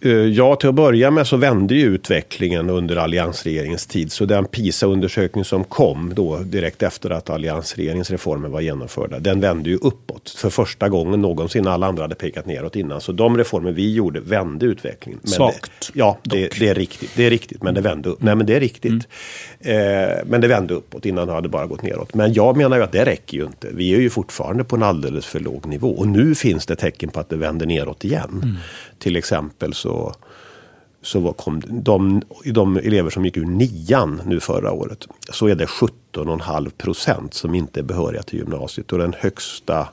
Eh, 0.00 0.10
ja, 0.10 0.56
till 0.56 0.68
att 0.68 0.74
börja 0.74 1.10
med 1.10 1.26
så 1.26 1.36
vände 1.36 1.74
ju 1.74 1.86
utvecklingen 1.86 2.70
under 2.70 2.96
alliansregeringens 2.96 3.86
tid. 3.86 4.12
Så 4.12 4.24
den 4.24 4.44
PISA-undersökning 4.44 5.44
som 5.44 5.64
kom 5.64 6.14
då 6.14 6.38
direkt 6.38 6.82
efter 6.82 7.10
att 7.10 7.30
alliansregeringens 7.30 8.10
reformer 8.10 8.48
var 8.48 8.60
genomförda, 8.60 9.18
den 9.18 9.40
vände 9.40 9.70
ju 9.70 9.76
uppåt 9.76 10.30
för 10.30 10.50
första 10.50 10.88
gången 10.88 11.22
någonsin. 11.22 11.66
Alla 11.66 11.86
andra 11.86 12.02
hade 12.02 12.14
pekat 12.14 12.46
neråt 12.46 12.76
innan. 12.76 13.00
Så 13.00 13.12
de 13.12 13.38
reformer 13.38 13.72
vi 13.72 13.94
gjorde 13.94 14.20
vände 14.20 14.66
utvecklingen. 14.66 15.20
Men 15.22 15.30
Svagt. 15.30 15.92
Det, 15.92 15.98
ja, 15.98 16.18
det, 16.22 16.48
det, 16.58 16.68
är 16.68 16.74
riktigt. 16.74 17.10
Det 17.16 17.26
är 17.26 17.30
riktigt, 17.30 17.62
men 17.62 17.74
det 17.74 17.80
vände 17.80 18.08
upp. 18.08 18.22
Nej, 18.22 18.34
men 18.34 18.46
det 18.46 18.56
är 18.56 18.60
riktigt. 18.60 19.08
Mm. 19.60 20.08
Eh, 20.08 20.18
men 20.26 20.40
det 20.40 20.48
vände 20.48 20.74
uppåt. 20.74 21.06
Innan 21.06 21.28
hade 21.28 21.42
det 21.42 21.48
bara 21.48 21.66
gått 21.66 21.82
neråt. 21.82 22.14
Men 22.14 22.32
jag 22.32 22.56
menar 22.56 22.76
ju 22.76 22.82
att 22.82 22.92
det 22.92 23.04
räcker 23.04 23.36
ju 23.36 23.44
inte. 23.44 23.68
Vi 23.72 23.94
är 23.94 24.00
ju 24.00 24.10
fortfarande 24.10 24.64
på 24.64 24.76
en 24.76 24.82
alldeles 24.82 25.26
för 25.26 25.40
låg 25.40 25.66
nivå. 25.66 25.90
Och 25.90 26.08
nu 26.08 26.34
finns 26.34 26.66
det 26.66 26.76
tecken 26.76 27.10
på 27.10 27.20
att 27.20 27.28
det 27.28 27.36
vänder 27.36 27.66
neråt 27.66 28.04
igen. 28.04 28.40
Mm. 28.42 28.56
Till 28.98 29.16
exempel 29.16 29.74
så, 29.74 30.14
så 31.02 31.20
var, 31.20 31.32
kom 31.32 31.62
de, 31.68 32.22
de 32.44 32.76
elever 32.76 33.10
som 33.10 33.24
gick 33.24 33.36
ur 33.36 33.44
nian 33.44 34.22
nu 34.26 34.40
förra 34.40 34.72
året. 34.72 35.06
Så 35.32 35.46
är 35.46 35.54
det 35.54 35.66
17,5 35.66 36.70
procent 36.70 37.34
som 37.34 37.54
inte 37.54 37.80
är 37.80 37.84
behöriga 37.84 38.22
till 38.22 38.38
gymnasiet. 38.38 38.92
Och 38.92 38.98
den 38.98 39.14
högsta 39.18 39.88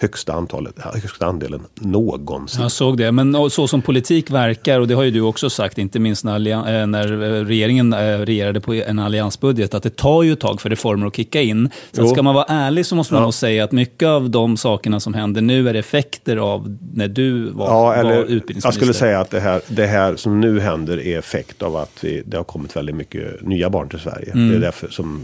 högsta, 0.00 0.32
antalet, 0.32 0.74
högsta 0.78 1.26
andelen 1.26 1.60
någonsin. 1.74 2.62
Jag 2.62 2.72
såg 2.72 2.98
det, 2.98 3.12
men 3.12 3.50
så 3.50 3.68
som 3.68 3.82
politik 3.82 4.30
verkar, 4.30 4.80
och 4.80 4.88
det 4.88 4.94
har 4.94 5.02
ju 5.02 5.10
du 5.10 5.20
också 5.20 5.50
sagt, 5.50 5.78
inte 5.78 5.98
minst 5.98 6.24
när, 6.24 6.48
eh, 6.48 6.86
när 6.86 7.12
eh, 7.12 7.44
regeringen 7.44 7.92
eh, 7.92 7.98
regerade 7.98 8.60
på 8.60 8.74
en 8.74 8.98
alliansbudget, 8.98 9.74
att 9.74 9.82
det 9.82 9.96
tar 9.96 10.22
ju 10.22 10.32
ett 10.32 10.40
tag 10.40 10.60
för 10.60 10.70
reformer 10.70 11.06
att 11.06 11.16
kicka 11.16 11.42
in. 11.42 11.70
Så 11.92 12.08
ska 12.08 12.22
man 12.22 12.34
vara 12.34 12.44
ärlig 12.44 12.86
så 12.86 12.94
måste 12.94 13.14
man 13.14 13.20
ja. 13.20 13.26
nog 13.26 13.34
säga 13.34 13.64
att 13.64 13.72
mycket 13.72 14.08
av 14.08 14.30
de 14.30 14.56
sakerna 14.56 15.00
som 15.00 15.14
händer 15.14 15.40
nu 15.40 15.68
är 15.68 15.74
effekter 15.74 16.36
av 16.36 16.76
när 16.94 17.08
du 17.08 17.50
var, 17.50 17.66
ja, 17.66 17.94
eller, 17.94 18.10
var 18.10 18.16
utbildningsminister. 18.16 18.66
Jag 18.66 18.74
skulle 18.74 18.94
säga 18.94 19.20
att 19.20 19.30
det 19.30 19.40
här, 19.40 19.60
det 19.68 19.86
här 19.86 20.16
som 20.16 20.40
nu 20.40 20.60
händer 20.60 21.00
är 21.06 21.18
effekt 21.18 21.62
av 21.62 21.76
att 21.76 22.04
vi, 22.04 22.22
det 22.26 22.36
har 22.36 22.44
kommit 22.44 22.76
väldigt 22.76 22.96
mycket 22.96 23.42
nya 23.42 23.70
barn 23.70 23.88
till 23.88 23.98
Sverige. 23.98 24.32
Mm. 24.32 24.48
Det 24.48 24.56
är 24.56 24.60
därför 24.60 24.88
som 24.88 25.20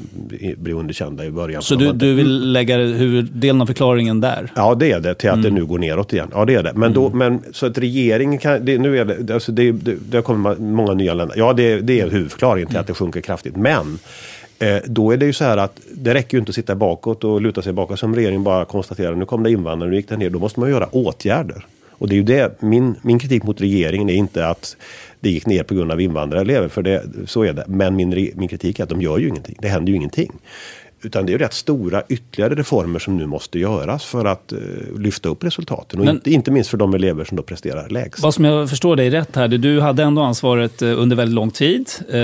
blir 0.57 0.75
underkända 0.75 1.25
i 1.25 1.31
början. 1.31 1.63
Så 1.63 1.75
du, 1.75 1.93
du 1.93 2.15
vill 2.15 2.53
lägga 2.53 2.77
huvuddelen 2.77 3.63
av 3.63 3.67
förklaringen 3.67 4.21
där? 4.21 4.53
Ja. 4.55 4.64
Ja, 4.65 4.75
det 4.75 4.93
är 4.93 5.01
det. 5.01 5.15
Till 5.15 5.29
att 5.29 5.35
mm. 5.35 5.43
det 5.43 5.51
nu 5.51 5.65
går 5.65 5.79
neråt 5.79 6.13
igen. 6.13 6.29
Ja, 6.33 6.45
det 6.45 6.55
är 6.55 6.63
det. 6.63 6.73
Men, 6.75 6.93
då, 6.93 7.07
mm. 7.07 7.19
men 7.19 7.53
så 7.53 7.67
att 7.67 7.79
regeringen 7.79 8.39
kan... 8.39 8.65
Det, 8.65 8.79
nu 8.79 8.99
är 8.99 9.05
det, 9.05 9.35
alltså 9.35 9.53
det, 9.53 9.73
det, 9.73 9.97
det 10.11 10.17
har 10.17 10.23
kommit 10.23 10.59
många 10.59 10.95
nya 10.95 11.15
länder. 11.15 11.37
Ja, 11.39 11.53
det, 11.53 11.81
det 11.81 12.01
är 12.01 12.11
huvudförklaringen 12.11 12.69
till 12.69 12.79
att 12.79 12.87
det 12.87 12.95
sjunker 12.95 13.21
kraftigt. 13.21 13.57
Men 13.57 13.99
eh, 14.59 14.77
då 14.87 15.11
är 15.11 15.17
det 15.17 15.27
ju 15.27 15.33
så 15.33 15.45
här 15.45 15.57
att 15.57 15.81
det 15.95 16.15
räcker 16.15 16.37
ju 16.37 16.39
inte 16.39 16.51
att 16.51 16.55
sitta 16.55 16.75
bakåt 16.75 17.25
och 17.25 17.41
luta 17.41 17.63
sig 17.63 17.73
bakåt 17.73 17.99
som 17.99 18.15
regeringen 18.15 18.45
bara 18.45 18.65
konstaterar. 18.65 19.15
Nu 19.15 19.25
kom 19.25 19.43
det 19.43 19.51
invandrare, 19.51 19.91
nu 19.91 19.97
gick 19.97 20.09
det 20.09 20.17
ner. 20.17 20.31
Då 20.31 20.39
måste 20.39 20.61
man 20.61 20.71
göra 20.71 20.87
åtgärder. 20.87 21.67
Och 21.91 22.09
det 22.09 22.15
är 22.15 22.17
ju 22.17 22.23
det, 22.23 22.63
min, 22.63 22.95
min 23.03 23.19
kritik 23.19 23.43
mot 23.43 23.61
regeringen 23.61 24.11
är 24.11 24.15
inte 24.15 24.47
att 24.47 24.77
det 25.21 25.31
gick 25.31 25.47
ner 25.47 25.63
på 25.63 25.75
grund 25.75 25.93
av 25.93 26.01
invandrarelever, 26.01 26.69
för 26.69 26.83
det, 26.83 27.03
så 27.27 27.43
är 27.43 27.53
det. 27.53 27.65
Men 27.69 27.97
min, 27.97 28.33
min 28.35 28.49
kritik 28.49 28.79
är 28.79 28.83
att 28.83 28.91
de 28.91 29.03
gör 29.03 29.19
ju 29.19 29.29
ingenting. 29.29 29.57
Det 29.61 29.69
händer 29.69 29.91
ju 29.91 29.97
ingenting. 29.97 30.33
Utan 31.05 31.27
det 31.27 31.35
är 31.35 31.39
rätt 31.39 31.53
stora 31.53 32.03
ytterligare 32.09 32.55
reformer 32.55 32.99
som 32.99 33.17
nu 33.17 33.27
måste 33.27 33.59
göras 33.59 34.05
för 34.05 34.25
att 34.25 34.53
uh, 34.53 35.01
lyfta 35.01 35.29
upp 35.29 35.45
resultaten. 35.45 36.01
Och 36.01 36.07
Men, 36.07 36.15
inte, 36.15 36.31
inte 36.31 36.51
minst 36.51 36.71
för 36.71 36.77
de 36.77 36.95
elever 36.95 37.25
som 37.25 37.37
då 37.37 37.43
presterar 37.43 37.89
lägst. 37.89 38.23
Vad 38.23 38.35
som 38.35 38.45
jag 38.45 38.71
förstår 38.71 38.97
dig 38.97 39.11
rätt 39.11 39.37
här, 39.37 39.49
du 39.49 39.81
hade 39.81 40.03
ändå 40.03 40.23
ansvaret 40.23 40.83
eh, 40.83 41.01
under 41.01 41.17
väldigt 41.17 41.35
lång 41.35 41.51
tid 41.51 41.91
uh, 42.01 42.15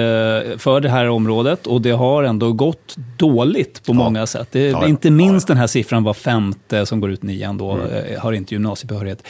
för 0.58 0.80
det 0.80 0.88
här 0.88 1.08
området 1.08 1.66
och 1.66 1.80
det 1.80 1.90
har 1.90 2.22
ändå 2.22 2.52
gått 2.52 2.96
dåligt 3.16 3.82
på 3.86 3.92
ja. 3.92 3.94
många 3.94 4.26
sätt. 4.26 4.48
Det, 4.52 4.66
ja, 4.66 4.86
inte 4.86 5.10
minst 5.10 5.48
ja. 5.48 5.52
den 5.52 5.60
här 5.60 5.66
siffran 5.66 6.04
var 6.04 6.14
femte 6.14 6.86
som 6.86 7.00
går 7.00 7.10
ut 7.10 7.22
nian 7.22 7.58
då, 7.58 7.70
mm. 7.72 8.20
har 8.20 8.32
inte 8.32 8.54
gymnasiebehörighet. 8.54 9.22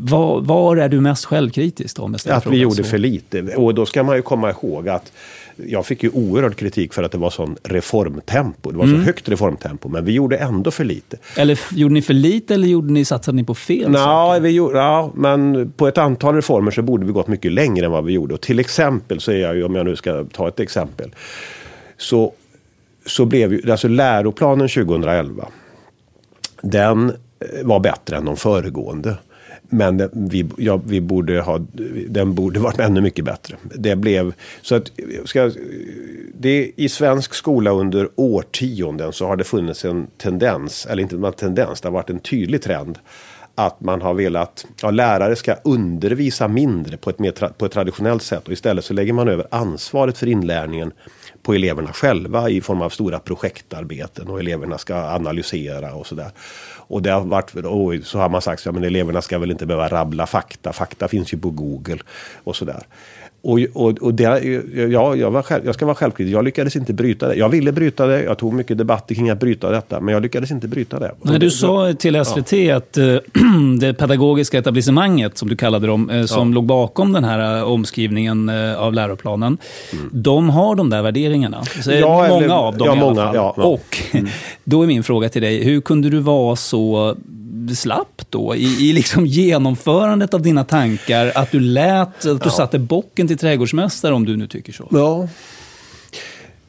Var, 0.00 0.40
var, 0.40 0.76
är 0.76 0.88
du 0.88 1.00
mest 1.00 1.24
självkritisk 1.24 1.96
då? 1.96 2.12
Att 2.26 2.46
vi 2.46 2.56
gjorde 2.56 2.74
så? 2.74 2.84
för 2.84 2.98
lite. 2.98 3.42
Och 3.42 3.74
då 3.74 3.86
ska 3.86 4.02
man 4.02 4.16
ju 4.16 4.22
komma 4.22 4.50
ihåg 4.50 4.88
att 4.88 5.12
jag 5.66 5.86
fick 5.86 6.02
ju 6.02 6.10
oerhörd 6.10 6.56
kritik 6.56 6.94
för 6.94 7.02
att 7.02 7.12
det 7.12 7.18
var 7.18 7.30
sån 7.30 7.56
reformtempo. 7.62 8.70
Det 8.70 8.78
var 8.78 8.84
mm. 8.84 9.00
så 9.00 9.06
högt 9.06 9.28
reformtempo, 9.28 9.88
men 9.88 10.04
vi 10.04 10.12
gjorde 10.12 10.36
ändå 10.36 10.70
för 10.70 10.84
lite. 10.84 11.16
Eller 11.36 11.60
gjorde 11.72 11.94
ni 11.94 12.02
för 12.02 12.14
lite 12.14 12.54
eller 12.54 12.68
gjorde 12.68 12.92
ni, 12.92 13.04
satsade 13.04 13.36
ni 13.36 13.44
på 13.44 13.54
fel 13.54 13.90
Nå, 13.90 13.98
saker? 13.98 14.40
Vi 14.40 14.50
gjorde, 14.50 14.78
ja, 14.78 15.12
men 15.14 15.72
på 15.72 15.88
ett 15.88 15.98
antal 15.98 16.34
reformer 16.34 16.70
så 16.70 16.82
borde 16.82 17.06
vi 17.06 17.12
gått 17.12 17.28
mycket 17.28 17.52
längre 17.52 17.86
än 17.86 17.92
vad 17.92 18.04
vi 18.04 18.12
gjorde. 18.12 18.34
Och 18.34 18.40
till 18.40 18.58
exempel 18.58 19.20
så 19.20 19.32
är 19.32 19.36
jag 19.36 19.56
ju, 19.56 19.64
om 19.64 19.74
jag 19.74 19.86
nu 19.86 19.96
ska 19.96 20.24
ta 20.24 20.48
ett 20.48 20.60
exempel, 20.60 21.14
så, 21.96 22.32
så 23.06 23.24
blev 23.24 23.52
ju, 23.52 23.70
alltså 23.70 23.88
läroplanen 23.88 24.68
2011, 24.68 25.48
den 26.62 27.10
eh, 27.10 27.14
var 27.64 27.80
bättre 27.80 28.16
än 28.16 28.24
de 28.24 28.36
föregående. 28.36 29.16
Men 29.68 30.10
vi, 30.12 30.46
ja, 30.56 30.80
vi 30.84 31.00
borde 31.00 31.40
ha, 31.40 31.58
den 32.08 32.34
borde 32.34 32.60
varit 32.60 32.78
ännu 32.78 33.00
mycket 33.00 33.24
bättre. 33.24 33.56
Det 33.62 33.96
blev, 33.96 34.32
så 34.62 34.74
att, 34.74 34.90
ska, 35.24 35.50
det, 36.34 36.72
I 36.76 36.88
svensk 36.88 37.34
skola 37.34 37.70
under 37.70 38.08
årtionden 38.14 39.12
så 39.12 39.26
har 39.26 39.36
det 39.36 39.44
funnits 39.44 39.84
en 39.84 40.06
tendens, 40.16 40.86
eller 40.86 41.02
inte 41.02 41.16
en 41.16 41.32
tendens, 41.32 41.80
det 41.80 41.88
har 41.88 41.92
varit 41.92 42.10
en 42.10 42.20
tydlig 42.20 42.62
trend 42.62 42.98
att 43.58 43.80
man 43.80 44.02
har 44.02 44.14
velat, 44.14 44.66
ja, 44.82 44.90
lärare 44.90 45.36
ska 45.36 45.54
undervisa 45.54 46.48
mindre 46.48 46.96
på 46.96 47.10
ett, 47.10 47.18
mer 47.18 47.30
tra, 47.30 47.48
på 47.48 47.66
ett 47.66 47.72
traditionellt 47.72 48.22
sätt 48.22 48.46
och 48.46 48.52
istället 48.52 48.84
så 48.84 48.94
lägger 48.94 49.12
man 49.12 49.28
över 49.28 49.46
ansvaret 49.50 50.18
för 50.18 50.26
inlärningen 50.26 50.92
på 51.42 51.54
eleverna 51.54 51.92
själva 51.92 52.50
i 52.50 52.60
form 52.60 52.82
av 52.82 52.90
stora 52.90 53.18
projektarbeten 53.18 54.28
och 54.28 54.40
eleverna 54.40 54.78
ska 54.78 54.94
analysera 54.94 55.94
och 55.94 56.06
sådär. 56.06 56.30
Och 56.88 57.02
det 57.02 57.10
har 57.10 57.20
varit, 57.20 57.54
oj, 57.64 58.02
så 58.02 58.18
har 58.18 58.28
man 58.28 58.42
sagt, 58.42 58.66
ja, 58.66 58.72
men 58.72 58.84
eleverna 58.84 59.22
ska 59.22 59.38
väl 59.38 59.50
inte 59.50 59.66
behöva 59.66 59.88
rabbla 59.88 60.26
fakta. 60.26 60.72
Fakta 60.72 61.08
finns 61.08 61.34
ju 61.34 61.38
på 61.38 61.50
Google 61.50 61.98
och 62.44 62.56
sådär. 62.56 62.82
Och, 63.42 63.58
och, 63.74 63.98
och 63.98 64.14
det, 64.14 64.22
ja, 64.90 65.16
jag, 65.16 65.30
var 65.30 65.42
själv, 65.42 65.66
jag 65.66 65.74
ska 65.74 65.86
vara 65.86 65.94
självkritisk. 65.94 66.34
Jag 66.34 66.44
lyckades 66.44 66.76
inte 66.76 66.92
bryta 66.92 67.28
det. 67.28 67.34
Jag 67.34 67.48
ville 67.48 67.72
bryta 67.72 68.06
det. 68.06 68.22
Jag 68.22 68.38
tog 68.38 68.52
mycket 68.54 68.78
debatter 68.78 69.14
kring 69.14 69.30
att 69.30 69.40
bryta 69.40 69.70
detta. 69.70 70.00
Men 70.00 70.14
jag 70.14 70.22
lyckades 70.22 70.50
inte 70.50 70.68
bryta 70.68 70.98
det. 70.98 71.14
Nej, 71.22 71.38
du 71.38 71.50
sa 71.50 71.94
till 71.98 72.24
SVT 72.24 72.52
ja. 72.52 72.76
att 72.76 72.98
uh, 72.98 73.18
det 73.80 73.94
pedagogiska 73.94 74.58
etablissemanget, 74.58 75.38
som 75.38 75.48
du 75.48 75.56
kallade 75.56 75.86
dem, 75.86 76.10
uh, 76.10 76.24
som 76.24 76.48
ja. 76.48 76.54
låg 76.54 76.64
bakom 76.64 77.12
den 77.12 77.24
här 77.24 77.58
uh, 77.58 77.70
omskrivningen 77.70 78.48
av 78.76 78.94
läroplanen. 78.94 79.58
Mm. 79.92 80.08
De 80.12 80.50
har 80.50 80.74
de 80.74 80.90
där 80.90 81.02
värderingarna. 81.02 81.64
Så 81.64 81.92
ja, 81.92 82.26
många 82.28 82.44
eller, 82.44 82.54
av 82.54 82.76
dem 82.76 82.86
ja, 82.86 82.96
i 82.96 83.00
alla 83.00 83.14
fall. 83.14 83.34
Ja, 83.34 83.50
och 83.56 83.98
mm. 84.12 84.28
då 84.64 84.82
är 84.82 84.86
min 84.86 85.02
fråga 85.02 85.28
till 85.28 85.42
dig, 85.42 85.64
hur 85.64 85.80
kunde 85.80 86.10
du 86.10 86.18
vara 86.18 86.56
så 86.56 87.16
slapp 87.74 88.22
då 88.30 88.54
i, 88.56 88.90
i 88.90 88.92
liksom 88.92 89.26
genomförandet 89.26 90.34
av 90.34 90.42
dina 90.42 90.64
tankar? 90.64 91.32
Att 91.34 91.52
du 91.52 91.60
lät, 91.60 92.26
att 92.26 92.42
du 92.42 92.50
satte 92.50 92.78
bocken 92.78 93.28
till 93.28 93.38
trädgårdsmästare 93.38 94.14
om 94.14 94.24
du 94.24 94.36
nu 94.36 94.46
tycker 94.46 94.72
så? 94.72 94.88
Ja, 94.90 95.28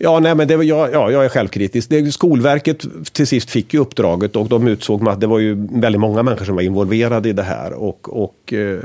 Ja, 0.02 0.20
nej, 0.20 0.36
men 0.36 0.48
det 0.48 0.54
ja, 0.54 0.90
ja, 0.90 1.12
jag 1.12 1.26
är 1.26 1.30
självkritisk. 1.30 1.90
Det, 1.90 2.12
Skolverket 2.12 2.86
till 3.12 3.28
sist 3.28 3.50
fick 3.50 3.74
ju 3.74 3.80
uppdraget 3.80 4.36
och 4.36 4.50
de 4.50 4.68
utsåg 4.68 5.10
att 5.10 5.22
det 5.22 5.28
var 5.28 5.40
ju 5.40 5.68
väldigt 5.72 6.00
många 6.00 6.24
människor 6.24 6.46
som 6.46 6.56
var 6.56 6.62
involverade 6.62 7.30
i 7.30 7.34
det 7.34 7.44
här. 7.44 7.74
Och, 7.74 8.24
och 8.24 8.36
eh, 8.54 8.80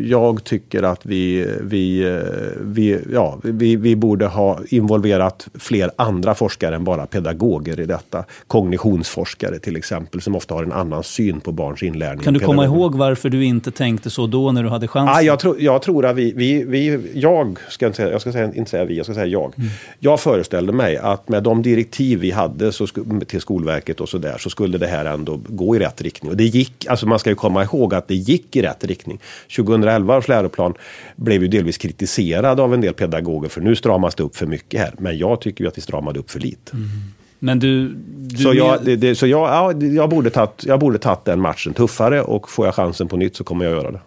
jag 0.00 0.44
tycker 0.44 0.82
att 0.82 1.06
vi, 1.06 1.46
vi, 1.60 2.04
eh, 2.04 2.18
vi, 2.60 2.98
ja, 3.12 3.38
vi, 3.42 3.76
vi 3.76 3.96
borde 3.96 4.26
ha 4.26 4.58
involverat 4.68 5.48
fler 5.54 5.90
andra 5.96 6.34
forskare 6.34 6.74
än 6.74 6.84
bara 6.84 7.06
pedagoger 7.06 7.80
i 7.80 7.86
detta. 7.86 8.24
Kognitionsforskare 8.46 9.58
till 9.58 9.76
exempel, 9.76 10.20
som 10.20 10.36
ofta 10.36 10.54
har 10.54 10.62
en 10.62 10.72
annan 10.72 11.02
syn 11.02 11.40
på 11.40 11.52
barns 11.52 11.82
inlärning. 11.82 12.24
Kan 12.24 12.34
du 12.34 12.40
komma 12.40 12.64
ihåg 12.64 12.94
varför 12.94 13.28
du 13.28 13.44
inte 13.44 13.70
tänkte 13.70 14.10
så 14.10 14.26
då 14.26 14.52
när 14.52 14.62
du 14.62 14.68
hade 14.68 14.88
chansen? 14.88 15.14
Ah, 15.16 15.22
jag, 15.22 15.38
tro, 15.38 15.56
jag 15.58 15.82
tror 15.82 16.06
att 16.06 16.16
vi, 16.16 16.32
vi, 16.36 16.64
vi 16.64 17.10
jag 17.14 17.58
ska 17.68 17.86
inte 17.86 17.96
säga, 17.96 18.10
jag 18.10 18.20
ska 18.20 18.32
säga, 18.32 18.54
inte 18.54 18.70
säga 18.70 18.84
vi, 18.84 18.96
jag 18.96 19.06
ska 19.06 19.14
säga 19.14 19.26
jag. 19.26 19.52
Mm. 19.56 19.70
Jag 19.98 20.20
föreställde 20.20 20.72
mig 20.72 20.96
att 20.96 21.28
med 21.28 21.42
de 21.42 21.62
direktiv 21.62 22.18
vi 22.18 22.30
hade 22.30 22.72
så, 22.72 22.86
till 23.26 23.40
Skolverket 23.40 24.00
och 24.00 24.08
sådär 24.08 24.36
så 24.38 24.50
skulle 24.50 24.78
det 24.78 24.86
här 24.86 25.04
ändå 25.04 25.40
gå 25.48 25.76
i 25.76 25.78
rätt 25.78 26.02
riktning. 26.02 26.30
Och 26.30 26.36
det 26.36 26.44
gick, 26.44 26.86
alltså 26.86 27.06
man 27.06 27.18
ska 27.18 27.30
ju 27.30 27.36
komma 27.36 27.62
ihåg 27.62 27.94
att 27.94 28.08
det 28.08 28.14
gick 28.14 28.56
i 28.56 28.62
rätt 28.62 28.81
riktning. 28.86 29.20
2011 29.56 30.16
års 30.16 30.28
läroplan 30.28 30.74
blev 31.16 31.42
ju 31.42 31.48
delvis 31.48 31.78
kritiserad 31.78 32.60
av 32.60 32.74
en 32.74 32.80
del 32.80 32.94
pedagoger 32.94 33.48
för 33.48 33.60
nu 33.60 33.76
stramas 33.76 34.14
det 34.14 34.22
upp 34.22 34.36
för 34.36 34.46
mycket 34.46 34.80
här. 34.80 34.94
Men 34.98 35.18
jag 35.18 35.40
tycker 35.40 35.64
ju 35.64 35.68
att 35.68 35.78
vi 35.78 35.82
stramade 35.82 36.20
upp 36.20 36.30
för 36.30 36.40
lite. 36.40 36.72
Mm. 36.72 36.88
Men 37.38 37.58
du... 37.58 37.88
du 38.16 38.36
så 38.36 38.54
jag, 38.54 38.84
det, 38.84 38.96
det, 38.96 39.14
så 39.14 39.26
jag, 39.26 39.48
ja, 39.48 39.86
jag, 39.86 40.10
borde 40.10 40.30
tagit, 40.30 40.64
jag 40.66 40.80
borde 40.80 40.98
tagit 40.98 41.24
den 41.24 41.40
matchen 41.40 41.74
tuffare 41.74 42.22
och 42.22 42.50
får 42.50 42.66
jag 42.66 42.74
chansen 42.74 43.08
på 43.08 43.16
nytt 43.16 43.36
så 43.36 43.44
kommer 43.44 43.64
jag 43.64 43.74
göra 43.74 43.90
det. 43.90 44.00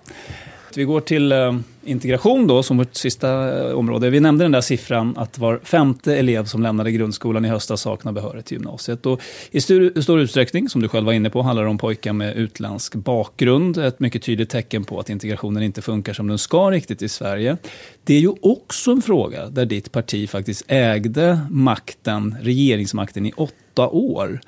Vi 0.78 0.84
går 0.84 1.02
till 1.02 1.32
eh, 1.32 1.56
integration 1.84 2.48
då 2.48 2.64
som 2.64 2.78
vårt 2.78 2.96
sista 2.96 3.60
eh, 3.60 3.76
område. 3.76 4.10
Vi 4.10 4.20
nämnde 4.20 4.44
den 4.44 4.52
där 4.52 4.62
siffran 4.62 5.18
att 5.18 5.38
var 5.38 5.60
femte 5.64 6.16
elev 6.16 6.46
som 6.46 6.64
lämnade 6.64 6.92
grundskolan 6.92 7.46
i 7.46 7.48
höstas 7.48 7.82
saknar 7.82 8.12
behörighet 8.12 8.46
till 8.46 8.58
gymnasiet. 8.58 9.06
Och 9.06 9.22
I 9.52 9.62
stor, 9.62 10.02
stor 10.02 10.20
utsträckning, 10.20 10.70
som 10.70 10.82
du 10.82 10.88
själv 10.88 11.06
var 11.06 11.14
inne 11.14 11.30
på, 11.30 11.42
handlar 11.42 11.64
det 11.64 11.70
om 11.70 11.78
pojkar 11.78 12.14
med 12.14 12.36
utländsk 12.36 12.96
bakgrund. 12.96 13.78
Ett 13.78 14.00
mycket 14.00 14.24
tydligt 14.24 14.50
tecken 14.50 14.84
på 14.84 15.00
att 15.00 15.10
integrationen 15.10 15.64
inte 15.64 15.82
funkar 15.82 16.14
som 16.14 16.28
den 16.28 16.38
ska 16.38 16.72
riktigt 16.72 17.02
i 17.02 17.10
Sverige. 17.10 17.58
Det 18.04 18.14
är 18.14 18.20
ju 18.20 18.34
också 18.42 18.92
en 18.92 19.02
fråga 19.02 19.50
där 19.50 19.66
ditt 19.66 19.92
parti 19.92 20.30
faktiskt 20.30 20.64
ägde 20.68 21.40
makten, 21.50 22.36
regeringsmakten 22.42 23.26
i 23.26 23.32
åtta 23.32 23.88
år. 23.88 24.40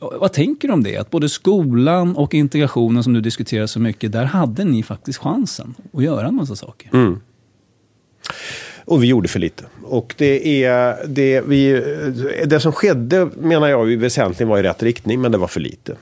Vad 0.00 0.32
tänker 0.32 0.68
du 0.68 0.74
om 0.74 0.82
det? 0.82 0.96
Att 0.96 1.10
både 1.10 1.28
skolan 1.28 2.16
och 2.16 2.34
integrationen 2.34 3.04
som 3.04 3.12
du 3.12 3.20
diskuterar 3.20 3.66
så 3.66 3.80
mycket, 3.80 4.12
där 4.12 4.24
hade 4.24 4.64
ni 4.64 4.82
faktiskt 4.82 5.18
chansen 5.18 5.74
att 5.92 6.04
göra 6.04 6.26
en 6.28 6.34
massa 6.34 6.56
saker. 6.56 6.90
Mm. 6.92 7.20
Och 8.84 9.02
vi 9.02 9.06
gjorde 9.06 9.28
för 9.28 9.38
lite. 9.38 9.64
Och 9.82 10.14
det, 10.18 10.64
är, 10.64 11.06
det, 11.06 11.40
vi, 11.40 11.72
det 12.46 12.60
som 12.60 12.72
skedde 12.72 13.28
menar 13.36 13.68
jag 13.68 13.96
väsentligen 13.96 14.48
var 14.48 14.58
i 14.58 14.62
rätt 14.62 14.82
riktning, 14.82 15.20
men 15.20 15.32
det 15.32 15.38
var 15.38 15.46
för 15.46 15.60
lite. 15.60 15.96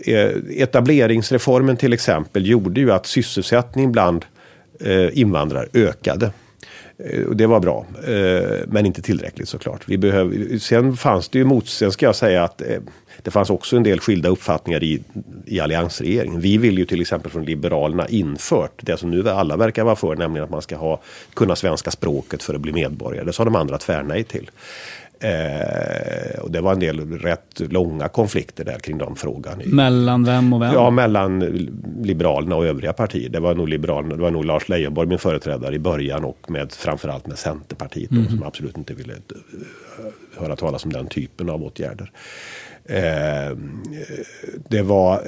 Eh, 0.00 0.30
etableringsreformen 0.50 1.76
till 1.76 1.92
exempel 1.92 2.46
gjorde 2.46 2.80
ju 2.80 2.92
att 2.92 3.06
sysselsättning 3.06 3.92
bland 3.92 4.24
eh, 4.80 5.18
invandrare 5.18 5.68
ökade. 5.72 6.30
Eh, 6.98 7.22
och 7.22 7.36
det 7.36 7.46
var 7.46 7.60
bra, 7.60 7.86
eh, 8.06 8.60
men 8.66 8.86
inte 8.86 9.02
tillräckligt 9.02 9.48
såklart. 9.48 9.88
Vi 9.88 9.98
behöv, 9.98 10.58
sen 10.58 10.96
fanns 10.96 11.28
det 11.28 11.38
ju 11.38 11.44
mot, 11.44 11.68
sen 11.68 11.92
ska 11.92 12.06
jag 12.06 12.16
säga 12.16 12.44
att 12.44 12.60
eh, 12.60 12.78
det 13.22 13.30
fanns 13.30 13.50
också 13.50 13.76
en 13.76 13.82
del 13.82 14.00
skilda 14.00 14.28
uppfattningar 14.28 14.84
i, 14.84 15.02
i 15.46 15.60
alliansregeringen. 15.60 16.40
Vi 16.40 16.58
vill 16.58 16.78
ju 16.78 16.84
till 16.84 17.00
exempel 17.00 17.30
från 17.30 17.44
Liberalerna 17.44 18.08
infört 18.08 18.80
det 18.82 18.96
som 18.96 19.10
nu 19.10 19.28
alla 19.28 19.56
verkar 19.56 19.84
vara 19.84 19.96
för, 19.96 20.16
nämligen 20.16 20.44
att 20.44 20.50
man 20.50 20.62
ska 20.62 20.76
ha, 20.76 21.00
kunna 21.34 21.56
svenska 21.56 21.90
språket 21.90 22.42
för 22.42 22.54
att 22.54 22.60
bli 22.60 22.72
medborgare. 22.72 23.24
Det 23.24 23.32
sa 23.32 23.44
de 23.44 23.56
andra 23.56 23.78
tvärnej 23.78 24.24
till. 24.24 24.50
Eh, 25.20 26.40
och 26.40 26.50
det 26.50 26.60
var 26.60 26.72
en 26.72 26.80
del 26.80 27.18
rätt 27.18 27.60
långa 27.72 28.08
konflikter 28.08 28.64
där 28.64 28.78
kring 28.78 28.98
den 28.98 29.16
frågan. 29.16 29.62
Mellan 29.64 30.24
vem 30.24 30.52
och 30.52 30.62
vem? 30.62 30.74
Ja, 30.74 30.90
mellan 30.90 31.38
Liberalerna 32.02 32.56
och 32.56 32.66
övriga 32.66 32.92
partier. 32.92 33.28
Det 33.28 33.40
var 33.40 33.54
nog, 33.54 33.68
Liberalerna, 33.68 34.16
det 34.16 34.22
var 34.22 34.30
nog 34.30 34.44
Lars 34.44 34.68
Leijonborg, 34.68 35.08
min 35.08 35.18
företrädare 35.18 35.74
i 35.74 35.78
början 35.78 36.24
och 36.24 36.50
med, 36.50 36.72
framförallt 36.72 37.26
med 37.26 37.38
Centerpartiet 37.38 38.10
mm. 38.10 38.24
då, 38.24 38.30
som 38.30 38.42
absolut 38.42 38.76
inte 38.76 38.94
ville 38.94 39.12
eh, 39.12 40.38
höra 40.40 40.56
talas 40.56 40.84
om 40.84 40.92
den 40.92 41.06
typen 41.06 41.50
av 41.50 41.62
åtgärder. 41.64 42.12
Eh, 42.88 43.56
det 44.68 44.82
var, 44.82 45.22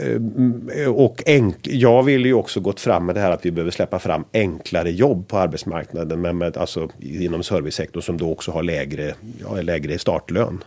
eh, 0.77 0.89
och 0.89 1.23
enk, 1.27 1.57
jag 1.63 2.03
ville 2.03 2.29
ju 2.29 2.35
också 2.35 2.61
gått 2.61 2.81
fram 2.81 3.07
med 3.07 3.15
det 3.15 3.21
här 3.21 3.31
att 3.31 3.47
vi 3.47 3.51
behöver 3.51 3.71
släppa 3.71 3.99
fram 3.99 4.25
enklare 4.33 4.91
jobb 4.91 5.29
på 5.29 5.39
arbetsmarknaden. 5.39 6.21
Men 6.21 6.39
med, 6.39 6.57
alltså, 6.57 6.89
inom 7.01 7.43
servicesektorn 7.43 8.03
som 8.03 8.17
då 8.17 8.33
också 8.33 8.51
har 8.53 8.63
lägre, 8.63 9.15
ja, 9.43 9.63
lägre 9.63 9.99
startlön. 9.99 10.65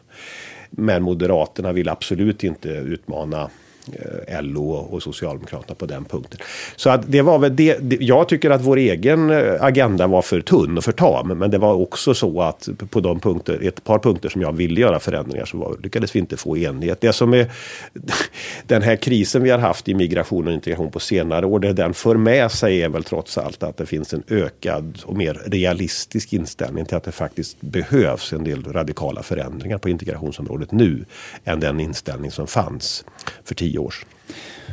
Men 0.69 1.03
Moderaterna 1.03 1.71
vill 1.71 1.89
absolut 1.89 2.43
inte 2.43 2.69
utmana 2.69 3.49
Eh, 3.93 4.41
LO 4.43 4.69
och 4.71 5.03
Socialdemokraterna 5.03 5.75
på 5.75 5.85
den 5.85 6.05
punkten. 6.05 6.39
Så 6.75 6.89
att 6.89 7.11
det 7.11 7.21
var 7.21 7.39
väl 7.39 7.55
det, 7.55 7.77
jag 7.99 8.29
tycker 8.29 8.49
att 8.49 8.61
vår 8.61 8.77
egen 8.77 9.29
eh, 9.29 9.63
agenda 9.63 10.07
var 10.07 10.21
för 10.21 10.41
tunn 10.41 10.77
och 10.77 10.83
för 10.83 10.91
tam. 10.91 11.27
Men 11.27 11.51
det 11.51 11.57
var 11.57 11.73
också 11.73 12.13
så 12.13 12.41
att 12.41 12.69
på 12.89 12.99
de 12.99 13.19
punkter, 13.19 13.67
ett 13.67 13.83
par 13.83 13.99
punkter 13.99 14.29
som 14.29 14.41
jag 14.41 14.51
ville 14.51 14.81
göra 14.81 14.99
förändringar 14.99 15.45
så 15.45 15.57
var, 15.57 15.77
lyckades 15.83 16.15
vi 16.15 16.19
inte 16.19 16.37
få 16.37 16.57
enighet. 16.57 17.01
Det 17.01 17.13
som 17.13 17.33
är 17.33 17.51
den 18.67 18.81
här 18.81 18.95
krisen 18.95 19.43
vi 19.43 19.49
har 19.49 19.59
haft 19.59 19.89
i 19.89 19.93
migration 19.93 20.47
och 20.47 20.53
integration 20.53 20.91
på 20.91 20.99
senare 20.99 21.45
år, 21.45 21.59
det 21.59 21.73
den 21.73 21.93
för 21.93 22.15
med 22.15 22.51
sig 22.51 22.83
är 22.83 22.89
väl 22.89 23.03
trots 23.03 23.37
allt 23.37 23.63
att 23.63 23.77
det 23.77 23.85
finns 23.85 24.13
en 24.13 24.23
ökad 24.29 24.99
och 25.05 25.17
mer 25.17 25.41
realistisk 25.45 26.33
inställning 26.33 26.85
till 26.85 26.97
att 26.97 27.03
det 27.03 27.11
faktiskt 27.11 27.61
behövs 27.61 28.33
en 28.33 28.43
del 28.43 28.63
radikala 28.63 29.23
förändringar 29.23 29.77
på 29.77 29.89
integrationsområdet 29.89 30.71
nu 30.71 31.05
än 31.43 31.59
den 31.59 31.79
inställning 31.79 32.31
som 32.31 32.47
fanns 32.47 33.05
för 33.43 33.55
tio 33.55 33.70
år 33.77 33.91
sedan. 33.91 34.09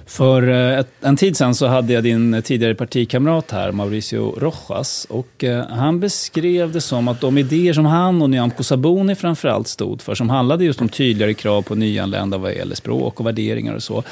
För 0.08 0.48
eh, 0.78 0.84
en 1.00 1.16
tid 1.16 1.36
sedan 1.36 1.54
så 1.54 1.66
hade 1.66 1.92
jag 1.92 2.02
din 2.02 2.42
tidigare 2.42 2.74
partikamrat 2.74 3.50
här, 3.50 3.72
Mauricio 3.72 4.38
Rojas. 4.38 5.06
Och 5.10 5.44
eh, 5.44 5.66
han 5.66 6.00
beskrev 6.00 6.72
det 6.72 6.80
som 6.80 7.08
att 7.08 7.20
de 7.20 7.38
idéer 7.38 7.72
som 7.72 7.84
han 7.84 8.22
och 8.22 8.30
Nyamko 8.30 8.62
Sabuni 8.62 9.14
framförallt 9.14 9.68
stod 9.68 10.02
för, 10.02 10.14
som 10.14 10.30
handlade 10.30 10.64
just 10.64 10.80
om 10.80 10.88
tydligare 10.88 11.34
krav 11.34 11.62
på 11.62 11.74
nyanlända 11.74 12.38
vad 12.38 12.54
gäller 12.54 12.74
språk 12.74 13.20
och 13.20 13.26
värderingar 13.26 13.74
och 13.74 13.82
så, 13.82 14.02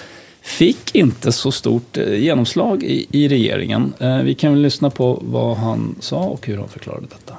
fick 0.42 0.94
inte 0.94 1.32
så 1.32 1.52
stort 1.52 1.96
eh, 1.96 2.14
genomslag 2.14 2.82
i, 2.82 3.06
i 3.10 3.28
regeringen. 3.28 3.92
Vi 4.24 4.34
kan 4.34 4.52
väl 4.52 4.62
lyssna 4.62 4.90
på 4.90 5.22
vad 5.24 5.56
han 5.56 5.94
sa 6.00 6.24
och 6.24 6.46
hur 6.46 6.58
han 6.58 6.68
förklarade 6.68 7.06
detta. 7.06 7.34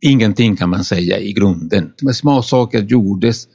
Ingenting 0.00 0.56
kan 0.56 0.70
man 0.70 0.84
säga 0.84 1.18
i 1.18 1.32
grunden. 1.32 1.92
Små 2.14 2.42
saker 2.42 2.82
gjordes 2.82 3.48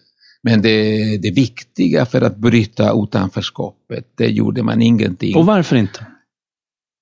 men 0.44 0.62
det, 0.62 1.18
det 1.18 1.32
viktiga 1.32 2.06
för 2.06 2.22
att 2.22 2.38
bryta 2.38 2.94
utanförskapet, 3.04 4.06
det 4.18 4.28
gjorde 4.28 4.64
man 4.64 4.82
ingenting. 4.82 5.36
Och 5.36 5.46
varför 5.46 5.76
inte? 5.76 6.06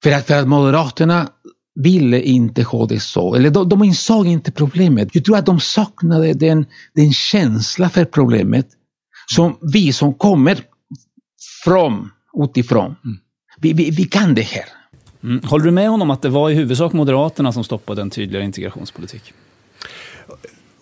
För 0.04 0.12
att, 0.12 0.28
för 0.28 0.40
att 0.40 0.48
Moderaterna 0.48 1.30
ville 1.76 2.22
inte 2.22 2.64
ha 2.64 2.86
det 2.86 3.00
så, 3.00 3.36
eller 3.36 3.50
de, 3.50 3.70
de 3.70 3.84
insåg 3.84 4.28
inte 4.28 4.52
problemet. 4.52 5.10
Jag 5.16 5.26
tror 5.26 5.38
att 5.38 5.46
de 5.46 5.60
saknade 5.60 6.34
den, 6.34 6.66
den 6.94 7.14
känsla 7.14 7.90
för 7.90 8.06
problemet 8.06 8.68
som 9.36 9.58
vi 9.74 9.94
som 9.94 10.14
kommer 10.14 10.60
från 11.64 12.10
utifrån, 12.44 12.86
mm. 12.86 13.18
vi, 13.58 13.74
vi, 13.74 13.90
vi 13.90 14.04
kan 14.04 14.36
det 14.36 14.42
här. 14.42 14.66
Mm. 15.24 15.42
Håller 15.44 15.66
du 15.66 15.72
med 15.72 15.90
honom 15.90 16.10
att 16.10 16.22
det 16.22 16.30
var 16.30 16.50
i 16.50 16.54
huvudsak 16.54 16.94
Moderaterna 16.94 17.52
som 17.52 17.64
stoppade 17.64 18.02
en 18.02 18.10
tydligare 18.10 18.46
integrationspolitik? 18.46 19.34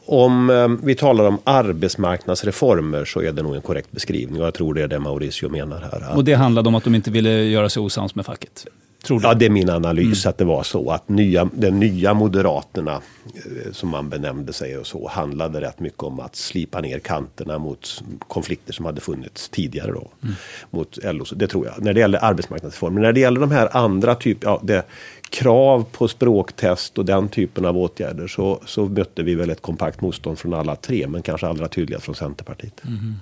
Om 0.06 0.50
eh, 0.50 0.68
vi 0.68 0.96
talar 0.96 1.26
om 1.26 1.38
arbetsmarknadsreformer 1.44 3.06
så 3.06 3.22
är 3.22 3.32
det 3.32 3.44
nog 3.44 3.56
en 3.56 3.62
korrekt 3.62 3.92
beskrivning 3.92 4.42
och 4.42 4.48
jag 4.48 4.54
tror 4.54 4.74
det 4.74 4.82
är 4.82 4.88
det 4.88 5.00
Mauricio 5.00 5.50
menar 5.50 5.80
här. 5.80 6.16
Och 6.16 6.24
det 6.24 6.34
handlade 6.34 6.70
om 6.70 6.76
att 6.76 6.84
de 6.84 6.96
inte 6.96 7.12
ville 7.12 7.44
göra 7.44 7.70
sig 7.70 7.82
osams 7.82 8.16
med 8.16 8.26
facket? 8.26 8.68
Ja, 9.10 9.34
det 9.34 9.46
är 9.46 9.50
min 9.50 9.70
analys 9.70 10.26
mm. 10.26 10.30
att 10.30 10.38
det 10.38 10.46
var 10.46 10.64
så 10.64 10.92
att 10.92 11.10
nya, 11.10 11.50
den 11.54 11.80
nya 11.80 12.14
Moderaterna, 12.14 13.02
eh, 13.26 13.72
som 13.72 13.90
man 13.90 14.10
benämnde 14.10 14.54
sig 14.54 14.78
och 14.78 14.88
så, 14.88 15.08
handlade 15.08 15.62
rätt 15.62 15.80
mycket 15.80 16.04
om 16.04 16.20
att 16.20 16.36
slipa 16.36 16.82
ner 16.82 17.00
kanterna 17.00 17.58
mot 17.58 18.04
konflikter 18.28 18.74
som 18.74 18.86
hade 18.86 19.02
funnits 19.02 19.50
tidigare 19.50 19.92
då. 19.92 20.08
Mm. 20.24 20.36
Mot 20.70 21.00
LO, 21.04 21.26
det 21.36 21.48
tror 21.48 21.66
jag. 21.66 21.84
När 21.84 21.94
det 21.94 22.00
gäller 22.00 22.24
arbetsmarknadsreformer. 22.24 23.02
När 23.02 23.14
det 23.14 23.20
gäller 23.20 23.42
de 23.42 23.52
här 23.52 23.78
andra 23.78 24.16
typerna, 24.16 24.52
ja, 24.52 24.60
det, 24.64 24.86
krav 25.30 25.86
på 25.92 26.08
språktest 26.08 26.98
och 26.98 27.06
den 27.06 27.30
typen 27.30 27.66
av 27.66 27.78
åtgärder 27.78 28.28
så, 28.28 28.62
så 28.66 28.86
mötte 28.86 29.24
vi 29.24 29.36
väl 29.36 29.50
ett 29.50 29.62
kompakt 29.62 30.02
motstånd 30.02 30.40
från 30.40 30.54
alla 30.54 30.76
tre, 30.76 31.08
men 31.08 31.22
kanske 31.22 31.48
allra 31.48 31.68
tydligast 31.68 32.06
från 32.06 32.16
Centerpartiet. 32.16 32.82
Mm. 32.84 33.16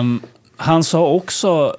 Um, 0.00 0.20
han 0.56 0.84
sa 0.84 1.06
också 1.06 1.76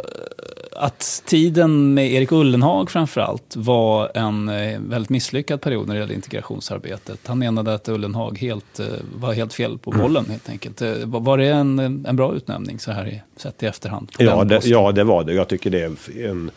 att 0.77 1.23
tiden 1.25 1.93
med 1.93 2.11
Erik 2.11 2.31
Ullenhag 2.31 2.91
framförallt 2.91 3.55
var 3.55 4.11
en 4.13 4.49
eh, 4.49 4.79
väldigt 4.79 5.09
misslyckad 5.09 5.61
period 5.61 5.87
när 5.87 5.93
det 5.93 5.99
gällde 5.99 6.13
integrationsarbetet. 6.13 7.19
Han 7.27 7.39
menade 7.39 7.73
att 7.73 7.89
Ullenhag 7.89 8.37
helt, 8.37 8.79
eh, 8.79 8.85
var 9.15 9.33
helt 9.33 9.53
fel 9.53 9.77
på 9.77 9.91
bollen 9.91 10.23
mm. 10.23 10.31
helt 10.31 10.49
enkelt. 10.49 10.81
Eh, 10.81 10.93
var 11.05 11.37
det 11.37 11.47
en, 11.47 11.79
en 11.79 12.15
bra 12.15 12.35
utnämning 12.35 12.79
så 12.79 12.91
här 12.91 13.07
i, 13.07 13.21
sett 13.35 13.63
i 13.63 13.65
efterhand? 13.65 14.11
Ja 14.17 14.43
det, 14.43 14.65
ja, 14.65 14.91
det 14.91 15.03
var 15.03 15.23
det. 15.23 15.33
Jag 15.33 15.47
tycker 15.47 15.69
det 15.69 15.81
är 15.81 16.29
en 16.29 16.51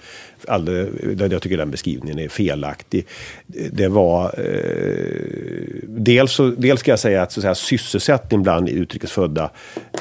alldeles, 0.49 0.89
jag 1.33 1.43
tycker 1.43 1.57
den 1.57 1.71
beskrivningen 1.71 2.19
är 2.19 2.29
felaktig. 2.29 3.07
Det 3.73 3.89
var... 3.89 4.25
Eh, 4.25 5.61
dels, 5.87 6.33
så, 6.33 6.49
dels 6.49 6.81
ska 6.81 6.91
jag 6.91 6.99
säga 6.99 7.23
att, 7.23 7.33
så 7.33 7.41
att 7.41 7.43
säga, 7.43 7.55
sysselsättning 7.55 8.43
bland 8.43 8.69
utrikesfödda 8.69 9.51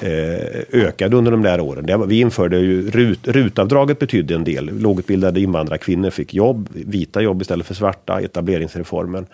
eh, 0.01 0.79
ökade 0.81 1.15
under 1.15 1.31
de 1.31 1.41
där 1.41 1.59
åren. 1.59 1.85
Det, 1.85 1.97
vi 2.07 2.19
införde 2.19 2.57
ju 2.57 2.91
RUT, 2.91 3.27
rutavdraget 3.27 3.99
betydde 3.99 4.35
en 4.35 4.43
del. 4.43 4.79
Lågutbildade 4.79 5.41
invandrarkvinnor 5.41 6.09
fick 6.09 6.33
jobb, 6.33 6.69
vita 6.73 7.21
jobb 7.21 7.41
istället 7.41 7.67
för 7.67 7.73
svarta, 7.73 8.19
etableringsreformen. 8.21 9.25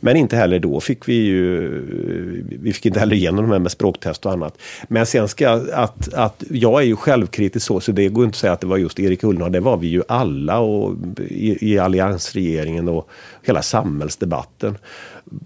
Men 0.00 0.16
inte 0.16 0.36
heller 0.36 0.58
då 0.58 0.80
fick 0.80 1.08
vi 1.08 1.14
ju... 1.14 1.70
Vi 2.62 2.72
fick 2.72 2.86
inte 2.86 3.00
heller 3.00 3.16
igenom 3.16 3.44
de 3.44 3.52
här 3.52 3.58
med 3.58 3.72
språktest 3.72 4.26
och 4.26 4.32
annat. 4.32 4.58
Men 4.88 5.06
sen 5.06 5.28
ska 5.28 5.44
jag... 5.44 5.70
Att, 5.70 6.14
att 6.14 6.44
jag 6.50 6.82
är 6.82 6.86
ju 6.86 6.96
självkritisk 6.96 7.66
så, 7.66 7.80
så 7.80 7.92
det 7.92 8.08
går 8.08 8.24
inte 8.24 8.34
att 8.34 8.38
säga 8.38 8.52
att 8.52 8.60
det 8.60 8.66
var 8.66 8.76
just 8.76 9.00
Erik 9.00 9.24
Ullenhag. 9.24 9.52
Det 9.52 9.60
var 9.60 9.76
vi 9.76 9.86
ju 9.86 10.02
alla 10.08 10.49
alla 10.50 10.58
och 10.58 10.96
i, 11.18 11.72
i 11.72 11.78
alliansregeringen 11.78 12.88
och 12.88 13.08
hela 13.42 13.62
samhällsdebatten 13.62 14.78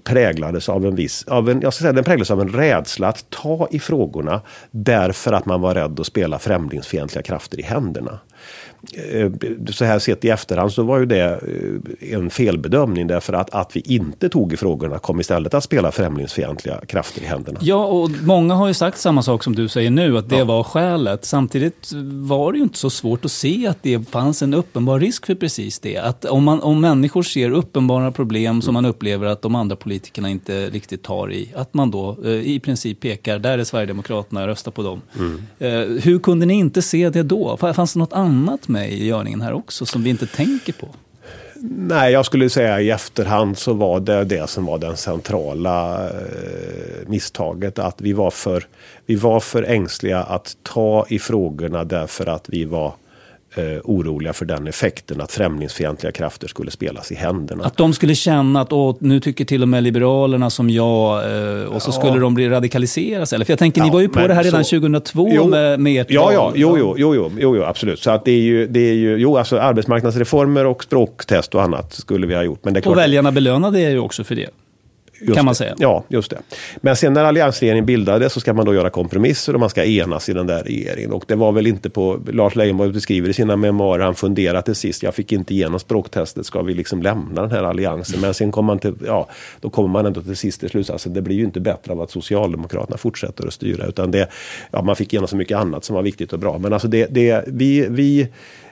präglades 0.05 0.68
av 0.68 0.86
en 0.86 0.94
viss, 0.94 1.24
av 1.24 1.50
en, 1.50 1.61
jag 1.61 1.74
ska 1.74 1.82
säga 1.82 1.92
den 1.92 2.05
präglades 2.05 2.30
av 2.30 2.40
en 2.40 2.48
rädsla 2.48 3.09
att 3.09 3.30
ta 3.30 3.68
i 3.70 3.78
frågorna 3.78 4.40
därför 4.70 5.32
att 5.32 5.46
man 5.46 5.61
var 5.61 5.74
rädd 5.74 6.00
att 6.00 6.07
spela 6.07 6.38
främlingsfientliga 6.38 7.22
krafter 7.22 7.61
i 7.61 7.62
händerna 7.62 8.18
eh, 8.93 9.30
så 9.70 9.85
här 9.85 9.99
sett 9.99 10.24
i 10.24 10.28
efterhand 10.28 10.72
så 10.72 10.82
var 10.82 10.99
ju 10.99 11.07
det 11.07 11.41
eh, 12.01 12.14
en 12.14 12.30
felbedömning 12.30 13.07
därför 13.07 13.32
att 13.32 13.55
att 13.55 13.76
vi 13.76 13.80
inte 13.80 14.28
tog 14.28 14.53
i 14.53 14.57
frågorna 14.57 14.99
kom 14.99 15.20
istället 15.20 15.55
att 15.55 15.64
spela 15.64 15.93
främlingsfientliga 15.93 16.80
krafter 16.89 17.22
i 17.22 17.24
händerna. 17.24 17.59
Ja, 17.62 17.87
och 17.87 18.11
många 18.22 18.55
har 18.55 18.68
ju 18.68 18.74
sagt 18.74 18.99
samma 18.99 19.22
sak 19.22 19.45
som 19.45 19.55
du 19.55 19.68
säger 19.68 19.91
nu, 19.91 20.18
att 20.18 20.28
det 20.28 20.39
ja. 20.39 20.45
var 20.45 20.62
skälet. 20.62 21.24
Samtidigt 21.24 21.93
var 22.05 22.53
det 22.53 22.59
ju 22.59 22.64
inte 22.64 22.78
så 22.78 22.91
svårt 22.91 23.24
att 23.24 23.32
se 23.32 23.66
att 23.66 23.82
det 23.82 24.09
fanns 24.09 24.43
en 24.43 24.55
uppenbar 24.55 25.01
risk 25.01 25.26
för 25.26 25.35
precis 25.35 25.78
det. 25.78 25.99
Att 25.99 26.24
om, 26.24 26.45
man, 26.45 26.61
om 26.61 26.80
människor 26.80 27.22
ser 27.22 27.51
uppenbara 27.51 28.12
problem 28.12 28.62
som 28.62 28.74
man 28.74 28.85
upplever 28.85 29.26
att 29.26 29.43
de 29.43 29.55
andra 29.55 29.76
politikerna 29.76 30.30
inte 30.30 30.70
riktigt 30.70 31.03
tar 31.03 31.32
i, 31.32 31.53
att 31.57 31.74
man 31.74 31.91
då 31.91 32.16
eh, 32.24 32.30
i 32.30 32.61
princip 32.61 33.01
pekar, 33.01 33.39
där 33.39 33.59
är 33.59 33.64
Sverigedemokraterna, 33.64 34.47
rösta 34.47 34.70
på 34.70 34.82
dem. 34.82 35.01
Mm. 35.18 35.43
Eh, 35.59 36.03
hur 36.03 36.18
kunde 36.18 36.47
ni 36.47 36.55
inte 36.55 36.82
se 36.82 37.11
det 37.11 37.22
då? 37.22 37.57
Fanns 37.57 37.93
det 37.93 37.99
något 37.99 38.12
annat 38.12 38.68
med 38.68 38.74
i 38.77 39.07
görningen 39.07 39.41
här 39.41 39.53
också 39.53 39.87
som 39.87 40.03
vi 40.03 40.11
inte 40.11 40.27
tänker 40.27 40.72
på? 40.72 40.89
Nej, 41.70 42.12
jag 42.12 42.27
skulle 42.27 42.51
säga 42.51 42.81
i 42.81 42.91
efterhand 42.91 43.59
så 43.59 43.72
var 43.72 44.01
det 44.01 44.25
det 44.25 44.51
som 44.51 44.66
var 44.66 44.79
det 44.79 44.97
centrala 44.97 46.05
eh, 46.09 47.07
misstaget. 47.07 47.79
Att 47.79 48.01
vi 48.01 48.12
var, 48.12 48.31
för, 48.31 48.66
vi 49.07 49.14
var 49.14 49.41
för 49.41 49.62
ängsliga 49.62 50.22
att 50.22 50.57
ta 50.62 51.07
i 51.09 51.18
frågorna 51.18 51.85
därför 51.85 52.27
att 52.27 52.49
vi 52.49 52.64
var 52.64 52.95
eh, 53.55 53.80
oroliga 53.84 54.32
för 54.32 54.44
den 54.44 54.66
effekten 54.66 55.20
att 55.20 55.32
främlingsfientliga 55.32 56.12
krafter 56.12 56.48
skulle 56.48 56.70
spelas 56.70 57.12
i 57.12 57.14
händerna. 57.14 57.64
Att 57.64 57.76
de 57.76 57.92
skulle 57.92 58.14
känna 58.14 58.61
att 58.61 58.72
åh, 58.72 58.96
nu 58.98 59.20
tycker 59.20 59.44
till 59.44 59.62
och 59.62 59.68
med 59.68 59.82
Liberalerna 59.82 60.50
som 60.50 60.70
jag 60.70 61.16
eh, 61.16 61.64
och 61.64 61.82
så 61.82 61.88
ja. 61.88 61.92
skulle 61.92 62.20
de 62.20 62.34
bli 62.34 62.48
radikaliseras. 62.48 63.32
Eller? 63.32 63.44
För 63.44 63.52
jag 63.52 63.59
tänker, 63.59 63.80
ja, 63.80 63.84
ni 63.84 63.90
var 63.90 64.00
ju 64.00 64.09
på 64.09 64.26
det 64.26 64.34
här 64.34 64.44
redan 64.44 64.64
så, 64.64 64.76
2002 64.76 65.28
jo, 65.32 65.48
med, 65.48 65.80
med 65.80 66.00
ert 66.00 66.11
Ja, 66.11 66.32
ja, 66.32 66.52
jo, 66.55 66.78
jo, 66.78 66.94
jo, 66.98 67.30
jo, 67.38 67.57
jo, 67.57 67.62
absolut. 67.62 68.00
Så 68.00 68.11
att 68.11 68.24
det 68.24 68.32
är 68.32 68.40
ju, 68.40 68.66
det 68.66 68.80
är 68.80 68.94
ju, 68.94 69.16
jo, 69.16 69.36
alltså 69.36 69.59
arbetsmarknadsreformer 69.59 70.66
och 70.66 70.84
språktest 70.84 71.55
och 71.55 71.62
annat 71.62 71.92
skulle 71.92 72.26
vi 72.26 72.34
ha 72.34 72.42
gjort. 72.42 72.64
Men 72.64 72.74
det 72.74 72.80
är 72.80 72.82
klart, 72.82 72.96
och 72.96 72.98
väljarna 72.98 73.32
belönade 73.32 73.80
er 73.80 73.90
ju 73.90 73.98
också 73.98 74.24
för 74.24 74.34
det. 74.34 74.50
Just 75.27 75.37
kan 75.37 75.45
man 75.45 75.53
det. 75.53 75.57
säga. 75.57 75.75
Ja, 75.79 76.05
just 76.09 76.31
det. 76.31 76.39
Men 76.77 76.97
sen 76.97 77.12
när 77.12 77.25
alliansregeringen 77.25 77.87
bildades 77.87 78.33
så 78.33 78.41
ska 78.41 78.53
man 78.53 78.66
då 78.66 78.75
göra 78.75 78.91
kompromisser 78.91 79.55
och 79.55 79.61
man 79.61 79.70
ska 79.70 79.85
enas 79.85 80.29
i 80.29 80.33
den 80.33 80.47
där 80.47 80.62
regeringen. 80.62 81.12
Och 81.12 81.25
det 81.29 81.35
var 81.35 81.53
väl 81.53 81.66
inte 81.66 81.91
på, 81.91 82.20
Lars 82.33 82.57
Leijonborg 82.57 82.93
beskriver 82.93 83.29
i 83.29 83.33
sina 83.33 83.57
memoarer, 83.57 84.05
han 84.05 84.14
funderar 84.14 84.62
till 84.62 84.75
sist, 84.75 85.03
jag 85.03 85.14
fick 85.14 85.33
inte 85.33 85.55
igenom 85.55 85.81
språktestet, 85.81 86.47
ska 86.47 86.62
vi 86.62 86.75
liksom 86.75 87.03
lämna 87.03 87.43
den 87.43 87.51
här 87.51 87.62
alliansen? 87.62 88.20
Men 88.20 88.35
sen 88.35 88.53
kommer 88.53 88.66
man 88.66 88.79
till, 88.79 88.95
ja, 89.07 89.29
då 89.61 89.70
kommer 89.70 89.89
man 89.89 90.07
ändå 90.07 90.22
till 90.22 90.37
sist 90.37 90.61
till 90.61 90.70
slutsatsen, 90.70 91.14
det 91.14 91.22
blir 91.22 91.37
ju 91.37 91.45
inte 91.45 91.61
bättre 91.61 91.93
av 91.93 92.01
att 92.01 92.11
Socialdemokraterna 92.11 92.97
fortsätter 92.97 93.47
att 93.47 93.53
styra, 93.53 93.87
utan 93.87 94.11
det, 94.11 94.29
ja, 94.70 94.83
man 94.83 94.97
fick 94.97 95.12
igenom 95.12 95.29
så 95.29 95.37
mycket 95.37 95.59
annat 95.59 95.85
som 95.85 95.97
var 95.97 96.03
viktigt 96.03 96.33
och 96.33 96.39
bra. 96.39 96.59
Men 96.59 96.72
alltså 96.72 96.89
det, 96.89 97.07
det 97.11 97.45
vi, 97.47 97.87
vi 97.91 98.29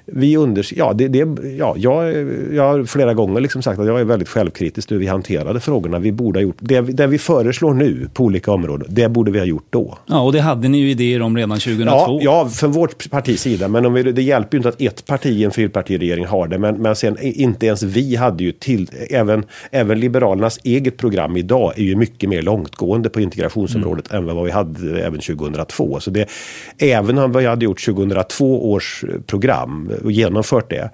vi 0.07 0.37
under, 0.37 0.67
ja, 0.77 0.93
det, 0.93 1.09
det, 1.09 1.29
ja, 1.59 1.75
jag, 1.77 2.13
jag 2.53 2.63
har 2.63 2.85
flera 2.85 3.15
gånger 3.15 3.41
liksom 3.41 3.63
sagt 3.63 3.81
att 3.81 3.87
jag 3.87 4.01
är 4.01 4.05
väldigt 4.05 4.29
självkritisk 4.29 4.91
hur 4.91 4.99
vi 4.99 5.07
hanterade 5.07 5.61
frågorna. 5.61 5.99
Vi 5.99 6.13
borde 6.13 6.39
ha 6.39 6.43
gjort, 6.43 6.57
det, 6.61 6.81
det 6.81 7.07
vi 7.07 7.19
föreslår 7.19 7.75
nu 7.75 8.09
på 8.15 8.25
olika 8.25 8.53
områden, 8.53 8.87
det 8.91 9.09
borde 9.09 9.31
vi 9.31 9.39
ha 9.39 9.47
gjort 9.47 9.67
då. 9.71 9.99
Ja, 10.07 10.21
och 10.21 10.33
det 10.33 10.41
hade 10.41 10.69
ni 10.69 10.79
ju 10.79 10.91
idéer 10.91 11.23
om 11.23 11.37
redan 11.37 11.59
2002. 11.59 11.85
Ja, 11.87 12.21
ja 12.23 12.49
från 12.49 12.73
vårt 12.73 13.11
partis 13.11 13.41
sida. 13.41 13.69
Men 13.69 13.87
om 13.87 13.95
vi, 13.95 14.03
det 14.03 14.23
hjälper 14.23 14.57
ju 14.57 14.59
inte 14.59 14.69
att 14.69 14.81
ett 14.81 15.07
parti 15.07 15.27
i 15.27 15.45
en 15.45 15.51
fyrpartiregering 15.51 16.27
har 16.27 16.49
det. 16.49 16.59
Men, 16.59 16.83
men 16.83 16.97
sen 16.97 17.17
inte 17.21 17.67
ens 17.67 17.83
vi 17.83 18.17
hade 18.17 18.45
ju 18.45 18.53
till, 18.53 18.91
även, 19.11 19.45
även 19.71 20.01
Liberalernas 20.01 20.61
eget 20.65 20.97
program 20.97 21.37
idag 21.37 21.73
är 21.77 21.83
ju 21.83 21.97
mycket 21.97 22.31
mer 22.31 22.43
långtgående 22.43 23.09
på 23.09 23.21
integrationsområdet 23.21 24.13
mm. 24.13 24.29
än 24.29 24.37
vad 24.37 24.45
vi 24.45 24.51
hade 24.51 25.03
även 25.03 25.21
2002. 25.21 26.01
Så 26.01 26.11
det, 26.11 26.29
även 26.79 27.19
om 27.19 27.33
vi 27.33 27.47
hade 27.47 27.65
gjort 27.65 27.85
2002 27.85 28.73
års 28.73 29.05
program 29.27 29.93
och 30.05 30.13
genomfört 30.13 30.71
det 30.71 30.91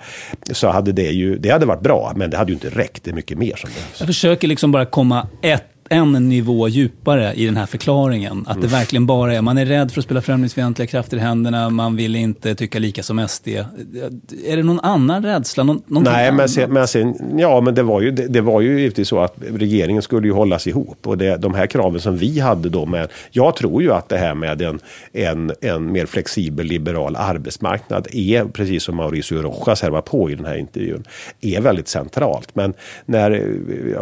så 0.52 0.68
hade 0.68 0.92
det 0.92 1.10
ju, 1.10 1.38
det 1.38 1.50
hade 1.50 1.66
varit 1.66 1.82
bra, 1.82 2.12
men 2.16 2.30
det 2.30 2.36
hade 2.36 2.50
ju 2.50 2.54
inte 2.54 2.68
räckt. 2.70 3.04
Det 3.04 3.10
är 3.10 3.14
mycket 3.14 3.38
mer 3.38 3.56
som 3.56 3.70
behövs. 3.70 4.00
Jag 4.00 4.06
försöker 4.06 4.48
liksom 4.48 4.72
bara 4.72 4.86
komma 4.86 5.28
ett 5.42 5.64
en 5.88 6.28
nivå 6.28 6.68
djupare 6.68 7.32
i 7.34 7.46
den 7.46 7.56
här 7.56 7.66
förklaringen. 7.66 8.44
Att 8.46 8.62
det 8.62 8.66
verkligen 8.66 9.06
bara 9.06 9.34
är, 9.34 9.42
man 9.42 9.58
är 9.58 9.66
rädd 9.66 9.92
för 9.92 10.00
att 10.00 10.04
spela 10.04 10.22
främlingsfientliga 10.22 10.86
krafter 10.86 11.16
i 11.16 11.20
händerna, 11.20 11.70
man 11.70 11.96
vill 11.96 12.16
inte 12.16 12.54
tycka 12.54 12.78
lika 12.78 13.02
som 13.02 13.28
SD. 13.28 13.48
Är 13.48 14.56
det 14.56 14.62
någon 14.62 14.80
annan 14.80 15.22
rädsla? 15.22 15.64
Någon, 15.64 15.82
Nej, 15.86 16.32
men, 16.32 16.48
sen, 16.48 16.72
men 16.72 16.88
sen, 16.88 17.38
ja, 17.38 17.60
men 17.60 17.74
det 17.74 17.82
var, 17.82 18.00
ju, 18.00 18.10
det, 18.10 18.28
det, 18.28 18.40
var 18.40 18.60
ju 18.60 18.80
givetvis 18.80 19.08
så 19.08 19.18
att 19.18 19.34
regeringen 19.54 20.02
skulle 20.02 20.26
ju 20.26 20.32
hållas 20.32 20.66
ihop. 20.66 21.06
Och 21.06 21.18
det, 21.18 21.36
de 21.36 21.54
här 21.54 21.66
kraven 21.66 22.00
som 22.00 22.16
vi 22.16 22.40
hade 22.40 22.68
då 22.68 22.86
med, 22.86 23.08
jag 23.30 23.56
tror 23.56 23.82
ju 23.82 23.92
att 23.92 24.08
det 24.08 24.18
här 24.18 24.34
med 24.34 24.62
en, 24.62 24.80
en, 25.12 25.52
en 25.60 25.92
mer 25.92 26.06
flexibel 26.06 26.66
liberal 26.66 27.16
arbetsmarknad 27.16 28.06
är, 28.12 28.44
precis 28.44 28.82
som 28.82 28.96
Mauricio 28.96 29.42
Rojas 29.42 29.82
här 29.82 29.90
var 29.90 30.02
på 30.02 30.30
i 30.30 30.34
den 30.34 30.44
här 30.44 30.56
intervjun, 30.56 31.04
är 31.40 31.60
väldigt 31.60 31.88
centralt. 31.88 32.48
Men 32.54 32.74
när 33.06 33.44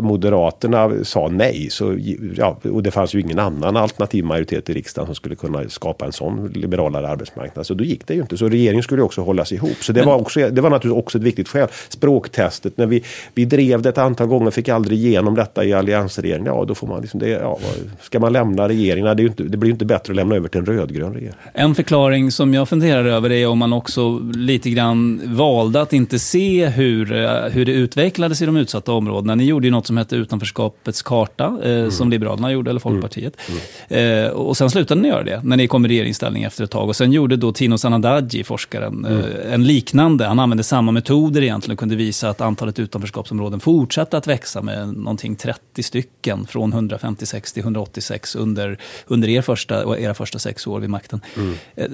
Moderaterna 0.01 1.05
sa 1.05 1.29
nej 1.29 1.71
så, 1.77 1.99
ja, 2.37 2.59
och 2.63 2.83
det 2.83 2.91
fanns 2.91 3.15
ju 3.15 3.21
ingen 3.21 3.39
annan 3.39 3.77
alternativ 3.77 4.25
majoritet 4.25 4.71
i 4.71 4.75
riksdagen 4.75 5.07
som 5.07 5.15
skulle 5.15 5.37
kunna 5.37 5.69
skapa 5.69 6.07
en 6.07 6.13
sån 6.13 6.49
liberalare 6.55 7.09
arbetsmarknad. 7.09 7.67
Så 7.67 7.75
då 7.75 7.85
gick 7.85 8.07
det 8.07 8.15
ju 8.15 8.21
inte. 8.21 8.37
Så 8.37 8.49
regeringen 8.49 8.83
skulle 8.83 9.03
också 9.03 9.21
hållas 9.21 9.53
ihop. 9.53 9.77
Så 9.81 9.93
det, 9.93 10.01
Men, 10.01 10.09
var, 10.09 10.21
också, 10.21 10.51
det 10.51 10.61
var 10.61 10.71
naturligtvis 10.71 11.03
också 11.03 11.19
ett 11.19 11.25
viktigt 11.25 11.49
skäl. 11.49 11.69
Språktestet, 11.89 12.79
när 12.79 12.87
vi, 12.87 13.05
vi 13.35 13.45
drev 13.45 13.83
det 13.83 13.89
ett 13.89 13.99
antal 13.99 14.27
gånger, 14.27 14.51
fick 14.51 14.69
aldrig 14.69 14.99
igenom 14.99 15.35
detta 15.35 15.65
i 15.65 15.73
alliansregeringen. 15.73 16.47
Ja, 16.47 16.65
då 16.65 16.75
får 16.75 16.87
man 16.87 17.01
liksom 17.01 17.21
det, 17.21 17.29
ja, 17.29 17.59
ska 18.01 18.21
man 18.21 18.33
lämna 18.33 18.69
regeringen? 18.69 19.17
Det, 19.17 19.23
inte, 19.23 19.43
det 19.43 19.57
blir 19.57 19.69
ju 19.69 19.73
inte 19.73 19.85
bättre 19.85 20.13
att 20.13 20.17
lämna 20.17 20.37
över 20.37 20.49
till 20.49 20.61
en 20.61 20.67
rödgrön 20.67 21.15
regering. 21.15 21.35
En 21.53 21.75
förklaring 21.75 22.31
som 22.31 22.55
jag 22.55 22.69
funderar 22.69 23.05
över 23.05 23.33
är 23.33 23.47
om 23.47 23.59
man 23.59 23.73
också 23.73 24.19
lite 24.35 24.71
grann 24.71 25.21
valde 25.25 25.81
att 25.81 25.93
inte 25.93 26.19
se 26.19 26.67
hur, 26.67 27.07
hur 27.49 27.65
det 27.65 27.73
utvecklades 27.73 28.43
i 28.43 28.47
de 28.47 28.57
utsatta 28.57 28.93
områdena. 28.93 29.35
Ni 29.35 29.45
gjorde 29.45 29.67
ju 29.67 29.71
något 29.71 29.87
som 29.87 29.97
hette 29.97 30.17
utanförskapets 30.17 31.03
karta 31.03 31.59
eh, 31.67 31.79
mm. 31.79 31.91
som 31.91 32.11
Liberalerna 32.11 32.53
gjorde, 32.53 32.71
eller 32.71 32.81
Folkpartiet. 32.81 33.37
Mm. 33.49 33.61
mm. 33.89 34.25
Eh, 34.25 34.31
och 34.31 34.57
sen 34.57 34.71
slutade 34.71 35.01
ni 35.01 35.09
göra 35.09 35.23
det, 35.23 35.41
när 35.45 35.57
ni 35.57 35.69
kom 35.69 35.85
i 35.85 35.89
regeringsställning 35.89 36.43
efter 36.43 36.65
ett 36.65 36.71
tag. 36.71 36.89
Och 36.89 36.97
sen 36.97 37.13
gjorde 37.13 37.37
då 37.37 37.53
Tino 37.53 37.79
Sanandaji, 37.79 38.45
forskaren, 38.45 39.05
mm. 39.05 39.21
eh, 39.21 39.55
en 39.55 39.65
liknande. 39.65 40.25
Han 40.25 40.39
använde 40.39 40.65
samma 40.65 40.93
metoder 40.93 41.43
egentligen 41.43 41.73
och 41.73 41.79
kunde 41.79 41.97
visa 41.97 42.29
att 42.29 42.41
antalet 42.41 42.79
utanförskapsområden 42.79 43.61
fortsatte 43.61 44.17
att 44.17 44.27
växa 44.27 44.63
med 44.63 44.89
någonting 44.89 45.37
30 45.37 45.83
stycken 45.83 46.47
från 46.47 46.73
156 46.73 47.53
till 47.53 47.63
186 47.63 48.37
under, 48.37 48.79
under 49.07 49.29
er 49.29 49.43
första, 49.43 49.99
era 49.99 50.15
första 50.15 50.39
sex 50.39 50.67
år 50.67 50.81
vid 50.81 50.91
makten. 50.91 51.21
Mm. 51.37 51.55
Eh, 51.75 51.87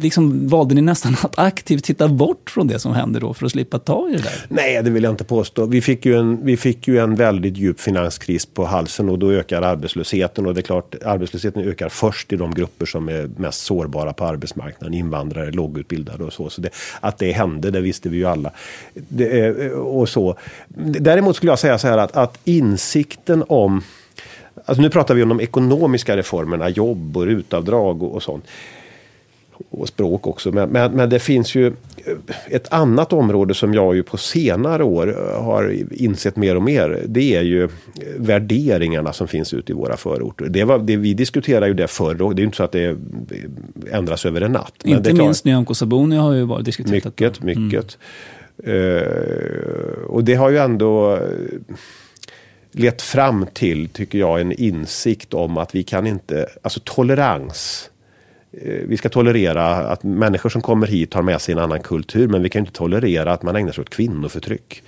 liksom 0.00 0.48
valde 0.48 0.74
ni 0.74 0.80
nästan 0.80 1.16
att 1.22 1.38
aktivt 1.38 1.84
titta 1.84 2.08
bort 2.08 2.50
från 2.50 2.66
det 2.66 2.78
som 2.78 2.92
hände 2.92 3.20
då 3.20 3.34
för 3.34 3.46
att 3.46 3.52
slippa 3.52 3.78
ta 3.78 4.08
i 4.08 4.12
det 4.12 4.22
där? 4.22 4.46
Nej, 4.48 4.82
det 4.82 4.90
vill 4.90 5.02
jag 5.02 5.12
inte 5.12 5.24
påstå. 5.24 5.66
Vi 5.66 5.80
fick 5.80 6.06
ju 6.06 6.18
en, 6.18 6.44
vi 6.44 6.56
fick 6.56 6.88
ju 6.88 6.98
en 6.98 7.14
väldigt 7.14 7.56
djup 7.56 7.80
finanskris 7.80 8.46
på 8.46 8.64
halsen 8.64 9.08
och 9.08 9.17
då 9.18 9.32
ökar 9.32 9.62
arbetslösheten. 9.62 10.46
Och 10.46 10.54
det 10.54 10.60
är 10.60 10.62
klart, 10.62 10.94
arbetslösheten 11.04 11.68
ökar 11.68 11.88
först 11.88 12.32
i 12.32 12.36
de 12.36 12.54
grupper 12.54 12.86
som 12.86 13.08
är 13.08 13.30
mest 13.36 13.64
sårbara 13.64 14.12
på 14.12 14.24
arbetsmarknaden. 14.24 14.94
Invandrare, 14.94 15.50
lågutbildade 15.50 16.24
och 16.24 16.32
så. 16.32 16.50
så 16.50 16.60
det, 16.60 16.70
att 17.00 17.18
det 17.18 17.32
hände, 17.32 17.70
det 17.70 17.80
visste 17.80 18.08
vi 18.08 18.16
ju 18.16 18.24
alla. 18.24 18.50
Det, 18.94 19.70
och 19.72 20.08
så. 20.08 20.36
Däremot 21.00 21.36
skulle 21.36 21.52
jag 21.52 21.58
säga 21.58 21.78
så 21.78 21.88
här 21.88 21.98
att, 21.98 22.16
att 22.16 22.38
insikten 22.44 23.44
om 23.48 23.82
Alltså 24.64 24.82
nu 24.82 24.90
pratar 24.90 25.14
vi 25.14 25.22
om 25.22 25.28
de 25.28 25.40
ekonomiska 25.40 26.16
reformerna, 26.16 26.68
jobb 26.68 27.16
och 27.16 27.26
rutavdrag 27.26 28.02
och, 28.02 28.14
och 28.14 28.22
sånt 28.22 28.44
och 29.70 29.88
språk 29.88 30.26
också. 30.26 30.52
Men, 30.52 30.68
men, 30.68 30.92
men, 30.92 31.10
det 31.10 31.18
finns 31.18 31.54
ju 31.54 31.72
ett 32.50 32.72
annat 32.72 33.12
område 33.12 33.54
som 33.54 33.74
jag 33.74 33.96
ju 33.96 34.02
på 34.02 34.16
senare 34.16 34.84
år 34.84 35.06
har 35.42 35.76
insett 35.90 36.36
mer 36.36 36.56
och 36.56 36.62
mer. 36.62 37.02
Det 37.06 37.36
är 37.36 37.42
ju 37.42 37.68
värderingarna 38.16 39.12
som 39.12 39.28
finns 39.28 39.54
ute 39.54 39.72
i 39.72 39.74
våra 39.74 39.96
förorter. 39.96 40.44
Det 40.48 40.64
var, 40.64 40.78
det, 40.78 40.96
vi 40.96 41.14
diskuterade 41.14 41.66
ju 41.66 41.74
det 41.74 41.88
förr 41.88 42.22
och 42.22 42.34
det 42.34 42.42
är 42.42 42.44
inte 42.44 42.56
så 42.56 42.64
att 42.64 42.72
det 42.72 42.96
ändras 43.92 44.26
över 44.26 44.40
en 44.40 44.52
natt. 44.52 44.74
Inte 44.84 45.12
minst 45.12 45.44
Nyamko 45.44 45.74
Sabuni 45.74 46.16
har 46.16 46.32
ju 46.32 46.44
varit 46.44 46.64
diskuterat. 46.64 47.04
Mycket, 47.04 47.42
mycket. 47.42 47.98
Mm. 48.64 48.76
Uh, 48.76 50.04
och 50.06 50.24
det 50.24 50.34
har 50.34 50.50
ju 50.50 50.58
ändå 50.58 51.18
lett 52.72 53.02
fram 53.02 53.46
till, 53.52 53.88
tycker 53.88 54.18
jag, 54.18 54.40
en 54.40 54.52
insikt 54.52 55.34
om 55.34 55.58
att 55.58 55.74
vi 55.74 55.82
kan 55.82 56.06
inte, 56.06 56.48
alltså 56.62 56.80
tolerans 56.84 57.90
Eh, 57.90 57.97
Eh, 58.62 58.86
vi 58.88 58.96
ska 58.96 59.08
tolerera 59.08 59.66
att 59.66 60.02
människor 60.02 60.50
som 60.50 60.62
kommer 60.62 60.86
hit 60.86 61.14
har 61.14 61.22
med 61.22 61.40
sig 61.40 61.52
en 61.52 61.58
annan 61.58 61.82
kultur, 61.82 62.28
men 62.28 62.42
vi 62.42 62.48
kan 62.48 62.60
inte 62.60 62.72
tolerera 62.72 63.32
att 63.32 63.42
man 63.42 63.56
ägnar 63.56 63.72
sig 63.72 63.82
åt 63.82 63.90
kvinnoförtryck. 63.90 64.82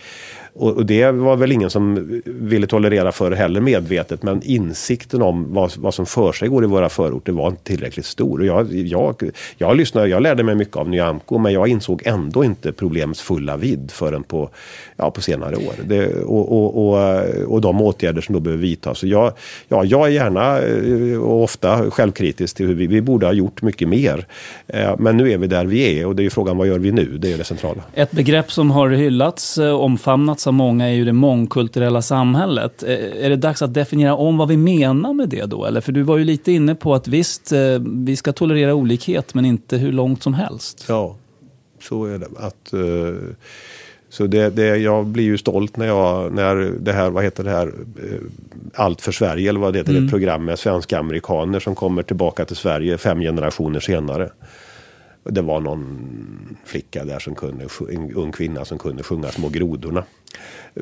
Och, 0.54 0.76
och, 0.76 0.86
det 0.86 1.10
var 1.10 1.36
väl 1.36 1.52
ingen 1.52 1.70
som 1.70 2.08
ville 2.24 2.66
tolerera 2.66 3.12
för 3.12 3.32
heller 3.32 3.60
medvetet. 3.60 4.22
Men 4.22 4.42
insikten 4.42 5.22
om 5.22 5.54
vad, 5.54 5.72
vad 5.76 5.94
som 5.94 6.06
för 6.06 6.32
sig 6.32 6.48
går 6.48 6.64
i 6.64 6.66
våra 6.66 6.88
förorter 6.88 7.32
var 7.32 7.48
inte 7.48 7.64
tillräckligt 7.64 8.06
stor. 8.06 8.40
Och 8.40 8.46
jag, 8.46 8.74
jag, 8.74 9.30
jag, 9.58 9.76
lyssnade, 9.76 10.08
jag 10.08 10.22
lärde 10.22 10.42
mig 10.42 10.54
mycket 10.54 10.76
av 10.76 10.88
Nyamko 10.88 11.38
men 11.38 11.52
jag 11.52 11.68
insåg 11.68 12.02
ändå 12.04 12.44
inte 12.44 12.72
problemets 12.72 13.20
fulla 13.20 13.56
vidd 13.56 13.90
förrän 13.90 14.22
på, 14.22 14.50
ja, 14.96 15.10
på 15.10 15.20
senare 15.20 15.56
år. 15.56 15.74
Det, 15.84 16.22
och, 16.22 16.52
och, 16.52 16.88
och, 16.88 17.24
och 17.46 17.60
de 17.60 17.80
åtgärder 17.80 18.20
som 18.20 18.32
då 18.32 18.40
behöver 18.40 18.62
vidtas. 18.62 18.98
Så 18.98 19.06
jag, 19.06 19.32
ja, 19.68 19.84
jag 19.84 20.06
är 20.06 20.10
gärna 20.10 20.58
eh, 20.60 21.20
och 21.20 21.42
ofta 21.42 21.90
självkritisk 21.90 22.56
till 22.56 22.66
hur 22.66 22.74
vi, 22.74 22.86
vi 22.86 23.00
borde 23.00 23.26
ha 23.26 23.32
gjort 23.32 23.62
mycket 23.62 23.88
mer. 23.88 24.26
Eh, 24.66 24.94
men 24.98 25.16
nu 25.16 25.32
är 25.32 25.38
vi 25.38 25.46
där 25.46 25.64
vi 25.64 26.00
är 26.00 26.06
och 26.06 26.16
det 26.16 26.22
är 26.22 26.24
ju 26.24 26.30
frågan 26.30 26.56
vad 26.56 26.66
gör 26.66 26.78
vi 26.78 26.92
nu? 26.92 27.18
Det 27.18 27.32
är 27.32 27.38
det 27.38 27.44
centrala. 27.44 27.82
Ett 27.94 28.10
begrepp 28.10 28.52
som 28.52 28.70
har 28.70 28.88
hyllats, 28.88 29.58
eh, 29.58 29.74
omfamnats 29.74 30.39
omfamnats 30.40 30.46
av 30.46 30.54
många 30.54 30.88
är 30.88 30.94
ju 30.94 31.04
det 31.04 31.12
mångkulturella 31.12 32.02
samhället. 32.02 32.82
Är 32.82 33.30
det 33.30 33.36
dags 33.36 33.62
att 33.62 33.74
definiera 33.74 34.14
om 34.14 34.38
vad 34.38 34.48
vi 34.48 34.56
menar 34.56 35.12
med 35.14 35.28
det 35.28 35.46
då? 35.50 35.66
Eller 35.66 35.80
för 35.80 35.92
du 35.92 36.02
var 36.02 36.18
ju 36.18 36.24
lite 36.24 36.52
inne 36.52 36.74
på 36.74 36.94
att 36.94 37.08
visst, 37.08 37.52
vi 38.06 38.16
ska 38.16 38.32
tolerera 38.32 38.74
olikhet 38.74 39.34
men 39.34 39.44
inte 39.44 39.78
hur 39.78 39.92
långt 39.92 40.22
som 40.22 40.34
helst. 40.34 40.84
Ja, 40.88 41.16
så 41.80 42.06
är 42.06 42.18
det. 42.18 42.28
Att, 42.38 42.72
så 44.10 44.26
det, 44.26 44.50
det, 44.50 44.76
jag 44.76 45.06
blir 45.06 45.24
ju 45.24 45.38
stolt 45.38 45.76
när 45.76 45.86
jag, 45.86 46.32
när 46.32 46.72
det 46.80 46.92
här, 46.92 47.10
vad 47.10 47.24
heter 47.24 47.44
det 47.44 47.50
här, 47.50 47.72
Allt 48.74 49.00
för 49.00 49.12
Sverige 49.12 49.48
eller 49.48 49.60
vad 49.60 49.72
det 49.72 49.78
heter, 49.78 49.92
mm. 49.92 50.04
ett 50.04 50.10
program 50.10 50.44
med 50.44 50.58
svenska 50.58 50.98
amerikaner 50.98 51.60
som 51.60 51.74
kommer 51.74 52.02
tillbaka 52.02 52.44
till 52.44 52.56
Sverige 52.56 52.98
fem 52.98 53.20
generationer 53.20 53.80
senare. 53.80 54.30
Det 55.24 55.42
var 55.42 55.60
någon 55.60 56.56
flicka 56.64 57.04
där 57.04 57.18
som 57.18 57.34
kunde, 57.34 57.68
en 57.92 58.14
ung 58.14 58.32
kvinna 58.32 58.64
som 58.64 58.78
kunde 58.78 59.02
sjunga 59.02 59.28
Små 59.28 59.48
grodorna. 59.48 60.04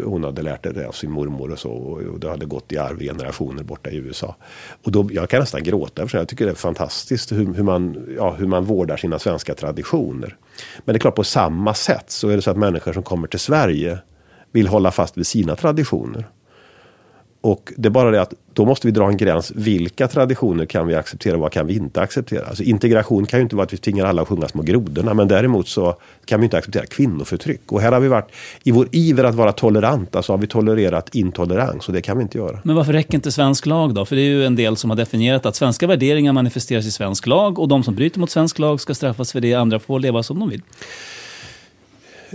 Hon 0.05 0.25
hade 0.25 0.43
lärt 0.43 0.63
det 0.63 0.89
av 0.89 0.93
sin 0.93 1.11
mormor 1.11 1.53
och 1.53 1.59
så 1.59 1.71
och 1.73 2.21
det 2.21 2.31
hade 2.31 2.47
gått 2.47 2.73
i 2.73 2.79
arv 2.79 3.03
i 3.03 3.09
generationer 3.09 3.63
borta 3.63 3.91
i 3.91 3.97
USA. 3.97 4.37
Och 4.83 4.93
då, 4.93 5.09
jag 5.13 5.31
kan 5.31 5.41
nästan 5.41 5.63
gråta 5.63 6.09
för 6.09 6.19
jag 6.19 6.29
tycker 6.29 6.45
det 6.45 6.51
är 6.51 6.55
fantastiskt 6.55 7.33
hur, 7.33 7.55
hur, 7.55 7.63
man, 7.63 8.07
ja, 8.17 8.31
hur 8.31 8.47
man 8.47 8.65
vårdar 8.65 8.97
sina 8.97 9.19
svenska 9.19 9.55
traditioner. 9.55 10.37
Men 10.85 10.93
det 10.93 10.97
är 10.97 11.01
klart 11.01 11.15
på 11.15 11.25
samma 11.25 11.75
sätt 11.75 12.11
så 12.11 12.29
är 12.29 12.37
det 12.37 12.43
så 12.43 12.51
att 12.51 12.57
människor 12.57 12.93
som 12.93 13.03
kommer 13.03 13.29
till 13.29 13.41
Sverige 13.41 13.99
vill 14.53 14.69
hålla 14.69 14.91
fast 14.91 15.19
vid 15.19 15.27
sina 15.27 15.57
traditioner. 15.57 16.29
Och 17.41 17.73
det 17.77 17.89
är 17.89 17.91
bara 17.91 18.11
det 18.11 18.23
att 18.23 18.35
då 18.53 18.65
måste 18.65 18.87
vi 18.87 18.91
dra 18.91 19.09
en 19.09 19.17
gräns. 19.17 19.53
Vilka 19.55 20.09
traditioner 20.09 20.67
kan 20.67 20.87
vi 20.87 20.95
acceptera 20.95 21.35
och 21.35 21.41
vad 21.41 21.53
kan 21.53 21.67
vi 21.67 21.75
inte 21.75 22.01
acceptera? 22.01 22.47
Alltså 22.47 22.63
integration 22.63 23.27
kan 23.27 23.39
ju 23.39 23.43
inte 23.43 23.57
vara 23.57 23.65
att 23.65 23.73
vi 23.73 23.77
tvingar 23.77 24.07
alla 24.07 24.23
att 24.23 24.29
sjunga 24.29 24.49
små 24.49 24.63
grodorna. 24.63 25.15
Men 25.15 25.29
däremot 25.29 25.69
så 25.69 25.97
kan 26.25 26.41
vi 26.41 26.45
inte 26.45 26.57
acceptera 26.59 26.87
kvinnoförtryck. 26.87 27.73
Och 27.73 27.81
här 27.81 27.93
har 27.93 28.01
vi 28.01 28.09
varit, 28.09 28.31
i 28.63 28.71
vår 28.71 28.89
iver 28.93 29.25
att 29.25 29.35
vara 29.35 29.53
toleranta 29.53 30.23
så 30.23 30.33
har 30.33 30.39
vi 30.39 30.47
tolererat 30.47 31.15
intolerans. 31.15 31.89
Och 31.89 31.95
det 31.95 32.03
kan 32.03 32.17
vi 32.17 32.23
inte 32.23 32.39
göra. 32.39 32.61
Men 32.65 32.77
varför 32.77 32.93
räcker 32.93 33.15
inte 33.15 33.33
svensk 33.33 33.67
lag 33.67 33.95
då? 33.95 34.05
För 34.05 34.17
det 34.17 34.23
är 34.23 34.31
ju 34.31 34.45
en 34.45 34.57
del 34.57 34.77
som 34.77 34.91
har 34.91 34.97
definierat 34.97 35.47
att 35.47 35.57
svenska 35.57 35.87
värderingar 35.87 36.33
manifesteras 36.33 36.87
i 36.87 36.91
svensk 36.91 37.27
lag. 37.27 37.59
Och 37.59 37.69
de 37.69 37.83
som 37.85 37.95
bryter 37.95 38.21
mot 38.21 38.31
svensk 38.31 38.59
lag 38.59 38.81
ska 38.81 38.95
straffas 38.95 39.33
för 39.33 39.41
det. 39.41 39.55
Andra 39.55 39.79
får 39.79 40.01
leva 40.01 40.23
som 40.23 40.39
de 40.39 40.49
vill. 40.49 40.63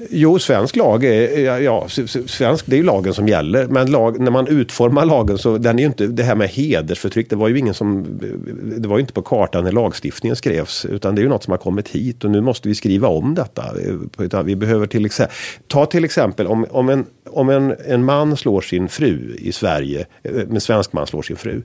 Jo, 0.09 0.39
svensk 0.39 0.75
lag 0.75 1.03
är, 1.03 1.59
ja, 1.59 1.87
svensk, 2.27 2.65
det 2.65 2.75
är 2.75 2.77
ju 2.77 2.83
lagen 2.83 3.13
som 3.13 3.27
gäller. 3.27 3.67
Men 3.67 3.91
lag, 3.91 4.19
när 4.19 4.31
man 4.31 4.47
utformar 4.47 5.05
lagen 5.05 5.37
så, 5.37 5.57
den 5.57 5.79
är 5.79 5.83
ju 5.83 5.87
inte, 5.87 6.07
det 6.07 6.23
här 6.23 6.35
med 6.35 6.49
hedersförtryck, 6.49 7.29
det 7.29 7.35
var 7.35 7.47
ju 7.47 7.57
ingen 7.57 7.73
som, 7.73 8.05
det 8.77 8.87
var 8.87 8.97
ju 8.97 9.01
inte 9.01 9.13
på 9.13 9.21
kartan 9.21 9.63
när 9.63 9.71
lagstiftningen 9.71 10.35
skrevs. 10.35 10.85
Utan 10.85 11.15
det 11.15 11.21
är 11.21 11.23
ju 11.23 11.29
något 11.29 11.43
som 11.43 11.51
har 11.51 11.57
kommit 11.57 11.89
hit 11.89 12.23
och 12.23 12.31
nu 12.31 12.41
måste 12.41 12.67
vi 12.67 12.75
skriva 12.75 13.07
om 13.07 13.35
detta. 13.35 13.63
Eh, 14.31 14.43
vi 14.43 14.55
behöver 14.55 14.87
till 14.87 15.05
exempel, 15.05 15.35
ta 15.67 15.85
till 15.85 16.05
exempel 16.05 16.47
om, 16.47 16.65
om, 16.71 16.89
en, 16.89 17.05
om 17.29 17.49
en, 17.49 17.75
en 17.87 18.05
man 18.05 18.37
slår 18.37 18.61
sin 18.61 18.89
fru 18.89 19.35
i 19.39 19.51
Sverige, 19.51 20.05
eh, 20.23 20.41
en 20.51 20.61
svensk 20.61 20.93
man 20.93 21.07
slår 21.07 21.21
sin 21.21 21.35
fru. 21.37 21.61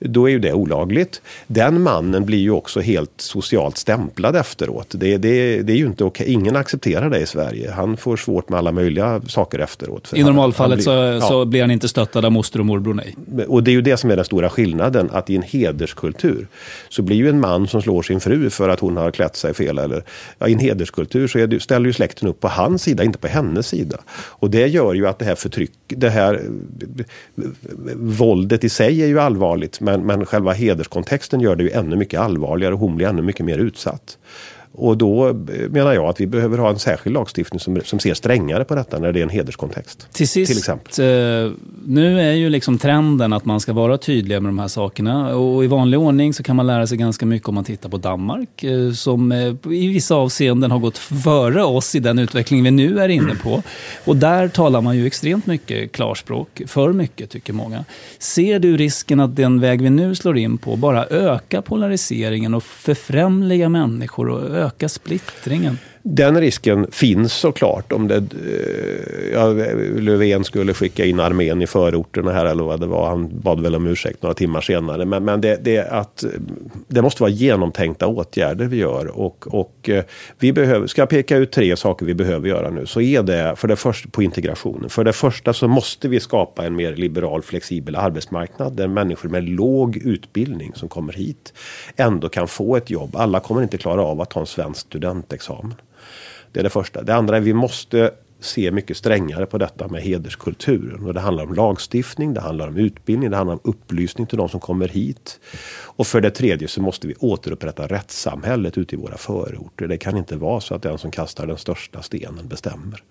Då 0.00 0.26
är 0.26 0.32
ju 0.32 0.38
det 0.38 0.52
olagligt. 0.52 1.22
Den 1.46 1.82
mannen 1.82 2.24
blir 2.24 2.38
ju 2.38 2.50
också 2.50 2.80
helt 2.80 3.12
socialt 3.16 3.76
stämplad 3.76 4.36
efteråt. 4.36 4.86
Det, 4.90 5.16
det, 5.16 5.62
det 5.62 5.72
är 5.72 5.76
ju 5.76 5.86
inte 5.86 6.04
okej, 6.04 6.32
ingen 6.32 6.56
accepterar 6.56 7.10
det 7.10 7.20
i 7.20 7.26
Sverige 7.26 7.71
han 7.72 7.96
får 7.96 8.16
svårt 8.16 8.48
med 8.48 8.58
alla 8.58 8.72
möjliga 8.72 9.20
saker 9.28 9.58
efteråt. 9.58 10.12
I 10.14 10.22
normalfallet 10.22 10.86
han, 10.86 10.96
han 10.96 11.08
blir, 11.10 11.20
så, 11.20 11.24
ja. 11.24 11.28
så, 11.28 11.44
blir 11.44 11.60
han 11.60 11.70
inte 11.70 11.88
stöttad 11.88 12.24
av 12.24 12.32
moster 12.32 12.60
och 12.60 12.66
morbror, 12.66 12.94
nej. 12.94 13.46
Och 13.48 13.62
det 13.62 13.70
är 13.70 13.72
ju 13.72 13.82
det 13.82 13.96
som 13.96 14.10
är 14.10 14.16
den 14.16 14.24
stora 14.24 14.50
skillnaden, 14.50 15.10
att 15.12 15.30
i 15.30 15.36
en 15.36 15.42
hederskultur 15.42 16.46
så 16.88 17.02
blir 17.02 17.16
ju 17.16 17.28
en 17.28 17.40
man 17.40 17.66
som 17.66 17.82
slår 17.82 18.02
sin 18.02 18.20
fru 18.20 18.50
för 18.50 18.68
att 18.68 18.80
hon 18.80 18.96
har 18.96 19.10
klätt 19.10 19.36
sig 19.36 19.54
fel. 19.54 19.78
Eller, 19.78 20.04
ja, 20.38 20.48
I 20.48 20.52
en 20.52 20.58
hederskultur 20.58 21.28
så 21.28 21.46
det, 21.46 21.62
ställer 21.62 21.86
ju 21.86 21.92
släkten 21.92 22.28
upp 22.28 22.40
på 22.40 22.48
hans 22.48 22.82
sida, 22.82 23.04
inte 23.04 23.18
på 23.18 23.26
hennes 23.26 23.66
sida. 23.66 23.98
Och 24.12 24.50
det 24.50 24.66
gör 24.66 24.94
ju 24.94 25.06
att 25.06 25.18
det 25.18 25.24
här 25.24 25.34
förtryck, 25.34 25.72
det 25.86 26.10
här 26.10 26.42
våldet 27.94 28.64
i 28.64 28.68
sig 28.68 29.02
är 29.02 29.06
ju 29.06 29.20
allvarligt, 29.20 29.80
men, 29.80 30.06
men 30.06 30.26
själva 30.26 30.52
hederskontexten 30.52 31.40
gör 31.40 31.56
det 31.56 31.62
ju 31.62 31.70
ännu 31.70 31.96
mycket 31.96 32.20
allvarligare 32.20 32.74
och 32.74 32.80
hon 32.80 32.96
blir 32.96 33.06
ännu 33.06 33.22
mycket 33.22 33.46
mer 33.46 33.58
utsatt. 33.58 34.18
Och 34.74 34.96
då 34.96 35.28
eh, 35.28 35.34
menar 35.70 35.92
jag 35.92 36.04
att 36.04 36.20
vi 36.20 36.26
behöver 36.26 36.58
ha 36.58 36.70
en 36.70 36.78
särskild 36.78 37.14
lagstiftning 37.14 37.60
som, 37.60 37.80
som 37.84 37.98
ser 37.98 38.14
strängare 38.14 38.64
på 38.64 38.74
detta 38.74 38.98
när 38.98 39.12
det 39.12 39.20
är 39.20 39.22
en 39.22 39.28
hederskontext. 39.28 40.08
Till 40.12 40.28
sist, 40.28 40.50
till 40.50 40.58
exempel. 40.58 41.04
Eh, 41.04 41.52
nu 41.86 42.20
är 42.20 42.32
ju 42.32 42.50
liksom 42.50 42.78
trenden 42.78 43.32
att 43.32 43.44
man 43.44 43.60
ska 43.60 43.72
vara 43.72 43.98
tydliga 43.98 44.40
med 44.40 44.48
de 44.48 44.58
här 44.58 44.68
sakerna. 44.68 45.36
Och 45.36 45.64
i 45.64 45.66
vanlig 45.66 46.00
ordning 46.00 46.34
så 46.34 46.42
kan 46.42 46.56
man 46.56 46.66
lära 46.66 46.86
sig 46.86 46.98
ganska 46.98 47.26
mycket 47.26 47.48
om 47.48 47.54
man 47.54 47.64
tittar 47.64 47.88
på 47.88 47.96
Danmark. 47.96 48.64
Eh, 48.64 48.92
som 48.92 49.32
i 49.64 49.88
vissa 49.88 50.14
avseenden 50.14 50.70
har 50.70 50.78
gått 50.78 50.98
före 50.98 51.64
oss 51.64 51.94
i 51.94 52.00
den 52.00 52.18
utveckling 52.18 52.62
vi 52.62 52.70
nu 52.70 53.00
är 53.00 53.08
inne 53.08 53.34
på. 53.34 53.62
Och 54.04 54.16
där 54.16 54.48
talar 54.48 54.80
man 54.80 54.96
ju 54.96 55.06
extremt 55.06 55.46
mycket 55.46 55.92
klarspråk. 55.92 56.62
För 56.66 56.92
mycket 56.92 57.30
tycker 57.30 57.52
många. 57.52 57.84
Ser 58.18 58.58
du 58.58 58.76
risken 58.76 59.20
att 59.20 59.36
den 59.36 59.60
väg 59.60 59.82
vi 59.82 59.90
nu 59.90 60.14
slår 60.14 60.38
in 60.38 60.58
på 60.58 60.76
bara 60.76 61.06
ökar 61.06 61.60
polariseringen 61.60 62.54
och 62.54 62.62
förfrämliga 62.62 63.68
människor 63.68 64.28
och 64.28 64.61
öka 64.62 64.88
splittringen? 64.88 65.78
Den 66.04 66.40
risken 66.40 66.86
finns 66.92 67.32
såklart 67.32 67.92
om 67.92 68.08
det, 68.08 68.16
eh, 68.16 69.32
ja, 69.32 69.46
Löfven 70.00 70.44
skulle 70.44 70.74
skicka 70.74 71.04
in 71.04 71.20
armén 71.20 71.62
i 71.62 71.66
förorterna 71.66 72.32
här 72.32 72.44
eller 72.44 72.64
vad 72.64 72.80
det 72.80 72.86
var. 72.86 73.08
Han 73.08 73.40
bad 73.40 73.60
väl 73.60 73.74
om 73.74 73.86
ursäkt 73.86 74.22
några 74.22 74.34
timmar 74.34 74.60
senare. 74.60 75.04
Men, 75.04 75.24
men 75.24 75.40
det, 75.40 75.64
det, 75.64 75.78
att, 75.78 76.24
det 76.88 77.02
måste 77.02 77.22
vara 77.22 77.30
genomtänkta 77.30 78.06
åtgärder 78.06 78.64
vi 78.64 78.76
gör. 78.76 79.18
Och, 79.18 79.54
och 79.54 79.88
eh, 79.88 80.04
vi 80.38 80.52
behöver, 80.52 80.86
ska 80.86 81.02
jag 81.02 81.08
peka 81.08 81.36
ut 81.36 81.52
tre 81.52 81.76
saker 81.76 82.06
vi 82.06 82.14
behöver 82.14 82.48
göra 82.48 82.70
nu 82.70 82.86
så 82.86 83.00
är 83.00 83.22
det 83.22 83.56
för 83.56 83.68
det 83.68 83.76
första 83.76 84.08
på 84.08 84.22
integrationen. 84.22 84.90
För 84.90 85.04
det 85.04 85.12
första 85.12 85.52
så 85.52 85.68
måste 85.68 86.08
vi 86.08 86.20
skapa 86.20 86.66
en 86.66 86.76
mer 86.76 86.96
liberal 86.96 87.42
flexibel 87.42 87.96
arbetsmarknad 87.96 88.72
där 88.72 88.88
människor 88.88 89.28
med 89.28 89.48
låg 89.48 89.96
utbildning 89.96 90.72
som 90.74 90.88
kommer 90.88 91.12
hit 91.12 91.52
ändå 91.96 92.28
kan 92.28 92.48
få 92.48 92.76
ett 92.76 92.90
jobb. 92.90 93.16
Alla 93.16 93.40
kommer 93.40 93.62
inte 93.62 93.78
klara 93.78 94.02
av 94.02 94.20
att 94.20 94.32
ha 94.32 94.40
en 94.40 94.46
svensk 94.46 94.80
studentexamen. 94.80 95.74
Det 96.52 96.60
är 96.60 96.64
det 96.64 96.70
första. 96.70 97.02
Det 97.02 97.14
andra 97.14 97.36
är 97.36 97.40
att 97.40 97.46
vi 97.46 97.54
måste 97.54 98.10
se 98.44 98.70
mycket 98.70 98.96
strängare 98.96 99.46
på 99.46 99.58
detta 99.58 99.88
med 99.88 100.02
hederskulturen. 100.02 101.06
Och 101.06 101.14
det 101.14 101.20
handlar 101.20 101.44
om 101.44 101.54
lagstiftning, 101.54 102.34
det 102.34 102.40
handlar 102.40 102.68
om 102.68 102.76
utbildning, 102.76 103.30
det 103.30 103.36
handlar 103.36 103.54
om 103.54 103.60
upplysning 103.64 104.26
till 104.26 104.38
de 104.38 104.48
som 104.48 104.60
kommer 104.60 104.88
hit. 104.88 105.40
Och 105.84 106.06
för 106.06 106.20
det 106.20 106.30
tredje 106.30 106.68
så 106.68 106.82
måste 106.82 107.08
vi 107.08 107.14
återupprätta 107.18 107.86
rättssamhället 107.86 108.78
ute 108.78 108.94
i 108.94 108.98
våra 108.98 109.16
förorter. 109.16 109.88
Det 109.88 109.96
kan 109.96 110.16
inte 110.16 110.36
vara 110.36 110.60
så 110.60 110.74
att 110.74 110.82
den 110.82 110.98
som 110.98 111.10
kastar 111.10 111.46
den 111.46 111.58
största 111.58 112.02
stenen 112.02 112.48
bestämmer. 112.48 113.02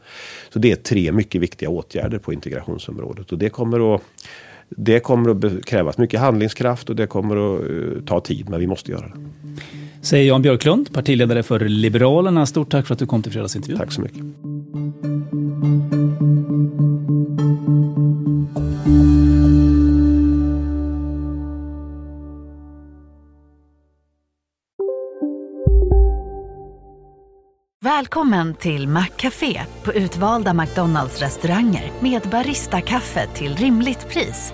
Så 0.53 0.59
det 0.59 0.71
är 0.71 0.75
tre 0.75 1.11
mycket 1.11 1.41
viktiga 1.41 1.69
åtgärder 1.69 2.17
på 2.17 2.33
integrationsområdet 2.33 3.31
och 3.31 3.37
det 3.37 3.49
kommer 3.49 3.95
att 3.95 4.01
det 4.77 4.99
kommer 4.99 5.29
att 5.29 5.65
krävas 5.65 5.97
mycket 5.97 6.19
handlingskraft 6.19 6.89
och 6.89 6.95
det 6.95 7.07
kommer 7.07 7.55
att 7.55 7.61
eh, 7.61 8.05
ta 8.05 8.19
tid, 8.19 8.49
men 8.49 8.59
vi 8.59 8.67
måste 8.67 8.91
göra 8.91 9.07
det. 9.07 9.17
Säger 10.01 10.27
Jan 10.27 10.41
Björklund, 10.41 10.93
partiledare 10.93 11.43
för 11.43 11.59
Liberalerna. 11.59 12.45
Stort 12.45 12.71
tack 12.71 12.87
för 12.87 12.93
att 12.93 12.99
du 12.99 13.05
kom 13.05 13.23
till 13.23 13.31
fredagsintervjun. 13.31 13.77
Tack 13.79 13.91
så 13.91 14.01
mycket. 14.01 14.23
Välkommen 27.83 28.53
till 28.53 28.87
Maccafé 28.87 29.61
på 29.83 29.93
utvalda 29.93 30.53
McDonalds 30.53 31.19
restauranger 31.19 31.91
med 31.99 32.21
Baristakaffe 32.21 33.27
till 33.33 33.55
rimligt 33.55 34.09
pris. 34.09 34.53